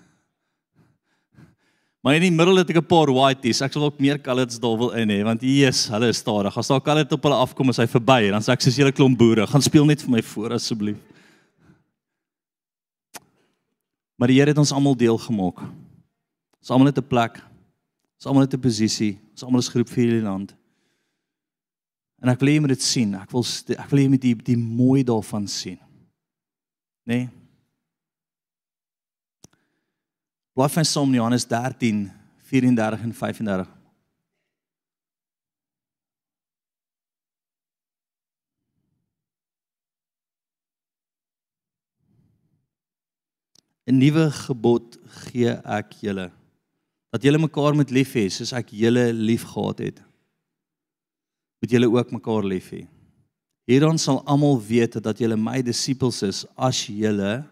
Maar 2.01 2.15
in 2.15 2.23
die 2.23 2.31
middel 2.31 2.57
het 2.57 2.70
ek 2.70 2.77
'n 2.77 2.87
paar 2.87 3.11
whiteys. 3.11 3.61
Ek 3.61 3.73
sal 3.73 3.83
ook 3.83 3.99
meer 3.99 4.19
colours 4.23 4.59
daar 4.61 4.79
wil 4.79 4.91
in 4.93 5.09
hê 5.11 5.25
want 5.25 5.43
yes, 5.43 5.89
hulle 5.89 6.09
is 6.09 6.19
stadig. 6.19 6.57
As 6.57 6.69
daar 6.69 6.81
colour 6.81 7.12
op 7.12 7.23
hulle 7.23 7.35
afkom 7.35 7.69
as 7.69 7.77
hy 7.77 7.87
verby, 7.87 8.31
dan 8.31 8.41
sê 8.41 8.53
ek 8.53 8.61
soos 8.61 8.77
julle 8.77 8.93
klomp 8.93 9.19
boere, 9.19 9.47
gaan 9.47 9.61
speel 9.61 9.85
net 9.85 10.01
vir 10.01 10.11
my 10.11 10.23
voor 10.23 10.53
asseblief. 10.53 10.97
Maar 14.16 14.29
die 14.29 14.39
Here 14.39 14.51
het 14.51 14.59
ons 14.59 14.73
almal 14.73 14.95
deel 14.95 15.19
gemaak. 15.19 15.59
Ons 16.62 16.70
almal 16.70 16.87
het 16.87 16.99
'n 16.99 17.09
plek. 17.09 17.48
Ons 18.19 18.27
almal 18.27 18.43
het 18.43 18.55
'n 18.55 18.61
posisie. 18.61 19.20
Ons 19.31 19.45
almal 19.45 19.61
is 19.61 19.69
groep 19.69 19.89
vir 19.89 20.05
hierdie 20.05 20.23
land. 20.23 20.55
En 22.19 22.28
ek 22.28 22.40
wil 22.40 22.49
hê 22.49 22.55
jy 22.55 22.61
moet 22.61 22.74
dit 22.74 22.82
sien. 22.82 23.15
Ek 23.15 23.31
wil 23.31 23.45
ek 23.78 23.90
wil 23.90 23.99
hê 23.99 24.03
jy 24.03 24.09
moet 24.09 24.20
die 24.20 24.35
die 24.35 24.57
mooi 24.57 25.05
daarvan 25.05 25.47
sien. 25.47 25.78
Nê? 27.07 27.15
Nee? 27.15 27.28
Blaai 30.59 30.69
van 30.69 30.82
Psalm 30.82 31.15
Johannes 31.15 31.47
13 31.47 32.11
34 32.51 33.03
en 33.03 33.15
35. 33.15 33.69
"’n 43.86 43.99
Nuwe 43.99 44.31
gebod 44.31 44.99
gee 45.07 45.53
ek 45.65 45.93
julle, 46.03 46.32
dat 47.12 47.24
julle 47.24 47.40
mekaar 47.40 47.76
moet 47.76 47.90
lief 47.94 48.12
hê 48.16 48.26
soos 48.32 48.52
ek 48.56 48.72
julle 48.76 49.09
liefgehad 49.12 49.82
het. 49.86 50.01
Moet 51.62 51.74
julle 51.74 51.90
ook 51.90 52.12
mekaar 52.14 52.47
lief 52.47 52.70
hê. 52.74 52.85
Hierdan 53.68 54.01
sal 54.01 54.22
almal 54.24 54.56
weet 54.64 54.97
dat 55.05 55.18
julle 55.20 55.36
my 55.36 55.60
disippels 55.64 56.22
is 56.24 56.44
as 56.56 56.86
julle 56.89 57.43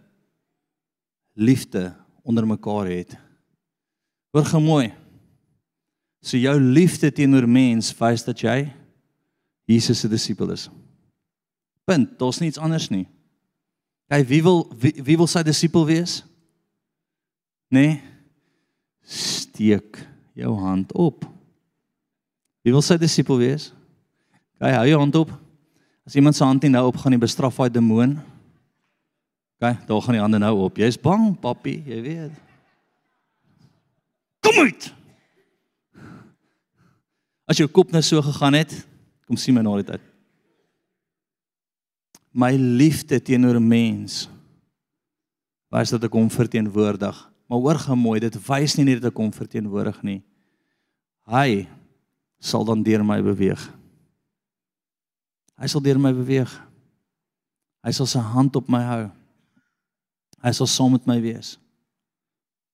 liefde 1.36 1.90
onder 2.24 2.46
mekaar 2.48 2.88
het. 2.88 3.16
Hoor 4.32 4.48
gou 4.48 4.62
mooi. 4.64 4.86
So 6.24 6.40
jou 6.40 6.56
liefde 6.60 7.12
teenoor 7.12 7.46
mens 7.48 7.92
wys 7.98 8.24
dat 8.24 8.40
jy 8.40 8.64
Jesus 9.66 10.00
se 10.00 10.08
disipel 10.08 10.50
is. 10.54 10.68
Punt. 11.84 12.18
Daar's 12.18 12.40
niks 12.42 12.58
anders 12.58 12.88
nie. 12.90 13.06
Hy 14.10 14.22
wie 14.26 14.42
wil 14.42 14.64
wie, 14.78 14.94
wie 15.02 15.16
wil 15.18 15.28
sy 15.30 15.42
disipel 15.46 15.86
wees? 15.88 16.20
Nee. 17.74 17.98
Steek 19.06 20.02
jou 20.36 20.52
hand 20.58 20.92
op. 20.92 21.24
Wie 22.66 22.74
wil 22.74 22.82
sy 22.82 22.98
disipel 22.98 23.38
wees? 23.38 23.70
Kyk, 24.58 24.74
hou 24.74 24.86
jou 24.90 24.98
hand 24.98 25.18
op. 25.20 25.30
As 26.06 26.16
iemand 26.18 26.36
se 26.38 26.44
hand 26.44 26.62
nie 26.62 26.72
nou 26.72 26.88
opgaan 26.88 27.14
nie, 27.14 27.22
bestraf 27.22 27.60
hy 27.62 27.68
demoon. 27.70 28.16
Kyk, 29.62 29.86
daar 29.88 30.02
gaan 30.02 30.18
die 30.18 30.22
hande 30.22 30.40
nou 30.42 30.52
op. 30.66 30.80
Jy's 30.82 30.98
bang, 31.00 31.30
papi, 31.40 31.78
jy 31.86 32.00
weet. 32.04 32.42
Kom 34.44 34.58
uit. 34.66 34.90
As 37.46 37.62
jou 37.62 37.68
kop 37.70 37.94
nou 37.94 38.02
so 38.02 38.22
gegaan 38.26 38.58
het, 38.58 38.74
kom 39.26 39.38
sien 39.38 39.54
my 39.54 39.62
na 39.62 39.76
dit 39.78 39.94
uit. 39.94 40.06
My 42.36 42.50
liefde 42.58 43.20
teenoor 43.22 43.60
mens 43.62 44.26
wys 45.72 45.94
dat 45.94 46.04
ek 46.06 46.14
hom 46.14 46.28
verteenwoordig. 46.30 47.16
Maar 47.46 47.58
hoor 47.62 47.78
gou 47.78 47.96
mooi, 47.98 48.20
dit 48.20 48.38
wys 48.48 48.74
nie 48.76 48.86
net 48.88 49.02
dat 49.02 49.12
ek 49.12 49.20
hom 49.22 49.32
verteenwoordig 49.34 50.00
nie. 50.06 50.20
Hy 51.30 51.66
sal 52.42 52.66
dan 52.66 52.82
deur 52.86 53.04
my 53.06 53.20
beweeg. 53.22 53.62
Hy 55.56 55.68
sal 55.70 55.82
deur 55.82 56.00
my 56.02 56.12
beweeg. 56.14 56.50
Hy 57.86 57.92
sal 57.94 58.08
sy 58.10 58.22
hand 58.34 58.56
op 58.58 58.68
my 58.70 58.82
hou. 58.82 59.04
Hy 60.42 60.52
sal 60.54 60.68
saam 60.70 60.94
met 60.96 61.06
my 61.08 61.16
wees. 61.22 61.54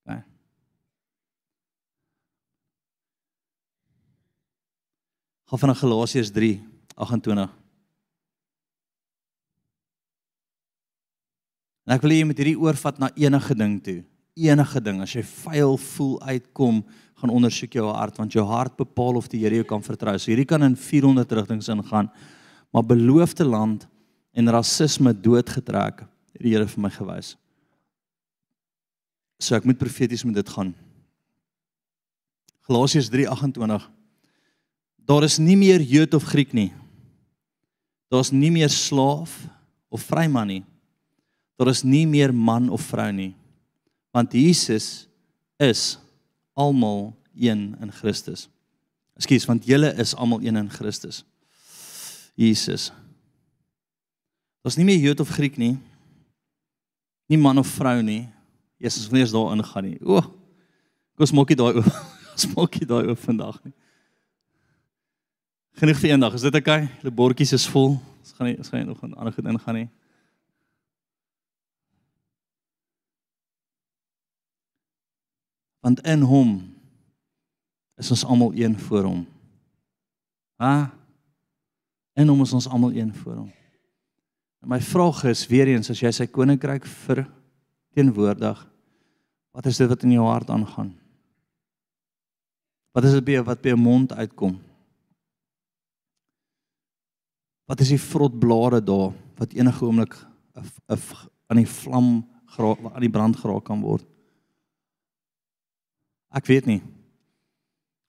OK. 0.03 0.17
Gaan 5.53 5.63
van 5.63 5.77
Galasiërs 5.77 6.33
3:28. 6.33 7.61
En 11.83 11.97
ek 11.97 12.03
wil 12.05 12.15
hê 12.15 12.23
jy 12.23 12.27
moet 12.31 12.41
hierdie 12.41 12.59
oorvat 12.59 12.99
na 13.03 13.11
enige 13.19 13.55
ding 13.59 13.77
toe. 13.85 14.01
Enige 14.39 14.81
ding 14.81 15.03
as 15.05 15.13
jy 15.13 15.23
vuil 15.27 15.77
voel 15.77 16.15
uitkom, 16.25 16.81
gaan 17.23 17.33
ondersoek 17.33 17.77
jou 17.77 17.87
hart 17.93 18.17
want 18.19 18.35
jou 18.35 18.45
hart 18.49 18.75
bepaal 18.81 19.19
of 19.21 19.29
die 19.31 19.43
Here 19.45 19.61
jou 19.61 19.67
kan 19.69 19.83
vertrou. 19.85 20.17
So 20.19 20.33
hierdie 20.33 20.49
kan 20.49 20.65
in 20.67 20.77
400 20.77 21.33
rigtings 21.39 21.69
ingaan. 21.71 22.11
Maar 22.73 22.87
beloofde 22.89 23.45
land 23.45 23.87
en 24.33 24.49
rasisme 24.51 25.13
doodgetrek, 25.13 26.03
het 26.33 26.43
die 26.43 26.55
Here 26.55 26.67
vir 26.67 26.83
my 26.83 26.91
gewys. 26.91 27.37
So 29.43 29.55
ek 29.59 29.67
moet 29.69 29.79
profeties 29.79 30.25
met 30.25 30.39
dit 30.39 30.49
gaan. 30.49 30.73
Galasiërs 32.67 33.11
3:28. 33.11 33.91
Daar 35.05 35.25
is 35.27 35.39
nie 35.39 35.57
meer 35.57 35.83
Jood 35.83 36.15
of 36.15 36.25
Griek 36.31 36.53
nie. 36.53 36.73
Daar's 38.09 38.31
nie 38.31 38.51
meer 38.51 38.71
slaaf 38.71 39.49
of 39.91 40.03
vryman 40.03 40.47
nie. 40.47 40.65
Daar 41.59 41.69
is 41.69 41.83
nie 41.83 42.07
meer 42.07 42.33
man 42.35 42.69
of 42.71 42.83
vrou 42.87 43.11
nie. 43.13 43.35
Want 44.13 44.33
Jesus 44.33 45.09
is 45.57 45.99
almal 46.53 47.15
een 47.35 47.73
in 47.81 47.93
Christus. 47.93 48.49
Ekskuus, 49.17 49.47
want 49.49 49.65
julle 49.69 49.93
is 50.01 50.15
almal 50.15 50.43
een 50.45 50.57
in 50.57 50.71
Christus. 50.71 51.23
Jesus. 52.35 52.91
Daar's 54.63 54.77
nie 54.77 54.87
meer 54.87 55.01
Jood 55.01 55.21
of 55.21 55.33
Griek 55.33 55.57
nie. 55.57 55.77
Nie 57.27 57.39
man 57.39 57.59
of 57.59 57.69
vrou 57.77 58.03
nie. 58.03 58.29
Jesus 58.77 59.09
wil 59.09 59.21
nie 59.21 59.25
eens 59.25 59.33
daar 59.35 59.53
ingaan 59.57 59.85
nie. 59.85 59.99
O. 60.05 60.21
Kom 60.21 61.27
ons 61.27 61.33
maak 61.37 61.53
dit 61.53 61.59
daai 61.59 61.79
oop. 61.79 61.89
Ons 62.33 62.47
maak 62.55 62.77
dit 62.79 62.89
daai 62.89 63.09
oop 63.11 63.21
vandag 63.21 63.59
nie. 63.65 63.75
Genoeg 65.81 65.99
vir 66.01 66.13
eendag. 66.13 66.37
Is 66.37 66.45
dit 66.45 66.57
oukei? 66.57 66.85
Okay? 66.85 67.03
Die 67.05 67.15
bordjies 67.23 67.53
is 67.57 67.67
vol. 67.69 67.95
Ons 68.23 68.33
gaan 68.37 68.49
nie 68.51 68.57
ons 68.59 68.71
gaan 68.73 68.83
nie 68.83 68.89
nog 68.89 69.03
aan 69.05 69.17
ander 69.17 69.35
goed 69.37 69.49
ingaan 69.49 69.79
nie. 69.81 69.89
Want 75.83 76.03
in 76.07 76.23
hom 76.23 76.51
is 77.99 78.11
ons 78.15 78.25
almal 78.25 78.55
een 78.55 78.79
voor 78.79 79.05
hom. 79.09 79.23
Ha? 80.63 80.93
In 82.19 82.31
hom 82.31 82.43
is 82.45 82.55
ons 82.55 82.69
almal 82.71 82.95
een 82.95 83.11
voor 83.15 83.43
hom. 83.43 83.51
En 84.63 84.71
my 84.71 84.79
vraag 84.81 85.25
is 85.31 85.47
weer 85.51 85.73
eens 85.73 85.91
as 85.91 86.01
jy 86.03 86.13
sy 86.15 86.29
koninkryk 86.31 86.87
vir 87.07 87.25
teenwoordig, 87.97 88.61
wat 89.53 89.67
is 89.67 89.81
dit 89.83 89.91
wat 89.91 90.05
in 90.07 90.15
jou 90.15 90.27
hart 90.29 90.51
aangaan? 90.55 90.93
Wat 92.95 93.09
is 93.09 93.17
dit 93.19 93.27
by 93.27 93.41
wat 93.43 93.63
by 93.65 93.73
jou 93.73 93.81
mond 93.81 94.13
uitkom? 94.15 94.55
Wat 97.67 97.81
is 97.81 97.91
die 97.95 98.01
vrot 98.01 98.39
blare 98.39 98.83
daar 98.85 99.11
wat 99.41 99.55
enige 99.57 99.85
oomblik 99.85 100.15
'n 100.55 101.01
aan 101.49 101.57
die 101.57 101.67
vlam 101.67 102.29
geraak 102.55 102.79
aan 102.95 103.01
die 103.01 103.11
brand 103.11 103.37
geraak 103.37 103.65
kan 103.65 103.81
word? 103.81 104.12
Ek 106.33 106.49
weet 106.49 106.69
nie. 106.69 106.81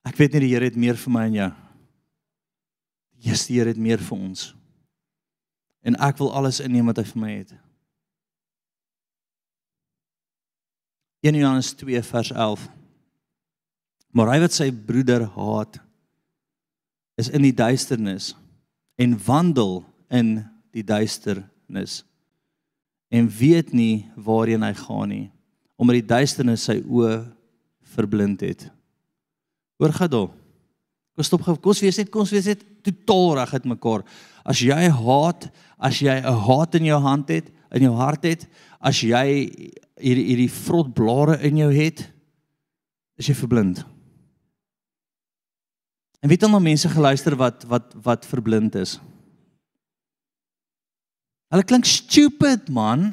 Ek 0.08 0.18
weet 0.20 0.36
nie 0.36 0.46
die 0.46 0.54
Here 0.54 0.68
het 0.68 0.80
meer 0.80 1.00
vir 1.00 1.14
my 1.14 1.26
en 1.30 1.38
jou. 1.38 1.52
Jesus 3.24 3.48
die 3.48 3.60
Here 3.60 3.72
het 3.72 3.80
meer 3.80 4.04
vir 4.04 4.18
ons. 4.18 4.52
En 5.84 5.98
ek 6.00 6.20
wil 6.20 6.32
alles 6.36 6.62
inneem 6.64 6.88
wat 6.92 7.02
hy 7.02 7.08
vir 7.12 7.22
my 7.24 7.32
het. 7.34 7.54
1 11.24 11.40
Johannes 11.40 11.72
2 11.80 12.04
vers 12.04 12.32
11. 12.36 12.64
Maar 14.14 14.34
hy 14.34 14.40
wat 14.44 14.56
sy 14.56 14.70
broeder 14.76 15.26
haat 15.36 15.80
is 17.20 17.30
in 17.32 17.46
die 17.46 17.56
duisternis 17.56 18.34
en 19.00 19.16
wandel 19.26 19.82
in 20.14 20.36
die 20.74 20.84
duisternis 20.86 22.02
en 23.14 23.30
weet 23.30 23.72
nie 23.74 24.06
waarheen 24.18 24.66
hy 24.66 24.74
gaan 24.78 25.10
nie 25.14 25.26
omdat 25.78 26.00
die 26.00 26.10
duisternis 26.10 26.66
sy 26.70 26.80
oë 26.82 27.16
verblind 27.94 28.42
het. 28.42 28.68
Hoor 29.80 29.94
daar. 30.10 30.32
Kom 31.14 31.26
stop 31.26 31.44
gou. 31.46 31.56
Kom 31.62 31.76
wees 31.78 32.00
net 32.02 32.10
kom 32.10 32.26
wees 32.26 32.50
net 32.50 32.64
totaal 32.86 33.38
reg 33.38 33.54
uit 33.54 33.66
mekaar. 33.76 34.04
As 34.44 34.60
jy 34.66 34.90
haat, 34.90 35.50
as 35.78 36.00
jy 36.02 36.16
'n 36.22 36.40
haat 36.48 36.76
in 36.76 36.86
jou 36.86 37.00
hand 37.00 37.30
het, 37.30 37.52
in 37.72 37.84
jou 37.84 37.96
hart 37.96 38.24
het, 38.24 38.48
as 38.82 39.02
jy 39.02 39.50
hierdie 39.98 40.26
hierdie 40.26 40.52
vrot 40.52 40.94
blare 40.94 41.40
in 41.42 41.58
jou 41.58 41.72
het, 41.72 42.10
is 43.18 43.28
jy 43.28 43.36
verblind. 43.36 43.86
En 46.22 46.30
weet 46.30 46.44
al 46.44 46.50
na 46.50 46.60
mense 46.60 46.90
geluister 46.90 47.36
wat 47.36 47.64
wat 47.68 47.94
wat 48.04 48.26
verblind 48.26 48.76
is. 48.76 49.00
Hulle 51.52 51.64
klink 51.64 51.86
stupid 51.86 52.70
man. 52.70 53.12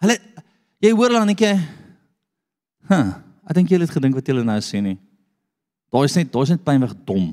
Hulle 0.00 0.16
jy 0.80 0.92
hoor 0.92 1.10
dan 1.10 1.26
net 1.26 1.40
jy 1.40 1.54
Huh, 2.90 3.12
ek 3.48 3.56
dink 3.56 3.70
julle 3.70 3.86
het 3.86 3.94
gedink 3.94 4.14
wat 4.14 4.26
julle 4.26 4.44
nou 4.44 4.58
sê 4.64 4.82
nie. 4.82 4.98
Daai 5.90 6.04
is 6.06 6.16
net 6.16 6.32
daai 6.32 6.44
is 6.46 6.52
net 6.54 6.64
pynweg 6.64 6.92
dom. 7.06 7.30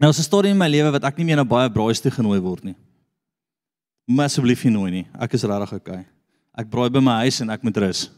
Nou 0.00 0.10
is 0.10 0.18
'n 0.18 0.28
storie 0.28 0.50
in 0.50 0.58
my 0.58 0.68
lewe 0.68 0.90
wat 0.92 1.04
ek 1.04 1.18
nie 1.18 1.24
meer 1.24 1.36
na 1.36 1.44
baie 1.44 1.70
braaiste 1.70 2.08
toe 2.08 2.18
genooi 2.18 2.40
word 2.40 2.64
nie. 2.64 2.76
Maar 4.06 4.26
asseblief 4.26 4.64
nie 4.64 4.72
nooi 4.72 4.90
nie. 4.90 5.06
Ek 5.18 5.32
is 5.32 5.44
regtig 5.44 5.72
okay. 5.72 6.04
Ek 6.56 6.68
braai 6.68 6.90
by 6.90 7.00
my 7.00 7.22
huis 7.24 7.40
en 7.40 7.50
ek 7.50 7.62
moet 7.62 7.76
rus. 7.76 8.10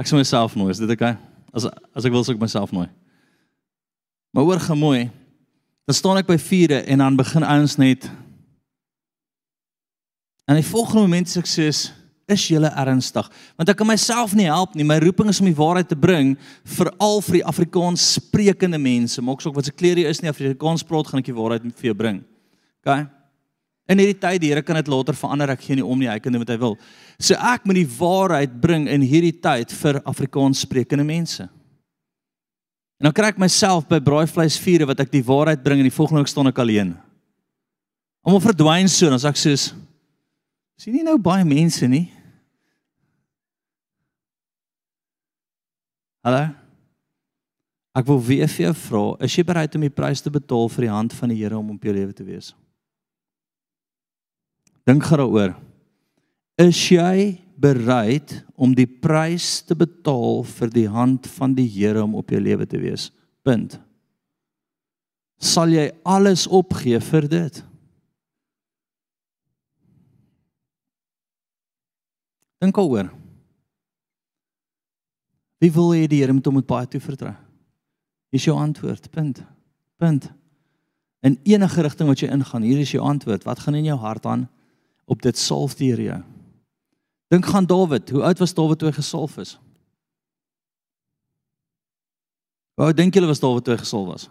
Ek 0.00 0.06
sê 0.08 0.16
myself 0.16 0.56
nooi, 0.56 0.70
is 0.70 0.78
dit 0.78 0.90
okay? 0.90 1.16
As 1.52 1.66
as 1.94 2.06
ek 2.06 2.12
wil 2.12 2.24
sou 2.24 2.32
ek 2.32 2.40
myself 2.40 2.72
nooi. 2.72 2.88
Maar 4.32 4.44
hoor 4.44 4.60
gemooi. 4.60 5.10
Dan 5.84 5.94
staan 5.94 6.16
ek 6.16 6.26
by 6.30 6.38
vure 6.38 6.80
en 6.86 6.98
dan 6.98 7.16
begin 7.16 7.44
ouens 7.44 7.76
net 7.76 8.08
En 10.50 10.58
die 10.58 10.66
volgende 10.66 11.04
oomblik 11.04 11.28
sê 11.30 11.38
ek 11.44 11.46
soos 11.46 11.80
is 12.30 12.46
julle 12.50 12.70
ernstig? 12.78 13.26
Want 13.58 13.70
ek 13.70 13.78
kan 13.78 13.86
myself 13.86 14.34
nie 14.38 14.48
help 14.50 14.74
nie. 14.74 14.86
My 14.86 14.98
roeping 15.02 15.30
is 15.30 15.38
om 15.42 15.46
die 15.46 15.54
waarheid 15.54 15.86
te 15.90 15.98
bring 15.98 16.32
veral 16.78 17.22
vir 17.26 17.38
die 17.38 17.46
Afrikaans 17.46 18.06
sprekende 18.16 18.78
mense. 18.82 19.22
Maak 19.22 19.42
sop 19.42 19.54
wat 19.58 19.68
se 19.68 19.74
kleer 19.74 19.98
jy 20.02 20.10
is 20.10 20.22
nie 20.22 20.30
Afrikaans 20.30 20.82
praat 20.86 21.10
gaan 21.10 21.22
ek 21.22 21.30
die 21.30 21.36
waarheid 21.36 21.66
vir 21.70 21.90
jou 21.90 21.96
bring. 21.98 22.20
OK? 22.82 22.96
In 23.90 23.98
hierdie 23.98 24.18
tyd 24.22 24.42
die 24.42 24.50
Here 24.50 24.62
kan 24.62 24.78
dit 24.78 24.90
later 24.90 25.14
verander. 25.18 25.50
Ek 25.54 25.62
gee 25.66 25.78
nie 25.78 25.86
om 25.86 25.98
nie. 25.98 26.10
Hy 26.10 26.18
kan 26.22 26.34
doen 26.34 26.42
wat 26.42 26.50
hy 26.54 26.58
wil. 26.62 26.76
So 27.18 27.34
ek 27.34 27.66
moet 27.66 27.80
die 27.80 27.90
waarheid 27.98 28.56
bring 28.62 28.88
in 28.90 29.06
hierdie 29.06 29.34
tyd 29.42 29.74
vir 29.82 30.00
Afrikaans 30.02 30.62
sprekende 30.66 31.06
mense. 31.06 31.46
En 33.00 33.08
dan 33.08 33.14
kry 33.16 33.30
ek 33.32 33.38
myself 33.40 33.86
by 33.90 33.98
braaivleisvure 34.02 34.86
wat 34.90 35.02
ek 35.06 35.14
die 35.14 35.24
waarheid 35.26 35.62
bring 35.62 35.82
en 35.82 35.88
die 35.88 35.94
volgende 35.94 36.22
week 36.22 36.30
staan 36.30 36.50
ek 36.50 36.58
alleen. 36.62 36.92
Almal 38.26 38.42
verdwyn 38.44 38.90
so 38.92 39.10
en 39.10 39.18
sê 39.18 39.30
ek 39.30 39.40
soos 39.40 39.70
sien 40.80 40.96
nie 40.96 41.04
nou 41.04 41.18
baie 41.20 41.44
mense 41.44 41.84
nie. 41.90 42.06
Hallo. 46.24 46.48
Ek 47.96 48.06
wil 48.06 48.20
weer 48.22 48.48
vir 48.48 48.68
jou 48.68 48.74
vra, 48.84 49.04
is 49.26 49.34
jy 49.34 49.44
bereid 49.44 49.74
om 49.76 49.84
die 49.84 49.92
prys 49.92 50.22
te 50.22 50.30
betaal 50.32 50.68
vir 50.70 50.86
die 50.86 50.92
hand 50.92 51.14
van 51.16 51.32
die 51.32 51.40
Here 51.40 51.58
om 51.58 51.72
op 51.74 51.84
jou 51.84 51.94
lewe 51.96 52.14
te 52.14 52.24
wees? 52.24 52.52
Dink 54.86 55.04
gou 55.04 55.18
daaroor. 55.18 55.56
Is 56.60 56.78
jy 56.92 57.40
bereid 57.60 58.38
om 58.54 58.72
die 58.76 58.88
prys 58.88 59.58
te 59.66 59.76
betaal 59.76 60.44
vir 60.48 60.72
die 60.72 60.86
hand 60.88 61.26
van 61.34 61.56
die 61.56 61.66
Here 61.68 62.04
om 62.04 62.14
op 62.20 62.30
jou 62.30 62.40
lewe 62.40 62.68
te 62.68 62.80
wees? 62.80 63.10
Punt. 63.44 63.76
Sal 65.40 65.72
jy 65.74 65.90
alles 66.04 66.46
opgee 66.46 67.00
vir 67.10 67.28
dit? 67.28 67.60
Dink 72.60 72.76
daaroor. 72.76 73.08
Wie 75.60 75.72
wil 75.72 75.94
hê 75.96 76.06
die 76.08 76.20
Here 76.20 76.32
moet 76.32 76.46
hom 76.48 76.58
met 76.60 76.68
baie 76.68 76.88
toe 76.88 77.00
vertrou? 77.00 77.32
Hier 78.30 78.40
is 78.40 78.46
jou 78.46 78.56
antwoord. 78.56 79.10
Punt. 79.12 79.42
Punt. 80.00 80.28
In 81.24 81.36
enige 81.44 81.84
rigting 81.84 82.08
wat 82.08 82.22
jy 82.22 82.30
ingaan, 82.32 82.64
hier 82.64 82.80
is 82.80 82.92
jou 82.94 83.04
antwoord. 83.04 83.44
Wat 83.48 83.60
gaan 83.64 83.76
in 83.76 83.88
jou 83.88 83.98
hart 84.00 84.28
aan 84.28 84.46
op 85.10 85.20
dit 85.24 85.36
salf 85.36 85.76
die 85.80 85.90
Here 85.92 86.06
jou? 86.06 86.20
Dink 87.32 87.46
gaan 87.46 87.68
Dawid. 87.68 88.10
Hoe 88.10 88.24
oud 88.28 88.40
was 88.40 88.54
Dawid 88.56 88.80
toe 88.80 88.88
hy 88.88 88.96
gesalf 88.96 89.36
is? 89.40 89.54
Hoe 92.76 92.88
oud 92.88 92.96
dink 92.96 93.14
julle 93.14 93.28
was 93.30 93.40
Dawid 93.40 93.64
toe 93.64 93.76
hy 93.76 93.80
gesalf 93.84 94.08
was? 94.08 94.28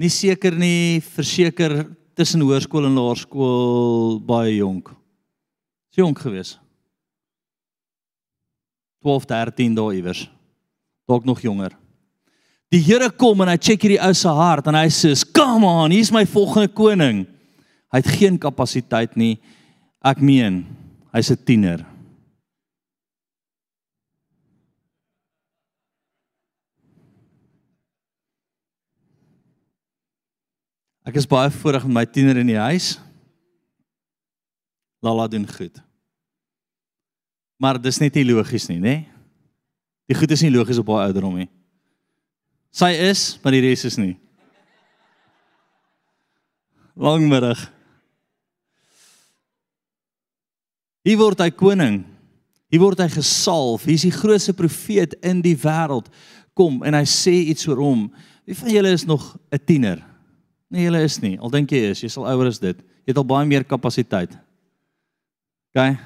Nie 0.00 0.08
seker 0.08 0.56
nie, 0.56 1.02
verseker 1.12 1.82
tussen 2.20 2.42
hoërskool 2.44 2.84
en 2.84 2.98
laerskool 2.98 4.18
baie 4.28 4.58
jonk. 4.58 4.90
Is 5.90 6.02
jonk 6.02 6.20
geweest. 6.20 6.58
12, 9.00 9.24
13 9.30 9.76
daar 9.78 9.94
iewers. 9.96 10.26
Dalk 11.08 11.24
nog 11.24 11.40
jonger. 11.40 11.72
Die 12.70 12.82
Here 12.84 13.08
kom 13.10 13.40
en 13.42 13.50
hy 13.50 13.56
check 13.58 13.82
hierdie 13.82 14.02
ou 14.04 14.12
se 14.14 14.28
hart 14.28 14.68
en 14.68 14.76
hy 14.76 14.88
sê, 14.92 15.14
"Come 15.32 15.66
on, 15.66 15.90
hier's 15.90 16.12
my 16.12 16.26
volgende 16.26 16.68
koning." 16.68 17.26
Hy 17.90 17.98
het 17.98 18.06
geen 18.06 18.38
kapasiteit 18.38 19.16
nie. 19.16 19.40
Ek 20.04 20.20
meen, 20.20 20.66
hy's 21.12 21.30
'n 21.30 21.44
tiener. 21.44 21.89
Ek 31.10 31.16
is 31.18 31.26
baie 31.26 31.50
voorreg 31.50 31.88
met 31.88 31.96
my 31.96 32.02
tiener 32.06 32.38
in 32.38 32.46
die 32.52 32.60
huis. 32.60 32.92
Lala 35.02 35.24
doen 35.26 35.46
goed. 35.48 35.80
Maar 37.58 37.80
dis 37.82 37.98
net 37.98 38.14
nie 38.14 38.28
logies 38.28 38.68
nie, 38.70 38.78
nê? 38.78 38.94
Die 40.06 40.14
goed 40.14 40.30
is 40.30 40.44
nie 40.44 40.52
logies 40.54 40.78
op 40.78 40.92
haar 40.94 41.08
ouderdom 41.08 41.40
nie. 41.40 41.48
Sy 42.70 42.92
is, 43.08 43.24
maar 43.42 43.56
die 43.56 43.62
res 43.64 43.82
is 43.88 43.96
nie. 43.98 44.12
Langmiddag. 46.94 47.64
Hier 51.02 51.18
word 51.18 51.42
hy 51.42 51.48
koning. 51.50 52.04
Hier 52.70 52.84
word 52.84 53.02
hy 53.02 53.08
gesalf. 53.10 53.88
Hy's 53.88 54.06
die 54.06 54.14
grootste 54.14 54.54
profeet 54.54 55.18
in 55.26 55.42
die 55.42 55.56
wêreld. 55.58 56.06
Kom 56.54 56.84
en 56.86 56.94
hy 56.94 57.02
sê 57.08 57.34
iets 57.50 57.66
oor 57.66 57.82
hom. 57.82 58.06
Wie 58.46 58.54
van 58.54 58.70
julle 58.76 58.94
is 58.94 59.08
nog 59.10 59.34
'n 59.50 59.58
tiener? 59.66 60.06
Nee, 60.70 60.86
julle 60.86 61.02
is 61.02 61.18
nie. 61.18 61.34
Al 61.42 61.50
dink 61.50 61.72
jy 61.74 61.90
is, 61.90 62.04
jy 62.04 62.10
sal 62.12 62.28
ouer 62.30 62.50
as 62.50 62.60
dit. 62.62 62.78
Jy 63.02 63.10
het 63.10 63.18
al 63.18 63.26
baie 63.26 63.48
meer 63.48 63.66
kapasiteit. 63.66 64.36
OK. 65.74 65.98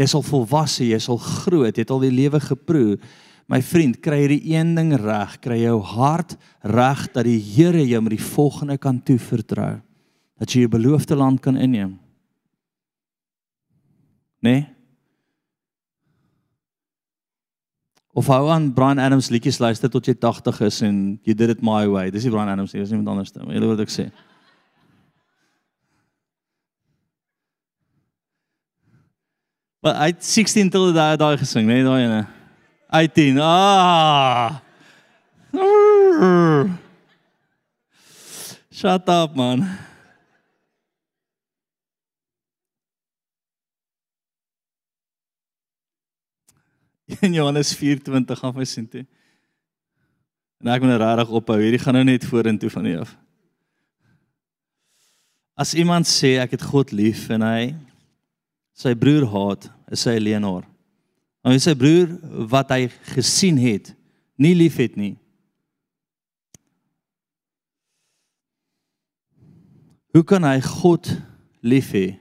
Jy 0.00 0.06
sal 0.10 0.24
volwasse, 0.26 0.82
jy 0.88 0.98
sal 1.02 1.20
groot, 1.20 1.76
jy 1.76 1.84
het 1.84 1.92
al 1.92 2.02
die 2.02 2.14
lewe 2.14 2.40
geproe. 2.42 2.96
My 3.52 3.60
vriend, 3.62 4.00
kry 4.02 4.22
jy 4.22 4.28
die 4.32 4.54
een 4.54 4.72
ding 4.76 4.94
reg, 4.96 5.36
kry 5.44 5.60
jou 5.60 5.76
hart 5.94 6.38
reg 6.64 7.04
dat 7.12 7.28
die 7.28 7.38
Here 7.38 7.84
jou 7.84 8.00
met 8.02 8.16
die 8.16 8.24
volgende 8.32 8.78
kan 8.80 9.02
toevertrou. 9.04 9.82
Dat 10.40 10.50
jy 10.50 10.64
'n 10.64 10.70
beloofde 10.70 11.14
land 11.14 11.40
kan 11.40 11.56
inneem. 11.56 12.00
Nee? 14.40 14.73
Of 18.14 18.28
hou 18.30 18.46
aan 18.50 18.68
Brian 18.74 18.98
Adams 19.02 19.28
liedjies 19.34 19.58
luister 19.58 19.90
tot 19.90 20.06
jy 20.06 20.14
80 20.14 20.60
is 20.62 20.76
en 20.86 20.98
you 21.26 21.34
did 21.34 21.50
it 21.50 21.62
my 21.66 21.82
way. 21.90 22.12
Dis 22.14 22.22
nie 22.22 22.30
Brian 22.30 22.48
Adams 22.48 22.72
nie, 22.72 22.84
dis 22.84 22.92
iemand 22.94 23.10
anders 23.10 23.34
nie. 23.34 23.48
Jy 23.56 23.62
weet 23.64 23.72
wat 23.72 23.82
ek 23.82 23.90
sê. 23.90 24.06
Maar 29.82 29.98
hy 29.98 30.06
het 30.14 30.22
16 30.24 30.70
til 30.72 30.94
daai 30.96 31.18
daai 31.20 31.34
gesing, 31.42 31.66
nee, 31.68 31.82
daai 31.84 32.04
ene. 32.06 32.20
18. 32.94 33.40
Ah. 33.42 34.62
Shut 38.70 39.10
up 39.10 39.34
man. 39.34 39.66
In 47.26 47.32
Johannes 47.32 47.74
4:20 47.76 48.38
gaan 48.38 48.54
my 48.54 48.64
sien 48.64 48.88
toe. 48.88 49.06
En 50.60 50.72
ek 50.72 50.82
moet 50.82 50.94
nou 50.94 51.00
regtig 51.00 51.32
ophou. 51.36 51.58
Hierdie 51.60 51.80
gaan 51.82 51.98
nou 51.98 52.04
net 52.04 52.24
vorentoe 52.24 52.70
van 52.72 52.84
hier 52.88 53.02
af. 53.04 53.16
As 55.54 55.74
iemand 55.74 56.08
sê 56.10 56.34
ek 56.42 56.56
het 56.56 56.64
God 56.66 56.94
lief 56.96 57.28
en 57.30 57.44
hy 57.46 57.74
sy 58.74 58.94
broer 58.98 59.26
haat, 59.30 59.68
is 59.92 60.02
hy 60.04 60.16
'n 60.18 60.24
leienaar. 60.24 60.64
En 61.44 61.60
sy 61.60 61.74
broer 61.74 62.08
wat 62.50 62.70
hy 62.70 62.88
gesien 63.14 63.58
het, 63.60 63.94
nie 64.36 64.54
liefhet 64.54 64.96
nie. 64.96 65.16
Hoe 70.14 70.24
kan 70.24 70.42
hy 70.42 70.60
God 70.60 71.10
lief 71.60 71.92
hê 71.92 72.18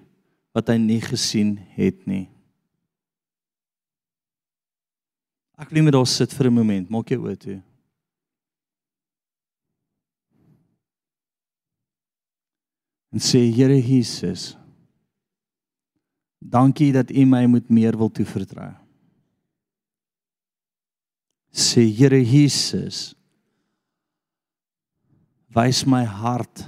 wat 0.53 0.67
hy 0.67 0.77
nie 0.77 1.01
gesien 1.01 1.57
het 1.77 2.05
nie? 2.05 2.32
Ek 5.61 5.69
wil 5.69 5.85
net 5.85 5.93
daar 5.93 6.07
sit 6.09 6.33
vir 6.33 6.49
'n 6.49 6.57
oomblik, 6.57 6.89
maak 6.89 7.09
jou 7.09 7.21
oë 7.21 7.37
toe. 7.37 7.61
En 13.13 13.19
sê 13.19 13.39
Here 13.53 13.77
Jesus, 13.77 14.57
dankie 16.41 16.91
dat 16.91 17.11
U 17.11 17.25
my 17.25 17.45
moet 17.45 17.69
meer 17.69 17.97
wil 17.97 18.09
toevertrou. 18.09 18.73
Sê 21.53 21.85
Here 21.85 22.17
Jesus, 22.17 23.13
wys 25.53 25.85
my 25.85 26.03
hart 26.03 26.65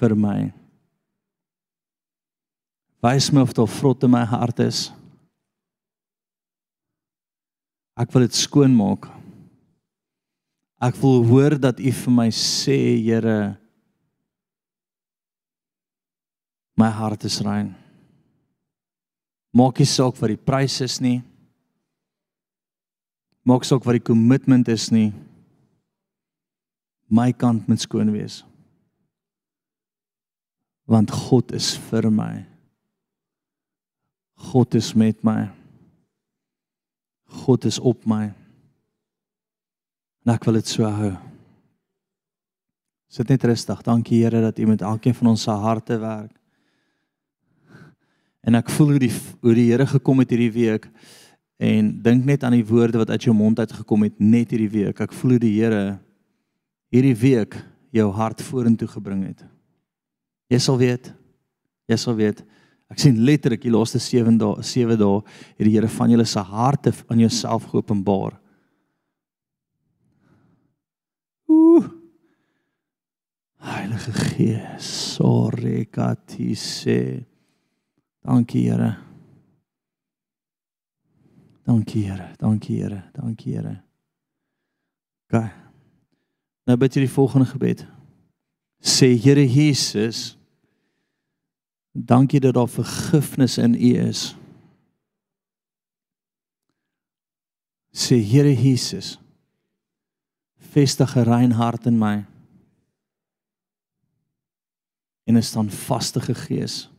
vir 0.00 0.16
my. 0.16 0.52
Wys 3.04 3.28
my 3.30 3.42
of 3.44 3.52
daar 3.52 3.68
vrot 3.68 4.02
in 4.08 4.10
my 4.10 4.24
hart 4.24 4.64
is. 4.64 4.86
Ek 7.94 8.10
wil 8.10 8.26
dit 8.26 8.36
skoon 8.36 8.74
maak. 8.74 9.06
Ek 10.82 10.96
wil 11.00 11.22
hoor 11.28 11.54
dat 11.60 11.78
U 11.78 11.92
vir 12.00 12.14
my 12.14 12.26
sê, 12.34 12.98
Here, 12.98 13.54
my 16.76 16.90
hart 16.90 17.24
is 17.24 17.38
rein. 17.46 17.70
Maak 19.54 19.78
nie 19.78 19.86
saak 19.86 20.18
wat 20.18 20.32
die 20.32 20.40
prys 20.40 20.80
is 20.82 20.98
nie. 20.98 21.20
Maak 23.46 23.66
saak 23.68 23.84
wat 23.86 24.00
die 24.00 24.08
kommitment 24.10 24.66
is 24.72 24.88
nie. 24.90 25.12
My 27.06 27.30
kant 27.30 27.68
moet 27.70 27.84
skoon 27.84 28.10
wees. 28.10 28.42
Want 30.90 31.14
God 31.14 31.54
is 31.54 31.76
vir 31.86 32.10
my. 32.10 32.42
God 34.50 34.74
is 34.74 34.90
met 34.98 35.22
my. 35.24 35.46
God 37.42 37.66
is 37.68 37.78
op 37.82 38.06
my. 38.08 38.28
En 40.24 40.32
ek 40.34 40.46
wil 40.46 40.60
dit 40.60 40.70
so 40.70 40.86
hou. 40.88 41.12
Sit 43.12 43.28
net 43.30 43.44
rustig. 43.46 43.82
Dankie 43.86 44.22
Here 44.24 44.40
dat 44.42 44.58
U 44.58 44.66
met 44.66 44.82
elkeen 44.82 45.14
van 45.14 45.34
ons 45.34 45.42
se 45.46 45.50
harte 45.50 45.98
werk. 46.02 46.32
En 48.44 48.58
ek 48.58 48.70
voel 48.76 48.94
hoe 48.94 49.02
die 49.06 49.12
hoe 49.44 49.54
die 49.56 49.68
Here 49.70 49.86
gekom 49.88 50.20
het 50.20 50.32
hierdie 50.34 50.52
week 50.52 50.88
en 51.62 51.92
dink 52.02 52.24
net 52.26 52.42
aan 52.44 52.56
die 52.56 52.66
woorde 52.66 52.98
wat 53.00 53.12
uit 53.14 53.28
jou 53.28 53.34
mond 53.36 53.60
uit 53.60 53.72
gekom 53.72 54.02
het 54.04 54.18
net 54.20 54.50
hierdie 54.52 54.72
week. 54.72 55.00
Ek 55.00 55.14
voel 55.16 55.36
hoe 55.36 55.44
die 55.46 55.54
Here 55.56 55.84
hierdie 56.92 57.16
week 57.16 57.56
jou 57.94 58.08
hart 58.12 58.42
vorentoe 58.42 58.88
gebring 58.90 59.22
het. 59.28 59.44
Jy 60.50 60.60
sal 60.60 60.80
weet. 60.80 61.12
Jy 61.88 61.98
sal 62.00 62.18
weet. 62.18 62.42
Ek 62.92 63.00
sien 63.00 63.20
letterlik 63.24 63.62
die 63.64 63.72
laaste 63.72 63.98
7 64.02 64.36
dae 64.38 64.62
7 64.62 64.98
dae 65.00 65.20
het 65.22 65.64
die 65.64 65.72
Here 65.74 65.88
van 65.88 66.12
julle 66.12 66.26
se 66.28 66.42
harte 66.44 66.92
aan 67.08 67.22
jouself 67.22 67.70
geopenbaar. 67.72 68.36
Ooh. 71.50 71.88
Heilige 73.64 74.12
Gees, 74.12 74.90
sorry 75.16 75.86
katise. 75.86 77.24
Dankie 78.24 78.68
Here. 78.68 78.92
Dankie 81.64 82.04
Here. 82.04 82.30
Dankie 82.38 82.80
Here. 82.82 83.02
Dankie 83.16 83.56
Here. 83.56 83.74
OK. 85.28 85.40
Nou 86.64 86.76
bid 86.80 86.96
jy 86.96 87.04
die 87.04 87.12
volgende 87.12 87.48
gebed. 87.48 87.84
Sê 88.84 89.14
Here 89.16 89.44
Jesus, 89.48 90.34
dankie 91.94 92.40
dat 92.40 92.54
daar 92.54 92.68
vergifnis 92.68 93.58
in 93.58 93.74
U 93.74 93.94
is. 94.08 94.34
Sê 97.94 98.18
Here 98.18 98.50
Jesus, 98.50 99.18
vestig 100.58 101.16
'n 101.16 101.22
rein 101.22 101.52
hart 101.52 101.86
in 101.86 101.98
my. 101.98 102.26
En 105.24 105.36
'n 105.36 105.42
standvaste 105.42 106.20
gees 106.20 106.90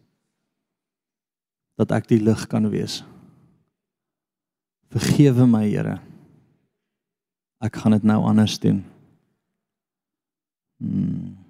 dat 1.76 1.92
ek 1.92 2.08
die 2.08 2.22
lig 2.24 2.48
kan 2.48 2.70
wees. 2.70 3.04
Vergewe 4.90 5.46
my, 5.48 5.68
Here. 5.68 6.00
Ek 7.60 7.76
gaan 7.76 7.92
dit 7.92 8.04
nou 8.04 8.24
anders 8.24 8.60
doen. 8.60 8.86
Hmm. 10.78 11.45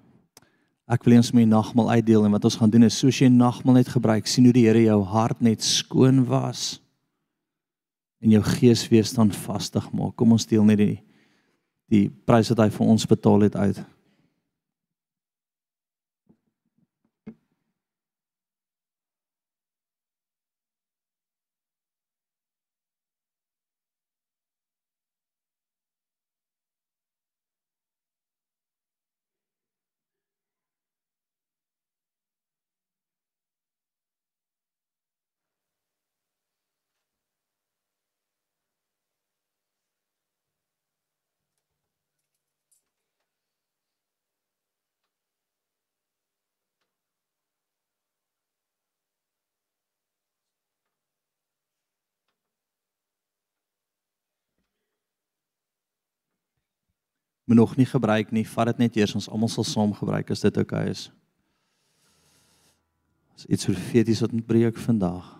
Ek 0.86 1.02
wil 1.02 1.16
eens 1.16 1.32
my 1.34 1.42
nagmaal 1.48 1.96
uitdeel 1.98 2.28
en 2.28 2.34
wat 2.36 2.44
ons 2.46 2.56
gaan 2.60 2.70
doen 2.70 2.86
is 2.86 2.98
soos 2.98 3.18
jy 3.18 3.26
nagmaal 3.32 3.80
net 3.80 3.90
gebruik, 3.90 4.28
sien 4.30 4.46
hoe 4.46 4.54
die 4.54 4.68
Here 4.68 4.84
jou 4.84 5.00
hart 5.10 5.40
net 5.42 5.64
skoon 5.66 6.22
was 6.28 6.78
en 8.22 8.30
jou 8.32 8.42
gees 8.56 8.84
weer 8.90 9.04
standvastig 9.06 9.90
maak. 9.94 10.14
Kom 10.16 10.32
ons 10.34 10.46
deel 10.46 10.64
net 10.66 10.80
die 10.82 10.94
die 11.86 12.08
prys 12.26 12.48
wat 12.50 12.64
hy 12.64 12.70
vir 12.74 12.88
ons 12.90 13.04
betaal 13.06 13.44
het 13.46 13.54
uit. 13.54 13.78
Moet 57.46 57.56
nog 57.56 57.76
nie 57.76 57.86
gebruik 57.86 58.30
nie. 58.34 58.44
Vat 58.48 58.72
dit 58.72 58.78
net 58.84 58.96
eers 58.98 59.14
ons 59.14 59.28
almal 59.30 59.50
sal 59.50 59.64
saam 59.64 59.94
gebruik 59.94 60.30
as 60.34 60.42
dit 60.42 60.56
oukei 60.58 60.82
okay 60.82 60.90
is. 60.90 61.06
Dis 63.36 63.46
iets 63.46 63.68
profeties 63.68 64.22
wat 64.24 64.32
moet 64.32 64.46
breek 64.46 64.78
vandag. 64.80 65.32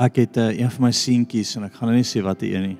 Ek 0.00 0.16
het 0.22 0.38
uh, 0.40 0.48
een 0.56 0.70
van 0.72 0.86
my 0.86 0.92
seentjies 0.96 1.56
en 1.58 1.66
ek 1.66 1.74
gaan 1.76 1.90
nou 1.90 1.98
nie 1.98 2.06
sê 2.08 2.22
wat 2.24 2.40
hy 2.40 2.54
een 2.54 2.70
nie. 2.70 2.78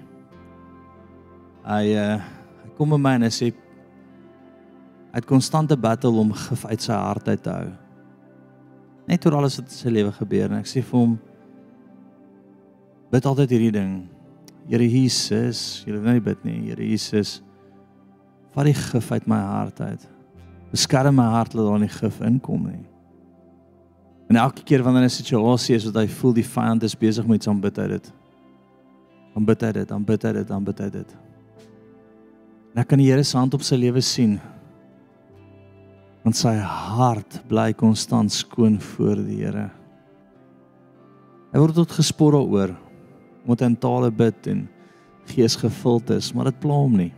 Hy 1.66 1.82
uh 1.92 2.14
hy 2.60 2.70
kom 2.78 2.94
by 2.94 2.98
my 3.00 3.12
en 3.18 3.26
hy 3.26 3.32
sê 3.34 3.50
hy 3.50 5.18
het 5.18 5.26
konstante 5.28 5.76
battle 5.76 6.22
om 6.22 6.30
gif 6.46 6.62
uit 6.64 6.80
sy 6.80 6.96
hart 6.96 7.28
uit 7.28 7.42
te 7.44 7.52
hou. 7.52 7.66
Net 9.10 9.26
oor 9.26 9.36
alles 9.40 9.58
wat 9.60 9.68
in 9.68 9.76
sy 9.76 9.92
lewe 9.92 10.14
gebeur 10.16 10.48
en 10.48 10.62
ek 10.62 10.70
sê 10.70 10.80
vir 10.80 10.96
hom 10.96 11.18
bid 13.12 13.28
altyd 13.28 13.52
hierdie 13.52 13.74
ding. 13.74 13.92
Here 14.70 14.86
Jesus, 14.86 15.82
jy 15.84 15.92
hoef 15.92 16.06
nou 16.06 16.14
nie 16.16 16.24
bid 16.24 16.44
nie. 16.46 16.58
Here 16.70 16.86
Jesus, 16.86 17.40
vat 18.54 18.70
die 18.70 18.76
gif 18.78 19.12
uit 19.12 19.28
my 19.28 19.42
hart 19.44 19.82
uit. 19.82 20.08
Beskerm 20.70 21.18
my 21.18 21.26
hart 21.34 21.52
dat 21.52 21.66
daar 21.66 21.82
nie 21.82 21.90
gif 21.90 22.20
inkom 22.24 22.68
nie. 22.70 22.84
En 24.30 24.38
elke 24.38 24.62
keer 24.62 24.82
wanneer 24.82 25.02
'n 25.02 25.10
situasie 25.10 25.74
is 25.74 25.84
wat 25.84 25.94
hy 25.94 26.06
voel 26.06 26.32
die 26.32 26.46
vyand 26.46 26.82
is 26.82 26.94
besig 26.94 27.26
met 27.26 27.36
iets 27.36 27.46
om 27.46 27.60
bid 27.60 27.78
uit 27.78 27.90
dit. 27.90 28.12
Dan 29.34 29.44
bid 29.44 29.60
hy 29.60 29.72
dit, 29.72 29.88
dan 29.88 30.04
bid 30.04 30.22
hy 30.22 30.32
dit, 30.32 30.48
dan 30.48 30.64
bid 30.64 30.78
hy 30.78 30.88
dit. 30.90 31.16
En 32.74 32.80
ek 32.80 32.88
kan 32.88 32.98
die 32.98 33.10
Here 33.10 33.22
se 33.24 33.36
hand 33.36 33.54
op 33.54 33.62
sy 33.62 33.74
lewe 33.76 34.00
sien. 34.00 34.40
Want 36.22 36.36
sy 36.36 36.54
hart 36.54 37.40
bly 37.48 37.72
konstant 37.72 38.32
skoon 38.32 38.80
voor 38.80 39.16
die 39.16 39.42
Here. 39.42 39.70
Hy 41.52 41.58
word 41.58 41.74
tot 41.74 41.90
gespor 41.90 42.32
daaroor 42.32 42.76
omdat 43.42 43.60
hy 43.60 43.66
in 43.66 43.76
tale 43.76 44.10
bid 44.10 44.46
en 44.46 44.68
gees 45.26 45.56
gevuld 45.56 46.10
is, 46.10 46.32
maar 46.34 46.44
dit 46.44 46.60
pla 46.60 46.74
hom 46.74 46.96
nie. 46.96 47.12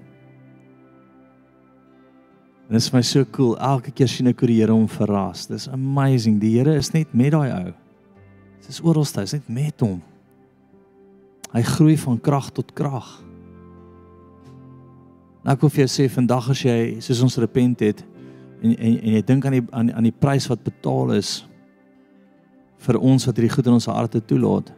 En 2.73 2.79
dit 2.79 2.87
is 2.87 2.89
vir 2.89 2.97
my 2.97 3.05
so 3.05 3.27
cool. 3.37 3.51
Elke 3.61 3.91
keer 3.93 4.09
sien 4.09 4.31
ek 4.31 4.41
hoe 4.41 4.49
die 4.49 4.55
Here 4.63 4.73
hom 4.73 4.87
verras. 4.89 5.43
Dis 5.45 5.67
amazing. 5.69 6.39
Die 6.41 6.55
Here 6.55 6.73
is 6.81 6.89
net 6.95 7.11
met 7.13 7.35
daai 7.35 7.51
ou. 7.53 7.75
Dit 8.63 8.71
is 8.73 8.79
oral 8.81 9.05
hy 9.05 9.27
is 9.27 9.35
net 9.37 9.51
met 9.53 9.85
hom. 9.85 9.99
Hy 11.53 11.61
groei 11.69 11.99
van 12.01 12.17
krag 12.17 12.49
tot 12.57 12.73
krag. 12.73 13.11
Nou 15.45 15.53
ek 15.53 15.67
wil 15.67 15.75
vir 15.75 15.83
jou 15.83 15.91
sê 15.99 16.09
vandag 16.15 16.49
as 16.55 16.65
jy 16.65 16.79
soos 17.05 17.21
ons 17.29 17.37
repent 17.45 17.85
het 17.85 18.01
en 18.63 18.73
en, 18.73 18.97
en 18.97 19.17
jy 19.19 19.23
dink 19.27 19.45
aan 19.45 19.59
die 19.59 19.65
aan, 19.69 19.93
aan 19.93 20.09
die 20.09 20.17
prys 20.25 20.49
wat 20.49 20.65
betaal 20.65 21.13
is 21.19 21.43
vir 22.87 22.97
ons 23.05 23.29
wat 23.29 23.37
hierdie 23.37 23.53
goed 23.53 23.69
in 23.69 23.77
ons 23.77 23.91
harte 23.93 24.25
toelaat. 24.25 24.73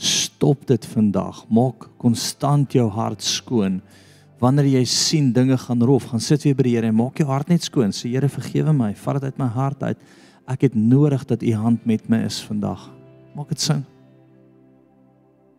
Stop 0.00 0.64
dit 0.72 0.88
vandag. 0.94 1.44
Maak 1.52 1.90
konstant 2.00 2.72
jou 2.72 2.88
hart 2.88 3.20
skoon. 3.20 3.82
Wanneer 4.40 4.70
jy 4.72 4.84
sien 4.88 5.32
dinge 5.36 5.58
gaan 5.60 5.82
rof, 5.84 6.06
gaan 6.08 6.22
sit 6.24 6.46
weer 6.46 6.56
by 6.56 6.64
die 6.64 6.72
Here 6.78 6.88
en 6.88 6.96
maak 6.96 7.20
jou 7.20 7.26
hart 7.28 7.50
net 7.52 7.66
skoon. 7.66 7.92
Sê 7.92 8.08
Here, 8.08 8.28
vergewe 8.32 8.72
my. 8.72 8.94
Vat 8.96 9.20
dit 9.20 9.28
uit 9.28 9.40
my 9.42 9.48
hart 9.52 9.84
uit. 9.84 10.00
Ek 10.48 10.64
het 10.64 10.74
nodig 10.74 11.26
dat 11.28 11.44
u 11.44 11.52
hand 11.60 11.84
met 11.86 12.08
my 12.08 12.22
is 12.24 12.40
vandag. 12.48 12.88
Maak 13.36 13.52
dit 13.52 13.60
sin. 13.60 13.84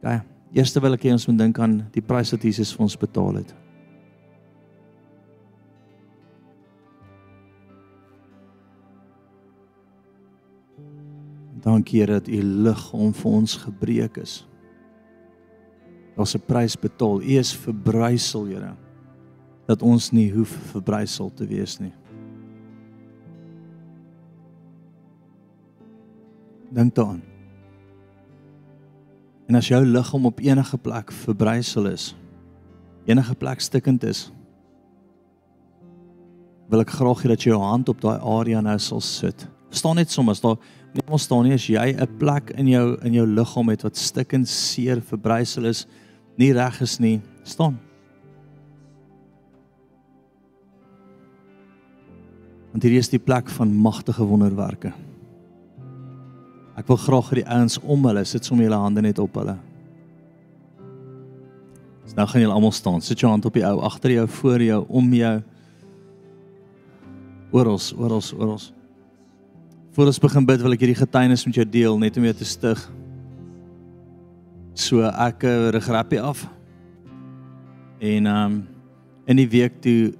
Ja, 0.02 0.24
eerste 0.52 0.82
wil 0.82 0.98
ek 0.98 1.06
hê 1.06 1.14
ons 1.14 1.28
moet 1.30 1.38
dink 1.44 1.62
aan 1.62 1.78
die 1.94 2.02
prys 2.02 2.34
wat 2.34 2.44
Jesus 2.50 2.74
vir 2.74 2.88
ons 2.90 2.98
betaal 2.98 3.44
het. 3.44 3.54
Dankie 11.62 12.02
Here 12.02 12.18
dat 12.18 12.28
u 12.28 12.42
liggaam 12.42 13.14
vir 13.14 13.36
ons 13.38 13.60
gebreek 13.62 14.18
is. 14.26 14.42
Daar's 16.16 16.36
'n 16.36 16.46
prys 16.46 16.76
betaal. 16.76 17.22
U 17.22 17.38
is 17.38 17.54
verbrysel, 17.54 18.46
Here. 18.46 18.76
Dat 19.66 19.82
ons 19.82 20.12
nie 20.12 20.32
hoef 20.32 20.50
verbrysel 20.72 21.32
te 21.34 21.48
wees 21.48 21.80
nie. 21.80 21.94
Dink 26.72 26.96
daaraan. 26.96 27.22
En 29.48 29.56
as 29.56 29.68
jou 29.68 29.86
liggaam 29.86 30.26
op 30.26 30.40
enige 30.40 30.78
plek 30.78 31.12
verbrysel 31.12 31.86
is, 31.86 32.16
enige 33.06 33.36
plek 33.36 33.60
stikkend 33.60 34.04
is, 34.04 34.32
wil 36.72 36.80
ek 36.80 36.94
graag 36.96 37.26
hê 37.26 37.28
dat 37.34 37.44
jy 37.44 37.52
jou 37.52 37.60
hand 37.60 37.90
op 37.92 38.00
daai 38.00 38.22
area 38.24 38.62
nou 38.64 38.78
sal 38.80 39.02
sit. 39.04 39.44
Staan 39.76 40.00
net 40.00 40.12
soms 40.12 40.40
daar 40.40 40.56
nie 40.96 41.04
ons 41.12 41.26
staan 41.28 41.44
nie 41.44 41.56
as 41.56 41.68
jy 41.68 41.92
'n 41.92 42.18
plek 42.20 42.52
in 42.56 42.68
jou 42.68 42.98
in 43.04 43.14
jou 43.14 43.26
liggaam 43.28 43.70
het 43.70 43.84
wat 43.84 43.98
stikkend 43.98 44.48
seer 44.48 45.02
verbrysel 45.02 45.66
is, 45.66 45.86
nie 46.40 46.52
reg 46.56 46.82
is 46.82 47.00
nie, 47.00 47.20
staan. 47.44 47.80
Want 52.72 52.84
hier 52.88 52.98
is 53.00 53.12
die 53.12 53.20
plek 53.20 53.50
van 53.52 53.74
magtige 53.76 54.24
wonderwerke. 54.24 54.94
Ek 56.80 56.88
wil 56.88 56.98
graag 56.98 57.32
hê 57.32 57.42
die 57.42 57.50
ouens 57.52 57.78
om 57.84 58.08
hulle 58.08 58.24
sit 58.26 58.48
sommer 58.48 58.66
julle 58.66 58.80
hande 58.80 59.04
net 59.04 59.20
op 59.20 59.36
hulle. 59.42 59.58
So 62.08 62.18
nou 62.18 62.28
gaan 62.32 62.44
julle 62.44 62.56
almal 62.56 62.74
staan. 62.76 63.04
Sit 63.04 63.20
jou 63.22 63.30
hand 63.32 63.46
op 63.46 63.56
die 63.56 63.66
ou 63.68 63.82
agter 63.88 64.16
jou, 64.16 64.28
voor 64.40 64.64
jou, 64.64 64.80
om 64.88 65.14
jou. 65.16 65.36
Oral, 67.52 67.80
oral, 68.00 68.24
oral. 68.40 68.64
Voor 69.92 70.08
ons 70.08 70.20
begin 70.24 70.48
bid 70.48 70.64
wil 70.64 70.76
ek 70.76 70.84
hierdie 70.86 71.02
getuienis 71.02 71.44
met 71.48 71.60
jou 71.60 71.68
deel 71.68 71.98
net 72.00 72.18
om 72.20 72.28
jou 72.28 72.36
te 72.40 72.48
stig. 72.48 72.82
So 74.74 75.04
ek 75.04 75.44
eh, 75.44 75.70
rig 75.76 75.88
rappie 75.92 76.22
af. 76.22 76.46
En 78.02 78.26
um, 78.26 78.68
in 79.28 79.38
die 79.38 79.50
week 79.52 79.82
toe 79.84 80.14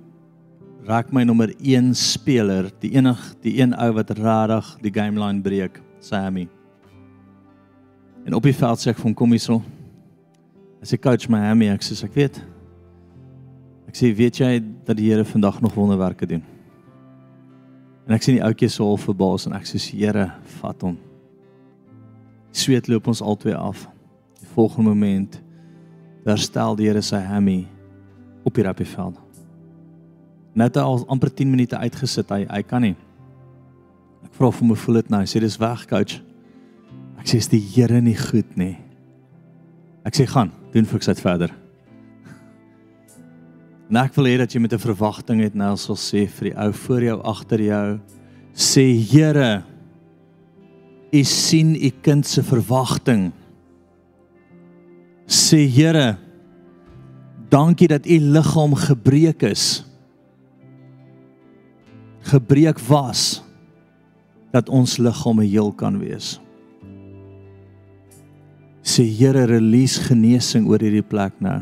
raak 0.86 1.12
my 1.14 1.24
nommer 1.24 1.54
1 1.58 1.94
speler, 1.98 2.70
die 2.82 2.92
enig 2.98 3.20
die 3.46 3.56
een 3.62 3.74
ou 3.78 3.92
wat 3.96 4.12
rarig 4.18 4.74
die 4.84 4.92
game 4.94 5.20
line 5.20 5.42
breek, 5.42 5.80
Sammy. 6.02 6.48
En 8.26 8.36
op 8.38 8.46
die 8.46 8.56
veld 8.56 8.82
sê 8.82 8.92
ek 8.92 9.02
hom 9.02 9.16
kom 9.18 9.32
hierso. 9.34 9.62
Hy 10.82 10.90
sê 10.90 11.00
coach 11.00 11.30
Miami, 11.30 11.70
ek 11.72 11.86
sê 11.86 11.96
ek 12.06 12.18
weet. 12.18 12.42
Ek 13.90 13.98
sê 13.98 14.12
weet 14.18 14.42
jy 14.42 14.52
dat 14.86 14.98
die 14.98 15.10
Here 15.10 15.26
vandag 15.26 15.62
nog 15.62 15.78
wonderwerke 15.78 16.28
doen? 16.30 16.44
En 18.08 18.18
ek 18.18 18.26
sien 18.26 18.38
die 18.38 18.44
ouetjie 18.46 18.70
so 18.70 18.90
half 18.90 19.08
verbaas 19.08 19.48
en 19.48 19.56
ek 19.58 19.70
sê 19.70 19.80
Here, 19.94 20.28
vat 20.60 20.86
hom. 20.86 21.00
Sweet 22.52 22.90
loop 22.92 23.08
ons 23.08 23.24
albei 23.24 23.56
af. 23.56 23.88
Volgende 24.54 24.92
oomblik 24.92 25.40
herstel 26.26 26.76
die 26.78 26.88
Here 26.90 27.02
sy 27.02 27.22
hammy 27.26 27.66
op 28.46 28.56
die 28.56 28.66
rappieveld. 28.66 29.18
Net 30.58 30.78
al 30.78 31.06
amper 31.10 31.32
10 31.34 31.50
minute 31.50 31.78
uitgesit, 31.78 32.30
hy 32.30 32.46
hy 32.50 32.62
kan 32.68 32.84
nie. 32.84 32.96
Ek 34.26 34.36
vra 34.38 34.52
vir 34.54 34.68
my 34.68 34.78
voel 34.78 35.00
dit 35.02 35.10
nou. 35.14 35.22
Hy 35.24 35.30
sê 35.30 35.42
dis 35.42 35.58
weg, 35.62 35.88
coach. 35.90 36.20
Ek 37.22 37.30
sê 37.30 37.40
is 37.42 37.50
die 37.52 37.62
Here 37.62 38.02
nie 38.02 38.18
goed 38.18 38.58
nie. 38.60 38.76
Ek 40.06 40.18
sê 40.18 40.28
gaan, 40.30 40.52
doen 40.74 40.88
fiks 40.90 41.10
uit 41.10 41.22
verder. 41.22 41.54
En 43.92 44.00
ek 44.02 44.16
wil 44.16 44.30
hê 44.30 44.38
dat 44.40 44.54
jy 44.54 44.62
met 44.62 44.74
'n 44.74 44.80
verwagting 44.80 45.42
het 45.42 45.56
nou 45.56 45.76
sal 45.78 45.96
sê 45.96 46.28
vir 46.28 46.50
die 46.50 46.58
ou 46.58 46.72
voor 46.72 47.02
jou, 47.02 47.18
agter 47.24 47.60
jou, 47.60 48.00
sê 48.54 48.86
Here, 48.96 49.64
U 51.14 51.24
sien 51.24 51.76
U 51.76 51.90
kind 52.02 52.26
se 52.26 52.42
verwagting. 52.42 53.34
Sê 55.32 55.64
Here, 55.64 56.18
dankie 57.52 57.88
dat 57.88 58.04
U 58.06 58.18
liggaam 58.20 58.76
gebreek 58.76 59.46
is. 59.48 59.86
Gebreek 62.28 62.80
was 62.90 63.40
dat 64.52 64.68
ons 64.68 64.98
liggame 65.00 65.48
heel 65.48 65.72
kan 65.72 65.96
wees. 66.04 66.36
Sê 68.84 69.08
Here, 69.08 69.48
release 69.48 70.04
genesing 70.04 70.68
oor 70.68 70.84
hierdie 70.84 71.06
plek 71.06 71.40
nou 71.40 71.62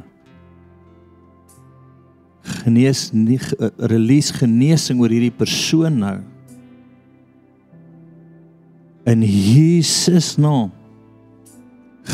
genees 2.63 3.09
nie 3.13 3.39
uh, 3.59 3.69
release 3.89 4.33
genesing 4.35 5.01
oor 5.01 5.13
hierdie 5.13 5.33
persoon 5.33 5.99
nou. 6.01 6.17
In 9.09 9.23
Jesus 9.25 10.35
naam 10.37 10.71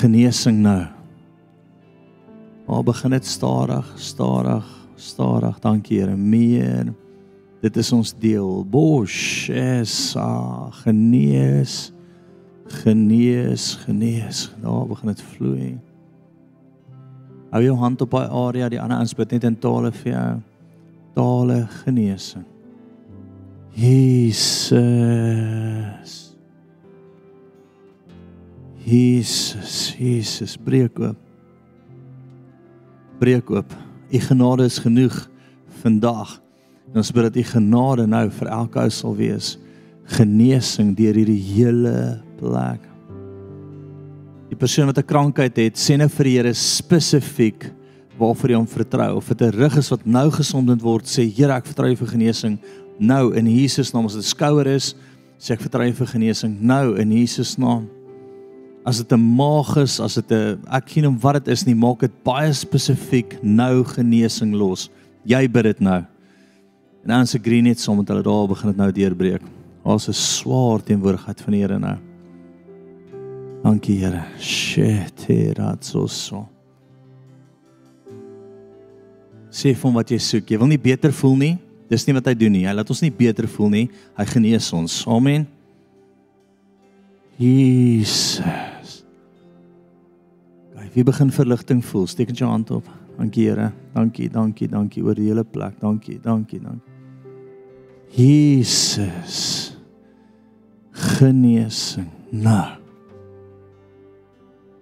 genesing 0.01 0.61
nou. 0.63 0.94
Maar 2.65 2.83
begin 2.83 3.09
dit 3.09 3.25
stadig, 3.25 3.93
stadig, 3.95 4.87
stadig. 4.95 5.59
Dankie 5.59 5.99
Here. 5.99 6.15
Meer. 6.15 6.93
Dit 7.61 7.77
is 7.77 7.91
ons 7.91 8.13
deel. 8.17 8.65
Bosh, 8.69 9.49
esa, 9.49 10.69
genees. 10.71 11.93
Genees, 12.67 13.75
genees. 13.85 14.55
Daar 14.61 14.87
begin 14.87 15.07
dit 15.07 15.21
vloei. 15.21 15.79
Hou 17.53 17.63
jou 17.63 17.77
hand 17.77 18.01
op 18.01 18.11
daai 18.11 18.27
area, 18.27 18.69
die 18.69 18.81
ander 18.81 18.97
aanspreek 18.97 19.31
net 19.31 19.43
in 19.47 19.59
tale 19.61 19.91
vir 20.01 20.11
jou. 20.11 20.41
Tale 21.15 21.67
genesing. 21.83 22.45
Jesus. 23.75 24.75
Jesus, 28.85 29.95
Jesus, 29.97 30.57
breek 30.57 30.99
oop. 30.99 31.24
Breek 33.19 33.49
oop. 33.51 33.73
U 34.11 34.19
genade 34.19 34.65
is 34.65 34.79
genoeg 34.79 35.29
vandag. 35.81 36.41
En 36.91 37.01
ons 37.01 37.11
bid 37.11 37.23
dat 37.23 37.37
u 37.37 37.43
genade 37.43 38.07
nou 38.07 38.29
vir 38.29 38.47
elke 38.47 38.79
ou 38.79 38.89
sal 38.89 39.15
wees. 39.15 39.57
Genesing 40.05 40.95
deur 40.95 41.15
hierdie 41.15 41.41
hele 41.41 42.21
plek 42.37 42.95
die 44.55 44.59
persoon 44.59 44.87
wat 44.87 44.97
'n 44.97 45.11
krankheid 45.11 45.57
het, 45.57 45.75
sê 45.75 45.97
nou 45.97 46.07
vir 46.07 46.23
die 46.23 46.37
Here 46.37 46.53
spesifiek 46.53 47.71
waarvoor 48.17 48.49
jy 48.49 48.55
hom 48.55 48.67
vertrou. 48.67 49.17
Of 49.17 49.27
dit 49.27 49.41
'n 49.41 49.51
rug 49.51 49.77
is 49.77 49.89
wat 49.89 50.05
nou 50.05 50.31
gesond 50.31 50.81
word, 50.81 51.05
sê 51.05 51.27
Here, 51.27 51.53
ek 51.53 51.65
vertrou 51.65 51.95
vir 51.95 52.07
genesing 52.07 52.59
nou 52.99 53.33
in 53.33 53.45
Jesus 53.47 53.91
naam. 53.91 54.05
As 54.05 54.13
dit 54.13 54.23
'n 54.23 54.35
skouer 54.35 54.67
is, 54.67 54.95
sê 55.39 55.51
ek 55.53 55.61
vertrou 55.61 55.91
vir 55.91 56.07
genesing 56.07 56.61
nou 56.61 56.95
in 56.95 57.11
Jesus 57.11 57.57
naam. 57.57 57.89
As 58.85 58.97
dit 58.97 59.11
'n 59.11 59.35
maag 59.35 59.77
is, 59.77 59.99
as 59.99 60.15
dit 60.15 60.31
'n 60.31 60.59
ek 60.69 60.89
sien 60.89 61.05
hom 61.05 61.19
wat 61.19 61.43
dit 61.43 61.47
is 61.47 61.65
nie, 61.65 61.75
maak 61.75 61.99
dit 61.99 62.23
baie 62.23 62.53
spesifiek 62.53 63.41
nou 63.41 63.83
genesing 63.83 64.53
los. 64.53 64.89
Jy 65.25 65.47
bid 65.47 65.63
dit 65.63 65.79
nou. 65.79 66.05
En 67.03 67.09
dan 67.09 67.27
se 67.27 67.39
green 67.39 67.63
net 67.63 67.79
sommer 67.79 68.05
hulle 68.05 68.21
daar 68.21 68.47
begin 68.47 68.69
dit 68.69 68.77
nou 68.77 68.91
deurbreek. 68.91 69.41
Daar's 69.83 70.07
'n 70.07 70.13
swaar 70.13 70.83
teenwoordigheid 70.83 71.41
van 71.41 71.53
die 71.53 71.61
Here 71.61 71.79
nou. 71.79 71.97
Dankie 73.63 73.99
Here. 73.99 74.23
Sheteratsoso. 74.39 76.47
Sê 79.49 79.73
vir 79.73 79.81
hom 79.81 79.93
wat 79.93 80.09
jy 80.09 80.17
soek. 80.17 80.49
Jy 80.49 80.57
wil 80.57 80.67
nie 80.67 80.77
beter 80.77 81.13
voel 81.13 81.35
nie. 81.35 81.57
Dis 81.89 82.05
nie 82.05 82.13
wat 82.13 82.25
hy 82.25 82.33
doen 82.33 82.51
nie. 82.51 82.65
Hy 82.65 82.73
laat 82.73 82.89
ons 82.89 83.01
nie 83.01 83.11
beter 83.11 83.47
voel 83.47 83.69
nie. 83.69 83.89
Hy 84.17 84.25
genees 84.25 84.73
ons. 84.73 85.05
Amen. 85.07 85.47
Jesus. 87.37 88.41
Wie 90.95 91.03
begin 91.03 91.31
verligting 91.31 91.83
voel? 91.85 92.07
Steek 92.07 92.31
net 92.31 92.39
jou 92.39 92.49
hand 92.49 92.71
op. 92.71 92.87
Dankie 93.17 93.49
Here. 93.49 93.71
Dankie, 93.93 94.29
dankie, 94.31 94.67
dankie 94.71 95.03
oor 95.03 95.15
die 95.15 95.27
hele 95.27 95.43
plek. 95.43 95.75
Dankie, 95.79 96.19
dankie, 96.23 96.61
dankie. 96.63 96.93
Jesus. 98.15 99.75
Genesing. 100.91 102.09
Nou 102.31 102.85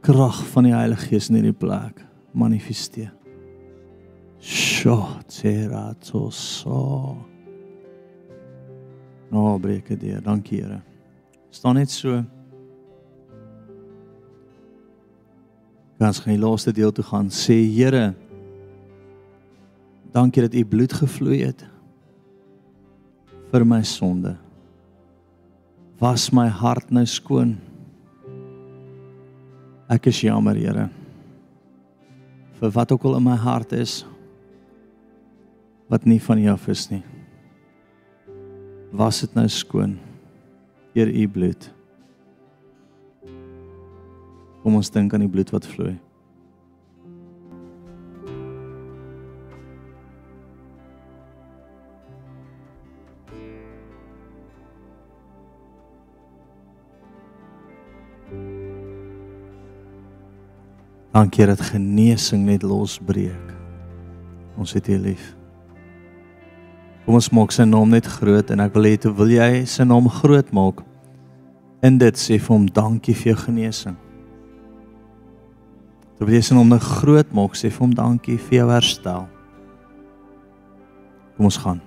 krag 0.04 0.42
van 0.52 0.64
die 0.68 0.74
Heilige 0.76 1.08
Gees 1.08 1.30
in 1.32 1.38
hierdie 1.40 1.56
plek 1.56 2.02
manifesteer. 2.36 3.14
Shoterato. 4.44 6.28
Nou 9.32 9.60
breek 9.64 9.88
dit 9.94 10.02
deur. 10.02 10.22
Dankie 10.26 10.60
Here. 10.60 10.82
Staan 11.56 11.76
net 11.80 11.92
so. 11.92 12.20
Gans 16.00 16.20
gaan 16.20 16.36
die 16.36 16.42
laaste 16.42 16.74
deel 16.76 16.92
toe 16.92 17.06
gaan. 17.06 17.30
Sê 17.30 17.56
Here, 17.68 18.14
dankie 20.14 20.46
dat 20.46 20.56
u 20.56 20.64
bloed 20.66 20.94
gevloei 20.94 21.44
het 21.44 21.66
vir 23.54 23.66
my 23.66 23.84
sonde. 23.86 24.36
Was 26.02 26.32
my 26.34 26.48
hart 26.50 26.90
nou 26.92 27.06
skoon. 27.06 27.56
Ek 29.94 30.10
is 30.10 30.24
jammer, 30.26 30.58
Here. 30.58 30.90
Vir 32.60 32.74
wat 32.74 32.92
ook 32.96 33.06
al 33.06 33.20
in 33.20 33.28
my 33.28 33.38
hart 33.38 33.76
is 33.78 34.02
wat 35.92 36.08
nie 36.10 36.22
van 36.22 36.40
U 36.42 36.48
af 36.50 36.68
is 36.72 36.88
nie. 36.90 37.04
Was 38.94 39.20
dit 39.22 39.36
nou 39.38 39.46
skoon 39.52 39.98
deur 40.96 41.10
U 41.10 41.28
bloed? 41.30 41.68
Kom 44.64 44.80
ons 44.80 44.90
dink 44.90 45.12
aan 45.12 45.26
die 45.26 45.30
bloed 45.30 45.50
wat 45.52 45.68
vloei. 45.68 45.98
Dankie 61.14 61.46
dat 61.46 61.62
genesing 61.62 62.48
net 62.48 62.64
losbreek. 62.64 63.52
Ons 64.58 64.74
het 64.74 64.88
U 64.88 64.96
lief. 64.98 65.36
Kom 67.04 67.20
ons 67.20 67.30
maak 67.36 67.52
sy 67.52 67.68
naam 67.68 67.92
net 67.92 68.08
groot 68.08 68.50
en 68.56 68.64
ek 68.64 68.74
wil 68.74 68.88
hê 68.88 68.96
toe 68.98 69.12
wil 69.20 69.36
jy 69.36 69.66
sy 69.68 69.84
naam 69.86 70.08
groot 70.10 70.50
maak. 70.56 70.82
In 71.84 72.00
dit 72.00 72.18
sê 72.18 72.40
vir 72.40 72.56
hom 72.56 72.66
dankie 72.72 73.14
vir 73.14 73.34
jou 73.34 73.40
genesing. 73.44 74.00
Wil 76.24 76.38
jy 76.38 76.40
sy 76.48 76.56
naam 76.56 76.70
nou 76.72 76.80
groot 76.80 77.32
maak, 77.36 77.58
sê 77.60 77.68
vir 77.68 77.82
hom 77.84 77.92
dankie 77.92 78.38
vir 78.40 78.62
jou 78.62 78.68
herstel. 78.72 79.26
Kom 81.36 81.50
ons 81.50 81.58
gaan. 81.60 81.82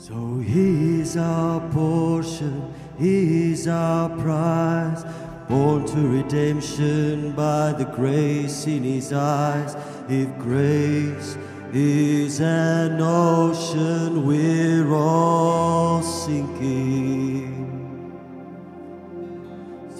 So 0.00 0.40
he's 0.40 1.18
our 1.20 1.60
portion, 1.74 2.72
he's 2.96 3.68
our 3.68 4.08
prize, 4.16 5.04
born 5.50 5.84
to 5.92 6.08
redemption 6.08 7.34
by 7.36 7.76
the 7.76 7.84
grace 7.84 8.64
in 8.66 8.82
his 8.82 9.12
eyes. 9.12 9.76
If 10.08 10.32
grace 10.38 11.36
is 11.74 12.40
an 12.40 12.96
ocean 13.02 14.24
we're 14.24 14.88
all 14.94 16.00
sinking. 16.00 17.47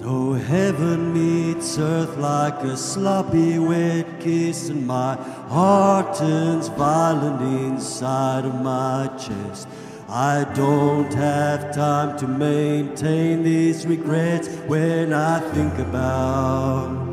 So 0.09 0.33
heaven 0.33 1.13
meets 1.13 1.77
earth 1.77 2.17
like 2.17 2.63
a 2.63 2.75
sloppy 2.75 3.59
wet 3.59 4.19
kiss, 4.19 4.69
and 4.69 4.87
my 4.87 5.13
heart 5.13 6.17
turns 6.17 6.67
violent 6.69 7.39
inside 7.43 8.43
of 8.43 8.55
my 8.59 9.07
chest. 9.19 9.67
I 10.09 10.45
don't 10.55 11.13
have 11.13 11.75
time 11.75 12.17
to 12.17 12.27
maintain 12.27 13.43
these 13.43 13.85
regrets 13.85 14.47
when 14.65 15.13
I 15.13 15.41
think 15.51 15.77
about 15.77 17.05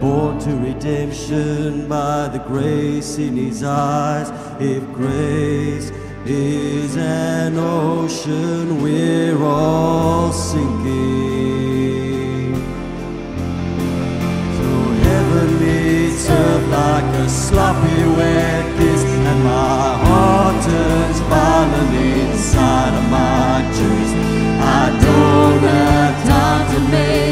Born 0.00 0.38
to 0.38 0.56
redemption 0.56 1.86
by 1.86 2.28
the 2.28 2.38
grace 2.38 3.18
in 3.18 3.36
his 3.36 3.62
eyes. 3.62 4.30
If 4.62 4.84
grace 4.92 5.90
is 6.26 6.94
an 6.98 7.56
ocean, 7.56 8.82
we're 8.82 9.42
all 9.42 10.30
sinking. 10.34 10.66
So 14.58 14.68
heaven 15.06 15.58
meets 15.60 16.28
earth 16.28 16.68
like 16.68 17.04
a 17.24 17.26
sloppy 17.30 18.04
wet 18.18 18.76
kiss, 18.76 19.02
and 19.02 19.44
my 19.44 19.96
heart 20.04 20.62
turns 20.62 21.20
violent 21.20 21.94
inside 21.94 22.92
of 23.00 23.06
my 23.10 23.62
chest. 23.76 24.14
I 24.60 24.90
don't 25.06 25.62
have 25.62 26.16
time 26.28 26.64
to 26.74 26.80
maintain 26.90 27.29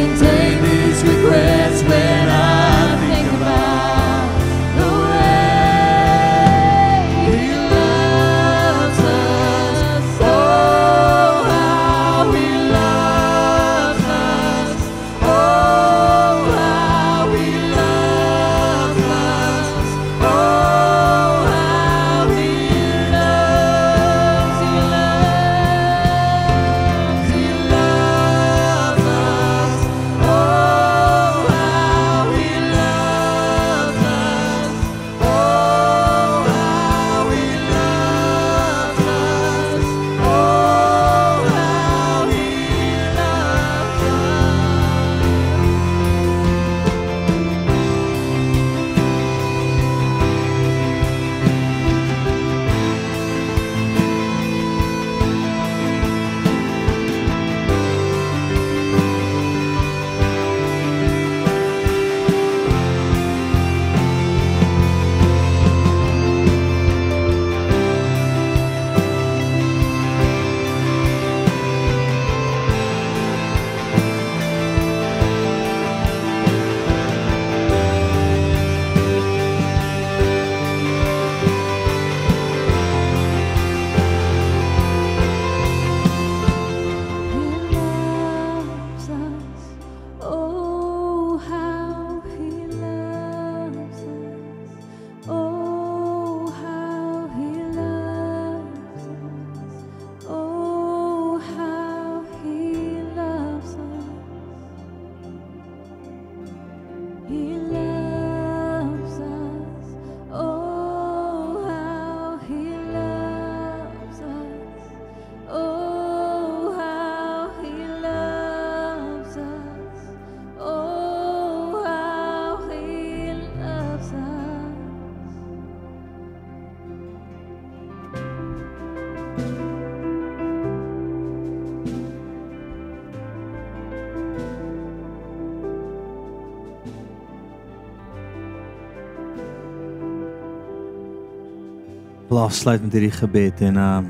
wil 142.39 142.47
afsluit 142.47 142.83
met 142.83 142.93
hierdie 142.95 143.15
gebed 143.15 143.61
en 143.67 143.77
ehm 143.83 144.09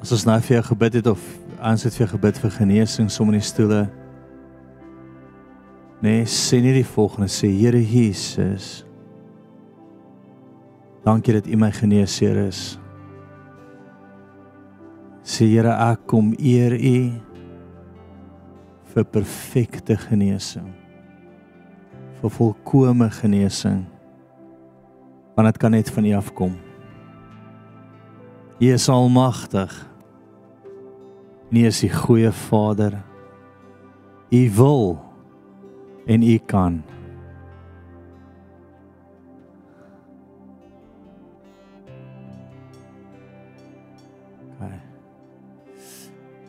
as 0.00 0.12
ons 0.14 0.22
nou 0.24 0.36
vir 0.40 0.54
jou 0.54 0.62
gebid 0.70 0.94
het 1.00 1.08
of 1.10 1.22
ons 1.58 1.82
het 1.84 1.94
vir 1.96 2.04
jou 2.04 2.08
gebid 2.14 2.38
vir 2.40 2.52
genesing 2.54 3.08
sommer 3.12 3.34
in 3.34 3.42
die 3.42 3.48
stoele. 3.48 3.80
Nee, 6.00 6.22
sê 6.24 6.60
nie 6.62 6.72
die 6.76 6.86
volgende 6.86 7.28
sê 7.32 7.50
Here 7.50 7.80
Jesus. 7.82 8.86
Dankie 11.04 11.34
dat 11.36 11.50
U 11.50 11.58
my 11.60 11.72
geneesheer 11.74 12.38
is. 12.46 12.78
Sê 15.26 15.48
Here 15.50 15.74
ek 15.90 16.06
kom 16.08 16.30
eer 16.38 16.78
U 16.78 16.96
vir 18.94 19.10
perfekte 19.18 19.98
genesing. 20.06 20.72
Vir 22.22 22.34
volkomme 22.38 23.10
genesing 23.18 23.84
want 25.36 25.52
dit 25.52 25.60
kan 25.60 25.70
net 25.76 25.90
van 25.92 26.04
U 26.04 26.12
afkom. 26.16 26.56
U 28.58 28.72
is 28.72 28.88
almagtig. 28.88 29.72
U 31.52 31.58
is 31.68 31.80
die 31.84 31.92
goeie 31.92 32.32
Vader. 32.32 33.02
U 34.32 34.42
wil 34.56 34.86
en 36.06 36.22
U 36.22 36.36
kan. 36.48 36.82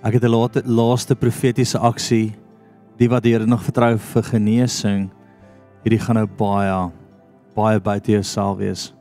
Ek 0.08 0.14
het 0.16 0.28
late, 0.30 0.62
laaste 0.64 1.18
profetiese 1.20 1.80
aksie 1.84 2.30
die 2.96 3.10
wat 3.12 3.26
die 3.26 3.34
Here 3.34 3.46
nog 3.50 3.66
vertrou 3.66 3.98
vir 4.00 4.24
genesing. 4.24 5.10
Hierdie 5.84 6.00
gaan 6.00 6.16
nou 6.22 6.28
baie 6.40 6.72
baie 7.58 7.82
buite 7.82 8.14
jouself 8.14 8.60
wees. 8.62 8.92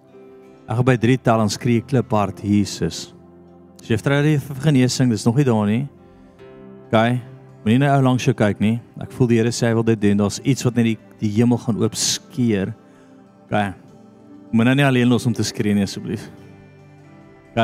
Ek 0.67 0.79
gaan 0.79 0.89
by 0.89 0.97
3 0.99 1.21
tel 1.23 1.45
en 1.45 1.53
skree 1.53 1.85
kliphard 1.85 2.41
Jesus. 2.43 3.13
As 3.81 3.91
jy 3.93 3.99
die 4.25 4.39
vir 4.43 4.63
genesing, 4.65 5.13
dis 5.13 5.27
nog 5.27 5.37
nie 5.39 5.47
daar 5.47 5.67
nie. 5.69 5.85
OK. 6.89 6.97
Moenie 7.67 7.83
nou 7.83 7.91
ou 7.93 8.03
langs 8.09 8.25
jou 8.27 8.35
kyk 8.35 8.61
nie. 8.63 8.77
Ek 9.03 9.13
voel 9.15 9.31
die 9.31 9.39
Here 9.41 9.53
sê 9.55 9.69
hy 9.69 9.77
wil 9.79 9.87
dit 9.87 10.01
doen. 10.01 10.19
Daar's 10.23 10.41
iets 10.43 10.67
wat 10.67 10.79
net 10.79 10.89
die 10.93 10.97
die 11.21 11.31
hemel 11.39 11.59
gaan 11.63 11.79
oop 11.81 11.95
skeer. 11.99 12.75
OK. 13.47 13.55
Moenie 14.53 14.73
nou 14.73 14.77
nie 14.81 14.89
alleen 14.89 15.11
los 15.11 15.27
om 15.27 15.35
te 15.35 15.47
skree 15.47 15.75
nie 15.75 15.87
asseblief. 15.87 16.27
OK. 17.53 17.63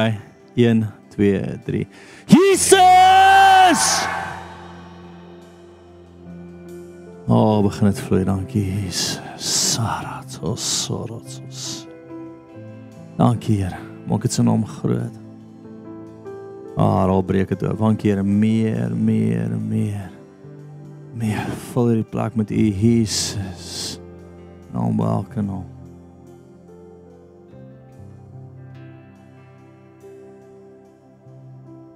1 0.58 0.86
2 1.16 1.42
3. 1.66 1.84
Jesus! 2.28 3.84
O, 7.26 7.34
oh, 7.34 7.58
begin 7.64 7.90
dit 7.90 8.00
vloei. 8.06 8.24
Dankie 8.28 8.64
Jesus. 8.66 9.31
Saratos 9.42 10.60
sorotos. 10.60 11.88
Dankie 13.18 13.56
Here. 13.56 13.78
Maak 14.06 14.22
dit 14.22 14.32
se 14.32 14.42
naam 14.42 14.62
groot. 14.66 15.16
Ah, 16.76 17.06
daar 17.10 17.24
breek 17.24 17.48
dit 17.48 17.62
oop. 17.66 17.78
Dankie 17.78 18.10
Here, 18.12 18.22
meer, 18.22 18.94
meer, 18.94 19.50
meer. 19.58 20.12
Meer 21.18 21.50
vul 21.72 21.90
hierdie 21.90 22.06
plek 22.06 22.38
met 22.38 22.54
U 22.54 22.68
Jesus. 22.70 23.98
Naam 24.70 25.02
welke 25.02 25.42
naam. 25.42 25.66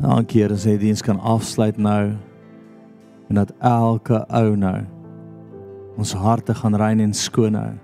Dankie 0.02 0.42
Here, 0.42 0.58
sê 0.58 0.74
diens 0.82 1.02
kan 1.02 1.22
afsluit 1.22 1.78
nou 1.78 2.16
en 3.30 3.38
dat 3.38 3.54
elke 3.62 4.24
ou 4.34 4.58
nou 4.58 4.82
ons 5.96 6.12
harte 6.12 6.54
gaan 6.54 6.76
rein 6.76 7.00
en 7.00 7.14
skoon 7.14 7.56
hou. 7.58 7.74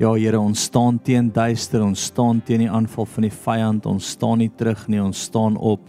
Ja 0.00 0.14
Here, 0.16 0.40
ons 0.40 0.62
staan 0.64 0.98
teen 0.98 1.28
duister, 1.32 1.82
ons 1.84 2.06
staan 2.08 2.40
teen 2.40 2.64
die 2.64 2.70
aanval 2.70 3.04
van 3.04 3.26
die 3.26 3.34
vyand, 3.34 3.86
ons 3.86 4.14
staan 4.14 4.40
nie 4.40 4.48
terug 4.48 4.86
nie, 4.88 5.02
ons 5.02 5.26
staan 5.28 5.58
op. 5.60 5.84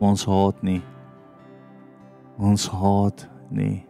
Maar 0.00 0.12
ons 0.12 0.26
haat 0.28 0.60
nie. 0.64 0.82
Ons 2.36 2.68
haat 2.68 3.26
nie. 3.48 3.86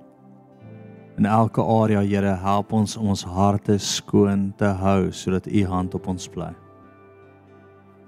In 1.18 1.26
elke 1.26 1.66
area, 1.66 2.00
Here, 2.06 2.38
help 2.46 2.72
ons 2.72 2.96
om 2.96 3.10
ons 3.10 3.26
harte 3.26 3.78
skoon 3.82 4.52
te 4.56 4.70
hou 4.70 5.10
sodat 5.10 5.50
U 5.50 5.66
hand 5.66 5.98
op 5.98 6.10
ons 6.14 6.30
bly. 6.30 6.54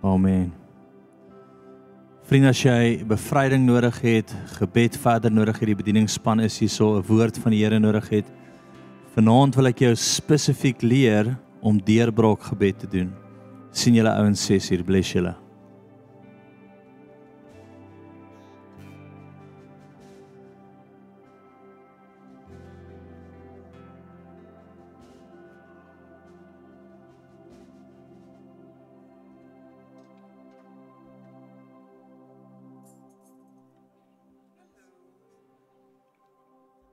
Amen. 0.02 0.61
Vriende, 2.32 2.48
as 2.48 2.62
jy 2.64 3.02
bevryding 3.04 3.66
nodig 3.68 3.98
het, 4.00 4.30
gebed 4.56 4.94
verder 4.96 5.28
nodig 5.28 5.59
het, 5.60 5.68
die 5.68 5.76
bedieningspan 5.76 6.40
is 6.40 6.54
hier 6.62 6.70
so 6.72 6.96
'n 6.96 7.04
woord 7.04 7.36
van 7.36 7.52
die 7.52 7.60
Here 7.60 7.78
nodig 7.78 8.09
het. 8.09 8.24
Vanaand 9.14 9.54
wil 9.54 9.66
ek 9.66 9.80
jou 9.80 9.94
spesifiek 9.94 10.80
leer 10.80 11.36
om 11.60 11.76
deurbraak 11.76 12.40
gebed 12.40 12.78
te 12.78 12.86
doen. 12.86 13.12
sien 13.70 13.94
julle 13.94 14.09
ouens 14.09 14.46
6 14.46 14.70
uur 14.70 14.82
bless 14.82 15.12
julle. 15.12 15.41